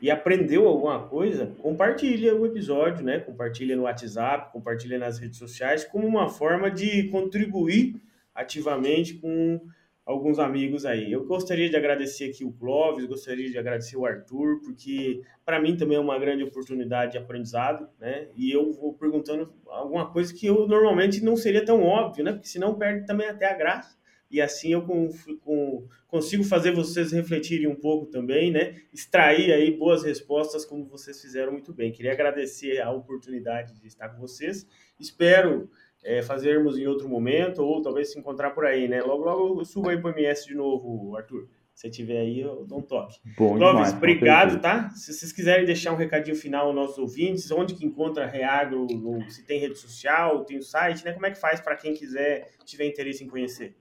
e 0.00 0.10
aprendeu 0.10 0.66
alguma 0.66 1.06
coisa, 1.06 1.52
compartilha 1.58 2.34
o 2.34 2.46
episódio, 2.46 3.04
né? 3.04 3.20
Compartilha 3.20 3.76
no 3.76 3.82
WhatsApp, 3.82 4.50
compartilha 4.50 4.98
nas 4.98 5.18
redes 5.18 5.38
sociais, 5.38 5.84
como 5.84 6.06
uma 6.06 6.30
forma 6.30 6.70
de 6.70 7.08
contribuir 7.10 7.96
ativamente 8.34 9.14
com 9.14 9.60
alguns 10.06 10.38
amigos 10.38 10.86
aí. 10.86 11.10
Eu 11.10 11.26
gostaria 11.26 11.68
de 11.68 11.76
agradecer 11.76 12.30
aqui 12.30 12.44
o 12.44 12.52
Clóvis, 12.52 13.04
gostaria 13.06 13.50
de 13.50 13.58
agradecer 13.58 13.96
o 13.96 14.06
Arthur, 14.06 14.60
porque 14.60 15.20
para 15.44 15.60
mim 15.60 15.76
também 15.76 15.96
é 15.96 16.00
uma 16.00 16.16
grande 16.16 16.44
oportunidade 16.44 17.12
de 17.12 17.18
aprendizado, 17.18 17.88
né? 17.98 18.28
E 18.36 18.52
eu 18.52 18.72
vou 18.72 18.94
perguntando 18.94 19.52
alguma 19.66 20.08
coisa 20.12 20.32
que 20.32 20.46
eu 20.46 20.68
normalmente 20.68 21.22
não 21.24 21.36
seria 21.36 21.64
tão 21.64 21.82
óbvio, 21.82 22.24
né? 22.24 22.32
Porque 22.32 22.46
senão 22.46 22.78
perde 22.78 23.04
também 23.04 23.26
até 23.26 23.46
a 23.46 23.56
graça. 23.56 23.96
E 24.30 24.40
assim 24.40 24.72
eu 24.72 24.82
com, 24.82 25.08
com, 25.40 25.86
consigo 26.06 26.44
fazer 26.44 26.72
vocês 26.72 27.12
refletirem 27.12 27.66
um 27.66 27.76
pouco 27.76 28.06
também, 28.06 28.50
né? 28.50 28.76
Extrair 28.92 29.52
aí 29.52 29.76
boas 29.76 30.04
respostas 30.04 30.64
como 30.64 30.84
vocês 30.84 31.20
fizeram 31.20 31.52
muito 31.52 31.72
bem. 31.72 31.90
Queria 31.92 32.12
agradecer 32.12 32.80
a 32.80 32.92
oportunidade 32.92 33.74
de 33.80 33.86
estar 33.86 34.08
com 34.08 34.20
vocês. 34.20 34.66
Espero 34.98 35.68
é, 36.06 36.22
fazermos 36.22 36.78
em 36.78 36.86
outro 36.86 37.08
momento, 37.08 37.62
ou 37.64 37.82
talvez 37.82 38.12
se 38.12 38.18
encontrar 38.18 38.50
por 38.50 38.64
aí, 38.64 38.86
né? 38.86 39.02
Logo, 39.02 39.24
logo 39.24 39.60
eu 39.60 39.64
subo 39.64 39.90
aí 39.90 40.00
para 40.00 40.12
o 40.12 40.18
MS 40.18 40.46
de 40.46 40.54
novo, 40.54 41.16
Arthur. 41.16 41.48
Se 41.74 41.90
tiver 41.90 42.20
aí, 42.20 42.40
eu 42.40 42.64
dou 42.64 42.78
um 42.78 42.82
toque. 42.82 43.18
Bom 43.36 43.58
Clóvis, 43.58 43.74
demais, 43.74 43.92
obrigado, 43.92 44.60
tá? 44.60 44.88
Se 44.90 45.12
vocês 45.12 45.30
quiserem 45.32 45.66
deixar 45.66 45.92
um 45.92 45.96
recadinho 45.96 46.36
final 46.36 46.68
aos 46.68 46.74
nossos 46.74 46.96
ouvintes, 46.96 47.50
onde 47.50 47.74
que 47.74 47.84
encontra 47.84 48.24
a 48.24 48.26
Reagro, 48.26 48.86
se 49.28 49.44
tem 49.44 49.60
rede 49.60 49.76
social, 49.76 50.44
tem 50.44 50.56
o 50.56 50.62
site, 50.62 51.04
né? 51.04 51.12
Como 51.12 51.26
é 51.26 51.30
que 51.30 51.38
faz 51.38 51.60
para 51.60 51.76
quem 51.76 51.92
quiser, 51.92 52.50
tiver 52.64 52.86
interesse 52.86 53.24
em 53.24 53.28
conhecer? 53.28 53.76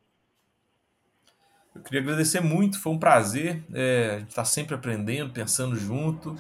Eu 1.73 1.81
queria 1.81 2.01
agradecer 2.01 2.41
muito, 2.41 2.81
foi 2.81 2.91
um 2.91 2.99
prazer. 2.99 3.63
É, 3.73 4.09
a 4.15 4.19
gente 4.19 4.29
está 4.29 4.43
sempre 4.43 4.75
aprendendo, 4.75 5.31
pensando 5.31 5.75
junto. 5.75 6.35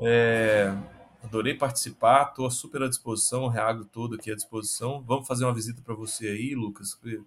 É, 0.00 0.74
Adorei 1.22 1.54
participar, 1.54 2.28
estou 2.28 2.50
super 2.50 2.82
à 2.82 2.88
disposição, 2.88 3.44
o 3.44 3.48
Reagro 3.48 3.84
todo 3.84 4.14
aqui 4.14 4.30
à 4.30 4.34
disposição. 4.34 5.02
Vamos 5.02 5.26
fazer 5.26 5.44
uma 5.44 5.54
visita 5.54 5.82
para 5.82 5.94
você 5.94 6.28
aí, 6.28 6.54
Lucas, 6.54 6.94
para 6.94 7.18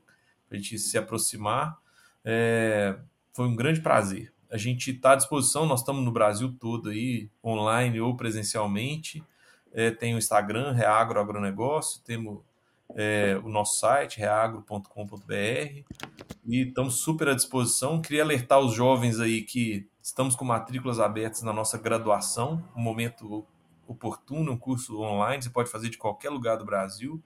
a 0.52 0.56
gente 0.56 0.80
se 0.80 0.98
aproximar. 0.98 1.78
É, 2.24 2.98
foi 3.34 3.48
um 3.48 3.56
grande 3.56 3.82
prazer. 3.82 4.34
A 4.50 4.58
gente 4.58 4.92
está 4.92 5.12
à 5.12 5.16
disposição, 5.16 5.66
nós 5.66 5.82
estamos 5.82 6.04
no 6.04 6.12
Brasil 6.12 6.56
todo 6.60 6.90
aí, 6.90 7.30
online 7.44 8.02
ou 8.02 8.16
presencialmente. 8.16 9.24
É, 9.74 9.92
tem 9.92 10.14
o 10.16 10.18
Instagram, 10.18 10.74
Reagro 10.74 11.20
Agronegócio, 11.20 12.02
temos 12.04 12.40
é, 12.96 13.40
o 13.44 13.50
nosso 13.50 13.80
site, 13.80 14.20
reagro.com.br, 14.20 15.34
e 16.46 16.62
estamos 16.68 16.96
super 16.96 17.30
à 17.30 17.34
disposição. 17.34 18.02
Queria 18.02 18.24
alertar 18.24 18.60
os 18.60 18.74
jovens 18.74 19.20
aí 19.20 19.42
que 19.42 19.88
estamos 20.02 20.36
com 20.36 20.44
matrículas 20.44 21.00
abertas 21.00 21.42
na 21.44 21.54
nossa 21.54 21.78
graduação, 21.78 22.64
um 22.76 22.82
momento 22.82 23.46
oportuno, 23.92 24.52
um 24.52 24.58
curso 24.58 25.00
online, 25.02 25.44
você 25.44 25.50
pode 25.50 25.70
fazer 25.70 25.90
de 25.90 25.98
qualquer 25.98 26.30
lugar 26.30 26.58
do 26.58 26.66
Brasil. 26.66 27.22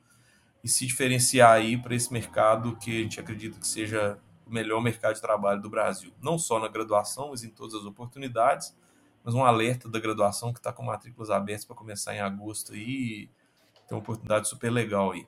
e 0.64 0.68
se 0.68 0.88
diferenciar 0.88 1.52
aí 1.52 1.78
para 1.78 1.94
esse 1.94 2.12
mercado 2.12 2.76
que 2.78 3.00
a 3.00 3.04
gente 3.04 3.20
acredita 3.20 3.60
que 3.60 3.68
seja 3.68 4.18
o 4.48 4.52
melhor 4.52 4.82
mercado 4.82 5.14
de 5.14 5.22
trabalho 5.22 5.62
do 5.62 5.70
Brasil, 5.70 6.12
não 6.22 6.40
só 6.40 6.60
na 6.60 6.68
graduação, 6.68 7.30
mas 7.30 7.44
em 7.44 7.50
todas 7.50 7.76
as 7.76 7.86
oportunidades. 7.86 8.76
Mas 9.24 9.34
um 9.34 9.44
alerta 9.44 9.90
da 9.90 10.00
graduação 10.00 10.54
que 10.54 10.60
está 10.60 10.72
com 10.74 10.84
matrículas 10.84 11.30
abertas 11.32 11.66
para 11.66 11.76
começar 11.76 12.16
em 12.16 12.20
agosto 12.20 12.74
aí, 12.74 13.30
tem 13.88 13.96
uma 13.96 14.00
oportunidade 14.00 14.48
super 14.48 14.72
legal 14.72 15.12
aí. 15.12 15.28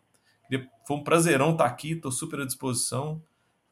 Foi 0.85 0.97
um 0.97 1.03
prazerão 1.03 1.51
estar 1.51 1.65
tá 1.65 1.69
aqui, 1.69 1.93
estou 1.93 2.11
super 2.11 2.41
à 2.41 2.45
disposição 2.45 3.21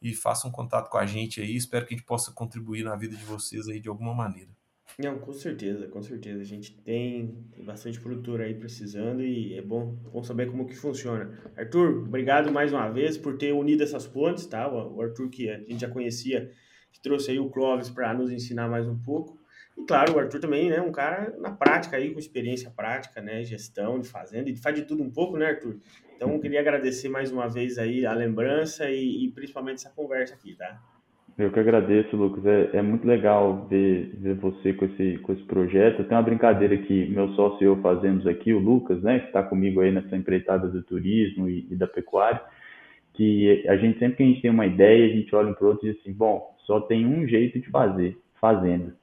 e 0.02 0.14
façam 0.14 0.52
contato 0.52 0.90
com 0.90 0.98
a 0.98 1.06
gente 1.06 1.42
aí. 1.42 1.56
Espero 1.56 1.86
que 1.86 1.94
a 1.94 1.98
gente 1.98 2.06
possa 2.06 2.32
contribuir 2.32 2.84
na 2.84 2.96
vida 2.96 3.16
de 3.16 3.24
vocês 3.24 3.68
aí 3.68 3.80
de 3.80 3.88
alguma 3.88 4.14
maneira. 4.14 4.50
Não, 4.98 5.20
com 5.20 5.34
certeza, 5.34 5.88
com 5.88 6.02
certeza. 6.02 6.42
A 6.42 6.46
gente 6.46 6.72
tem, 6.82 7.46
tem 7.52 7.66
bastante 7.66 8.00
produtor 8.00 8.40
aí 8.40 8.54
precisando 8.54 9.22
e 9.22 9.58
é 9.58 9.62
bom, 9.62 9.94
bom 10.12 10.24
saber 10.24 10.50
como 10.50 10.66
que 10.66 10.76
funciona. 10.76 11.38
Arthur, 11.58 12.06
obrigado 12.08 12.52
mais 12.52 12.72
uma 12.72 12.90
vez 12.90 13.18
por 13.18 13.38
ter 13.38 13.52
unido 13.52 13.84
essas 13.84 14.08
pontes, 14.08 14.46
tá? 14.46 14.72
O 14.72 15.02
Arthur 15.02 15.30
que 15.30 15.50
a 15.50 15.58
gente 15.60 15.82
já 15.82 15.90
conhecia, 15.90 16.50
que 16.94 17.02
trouxe 17.02 17.32
aí 17.32 17.40
o 17.40 17.50
Clóvis 17.50 17.90
para 17.90 18.14
nos 18.14 18.32
ensinar 18.32 18.70
mais 18.70 18.88
um 18.88 18.98
pouco. 18.98 19.38
E 19.78 19.84
claro, 19.84 20.16
o 20.16 20.20
Arthur 20.20 20.40
também, 20.40 20.70
né, 20.70 20.80
um 20.80 20.92
cara 20.92 21.36
na 21.40 21.52
prática 21.52 21.98
aí, 21.98 22.14
com 22.14 22.20
experiência 22.20 22.72
prática, 22.72 23.22
né, 23.22 23.44
gestão 23.44 24.00
de 24.00 24.08
fazenda, 24.08 24.50
e 24.50 24.56
faz 24.56 24.76
de 24.76 24.86
tudo 24.86 25.04
um 25.04 25.12
pouco, 25.12 25.36
né, 25.36 25.48
Arthur? 25.48 25.82
Então, 26.16 26.40
queria 26.40 26.62
agradecer 26.62 27.10
mais 27.10 27.30
uma 27.30 27.50
vez 27.50 27.78
aí 27.78 28.06
a 28.06 28.14
lembrança 28.14 28.90
e, 28.90 29.26
e 29.26 29.32
principalmente 29.32 29.80
essa 29.80 29.90
conversa 29.90 30.34
aqui, 30.34 30.56
tá? 30.56 30.82
Eu 31.38 31.52
que 31.52 31.60
agradeço, 31.60 32.16
Lucas. 32.16 32.46
É, 32.46 32.78
é 32.78 32.82
muito 32.82 33.06
legal 33.06 33.68
ver, 33.70 34.16
ver 34.18 34.36
você 34.36 34.72
com 34.74 34.86
esse, 34.86 35.18
com 35.18 35.34
esse 35.34 35.44
projeto. 35.44 36.06
Tem 36.06 36.16
uma 36.18 36.24
brincadeira 36.24 36.78
que 36.78 37.08
meu 37.08 37.28
sócio 37.34 37.62
e 37.62 37.66
eu 37.66 37.82
fazemos 37.82 38.26
aqui, 38.26 38.54
o 38.54 38.60
Lucas, 38.60 39.02
né, 39.04 39.20
que 39.20 39.28
está 39.28 39.44
comigo 39.44 39.82
aí 39.82 39.92
nessa 39.92 40.16
empreitada 40.16 40.70
do 40.70 40.82
turismo 40.82 41.50
e, 41.50 41.68
e, 41.70 41.76
da 41.76 41.88
pecuária, 41.88 42.42
que 43.14 43.66
a 43.68 43.76
gente 43.76 44.00
sempre 44.00 44.16
que 44.16 44.24
a 44.24 44.26
gente 44.28 44.42
tem 44.42 44.52
uma 44.52 44.66
ideia, 44.66 45.06
a 45.06 45.16
gente 45.16 45.36
olha 45.36 45.50
um 45.50 45.54
para 45.54 45.68
outro 45.68 45.86
e 45.86 45.92
diz 45.92 46.00
assim, 46.00 46.14
bom, 46.14 46.56
só 46.60 46.80
tem 46.80 47.06
um 47.06 47.28
jeito 47.28 47.60
de 47.60 47.70
fazer, 47.70 48.18
fazendo. 48.40 48.94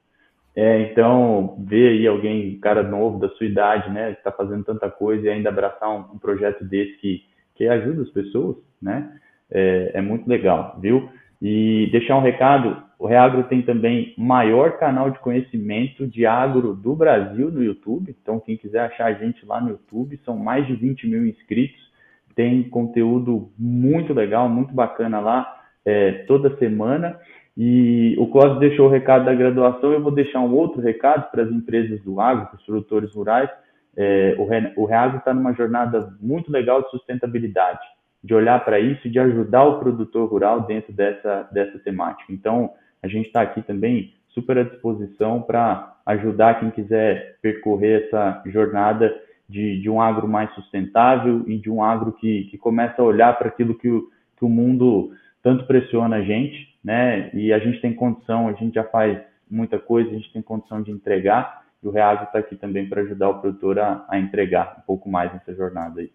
É, 0.55 0.91
então, 0.91 1.55
ver 1.59 1.89
aí 1.89 2.07
alguém, 2.07 2.59
cara 2.59 2.81
novo 2.81 3.19
da 3.19 3.29
sua 3.29 3.45
idade, 3.45 3.91
né, 3.91 4.11
que 4.13 4.19
está 4.19 4.31
fazendo 4.31 4.63
tanta 4.63 4.89
coisa 4.89 5.27
e 5.27 5.29
ainda 5.29 5.49
abraçar 5.49 5.89
um, 5.89 6.15
um, 6.15 6.17
projeto 6.17 6.63
desse 6.63 6.97
que, 6.97 7.23
que 7.55 7.67
ajuda 7.67 8.01
as 8.01 8.09
pessoas, 8.09 8.57
né, 8.81 9.19
é, 9.51 9.91
é 9.95 10.01
muito 10.01 10.27
legal, 10.27 10.79
viu? 10.81 11.09
E 11.45 11.89
deixar 11.91 12.15
um 12.15 12.21
recado, 12.21 12.81
o 12.97 13.05
Reagro 13.05 13.43
tem 13.43 13.61
também 13.61 14.13
maior 14.17 14.77
canal 14.77 15.11
de 15.11 15.19
conhecimento 15.19 16.07
de 16.07 16.25
agro 16.25 16.73
do 16.73 16.95
Brasil 16.95 17.51
no 17.51 17.61
YouTube. 17.61 18.15
Então, 18.21 18.39
quem 18.39 18.55
quiser 18.55 18.79
achar 18.79 19.07
a 19.07 19.13
gente 19.13 19.45
lá 19.45 19.59
no 19.59 19.71
YouTube, 19.71 20.17
são 20.23 20.37
mais 20.37 20.65
de 20.65 20.73
20 20.73 21.05
mil 21.05 21.27
inscritos. 21.27 21.91
Tem 22.33 22.63
conteúdo 22.69 23.51
muito 23.59 24.13
legal, 24.13 24.47
muito 24.47 24.73
bacana 24.73 25.19
lá, 25.19 25.61
é, 25.83 26.13
toda 26.27 26.55
semana. 26.55 27.19
E 27.57 28.15
o 28.17 28.27
Cláudio 28.27 28.59
deixou 28.61 28.87
o 28.87 28.89
recado 28.89 29.25
da 29.25 29.35
graduação, 29.35 29.91
eu 29.91 30.01
vou 30.01 30.13
deixar 30.13 30.39
um 30.39 30.55
outro 30.55 30.81
recado 30.81 31.29
para 31.29 31.43
as 31.43 31.51
empresas 31.51 32.01
do 32.03 32.21
agro, 32.21 32.45
para 32.45 32.55
os 32.55 32.65
produtores 32.65 33.13
rurais. 33.13 33.49
É, 33.97 34.33
o 34.77 34.85
Reagro 34.85 35.17
está 35.17 35.33
numa 35.33 35.51
jornada 35.51 36.15
muito 36.21 36.49
legal 36.49 36.81
de 36.81 36.89
sustentabilidade 36.89 37.81
de 38.23 38.33
olhar 38.33 38.63
para 38.63 38.79
isso 38.79 39.07
e 39.07 39.11
de 39.11 39.19
ajudar 39.19 39.63
o 39.65 39.79
produtor 39.79 40.29
rural 40.29 40.61
dentro 40.61 40.93
dessa, 40.93 41.43
dessa 41.51 41.77
temática. 41.79 42.31
Então, 42.31 42.71
a 43.01 43.07
gente 43.07 43.27
está 43.27 43.41
aqui 43.41 43.61
também 43.61 44.13
super 44.29 44.57
à 44.57 44.63
disposição 44.63 45.41
para 45.41 45.97
ajudar 46.05 46.59
quem 46.59 46.71
quiser 46.71 47.37
percorrer 47.41 48.05
essa 48.05 48.41
jornada 48.45 49.13
de, 49.47 49.81
de 49.81 49.89
um 49.89 50.01
agro 50.01 50.27
mais 50.27 50.53
sustentável 50.55 51.43
e 51.47 51.57
de 51.57 51.69
um 51.69 51.83
agro 51.83 52.13
que, 52.13 52.45
que 52.45 52.57
começa 52.57 53.01
a 53.01 53.05
olhar 53.05 53.37
para 53.37 53.49
aquilo 53.49 53.77
que 53.77 53.89
o, 53.89 54.09
que 54.37 54.45
o 54.45 54.49
mundo 54.49 55.11
tanto 55.41 55.65
pressiona 55.65 56.17
a 56.17 56.21
gente, 56.21 56.73
né? 56.83 57.29
E 57.33 57.51
a 57.51 57.59
gente 57.59 57.81
tem 57.81 57.93
condição, 57.93 58.47
a 58.47 58.53
gente 58.53 58.73
já 58.75 58.83
faz 58.85 59.19
muita 59.49 59.77
coisa, 59.77 60.09
a 60.09 60.13
gente 60.13 60.31
tem 60.31 60.41
condição 60.41 60.81
de 60.81 60.91
entregar, 60.91 61.63
e 61.83 61.87
o 61.87 61.91
Reagro 61.91 62.25
está 62.25 62.39
aqui 62.39 62.55
também 62.55 62.87
para 62.87 63.01
ajudar 63.01 63.29
o 63.29 63.41
produtor 63.41 63.77
a, 63.77 64.05
a 64.09 64.17
entregar 64.17 64.77
um 64.79 64.81
pouco 64.81 65.09
mais 65.09 65.31
nessa 65.33 65.53
jornada 65.53 65.99
aí. 65.99 66.09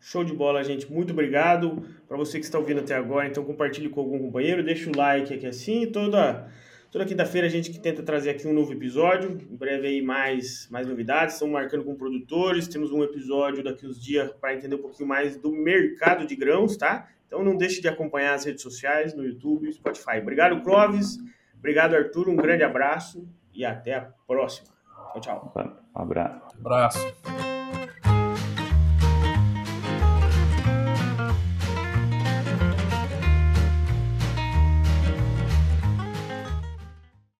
Show 0.00 0.24
de 0.24 0.32
bola, 0.32 0.62
gente. 0.62 0.90
Muito 0.90 1.12
obrigado. 1.12 1.82
Para 2.06 2.16
você 2.16 2.38
que 2.38 2.44
está 2.44 2.58
ouvindo 2.58 2.80
até 2.80 2.94
agora, 2.94 3.26
então 3.26 3.44
compartilhe 3.44 3.88
com 3.88 4.00
algum 4.00 4.18
companheiro, 4.18 4.62
deixa 4.62 4.88
o 4.90 4.96
like 4.96 5.34
aqui 5.34 5.46
assim. 5.46 5.86
Toda, 5.86 6.48
toda 6.90 7.04
quinta-feira 7.04 7.46
a 7.46 7.50
gente 7.50 7.70
que 7.70 7.78
tenta 7.78 8.02
trazer 8.02 8.30
aqui 8.30 8.46
um 8.46 8.52
novo 8.52 8.72
episódio. 8.72 9.30
Em 9.30 9.56
breve 9.56 9.88
aí 9.88 10.02
mais, 10.02 10.68
mais 10.70 10.86
novidades. 10.86 11.34
Estamos 11.34 11.52
marcando 11.52 11.84
com 11.84 11.94
produtores. 11.94 12.68
Temos 12.68 12.92
um 12.92 13.02
episódio 13.02 13.62
daqui 13.62 13.86
uns 13.86 14.02
dias 14.02 14.30
para 14.40 14.54
entender 14.54 14.76
um 14.76 14.82
pouquinho 14.82 15.08
mais 15.08 15.36
do 15.36 15.52
mercado 15.52 16.26
de 16.26 16.36
grãos, 16.36 16.76
tá? 16.76 17.08
Então 17.26 17.44
não 17.44 17.56
deixe 17.56 17.80
de 17.80 17.88
acompanhar 17.88 18.34
as 18.34 18.44
redes 18.44 18.62
sociais, 18.62 19.14
no 19.14 19.24
YouTube, 19.24 19.70
Spotify. 19.72 20.18
Obrigado, 20.22 20.62
Clóvis. 20.62 21.18
Obrigado, 21.58 21.94
Arthur. 21.94 22.28
Um 22.28 22.36
grande 22.36 22.62
abraço 22.62 23.28
e 23.52 23.64
até 23.64 23.94
a 23.94 24.08
próxima. 24.26 24.68
Tchau, 25.12 25.20
tchau. 25.20 25.52
Um 25.94 26.00
abraço. 26.00 26.56
Um 26.56 26.60
abraço. 26.60 27.47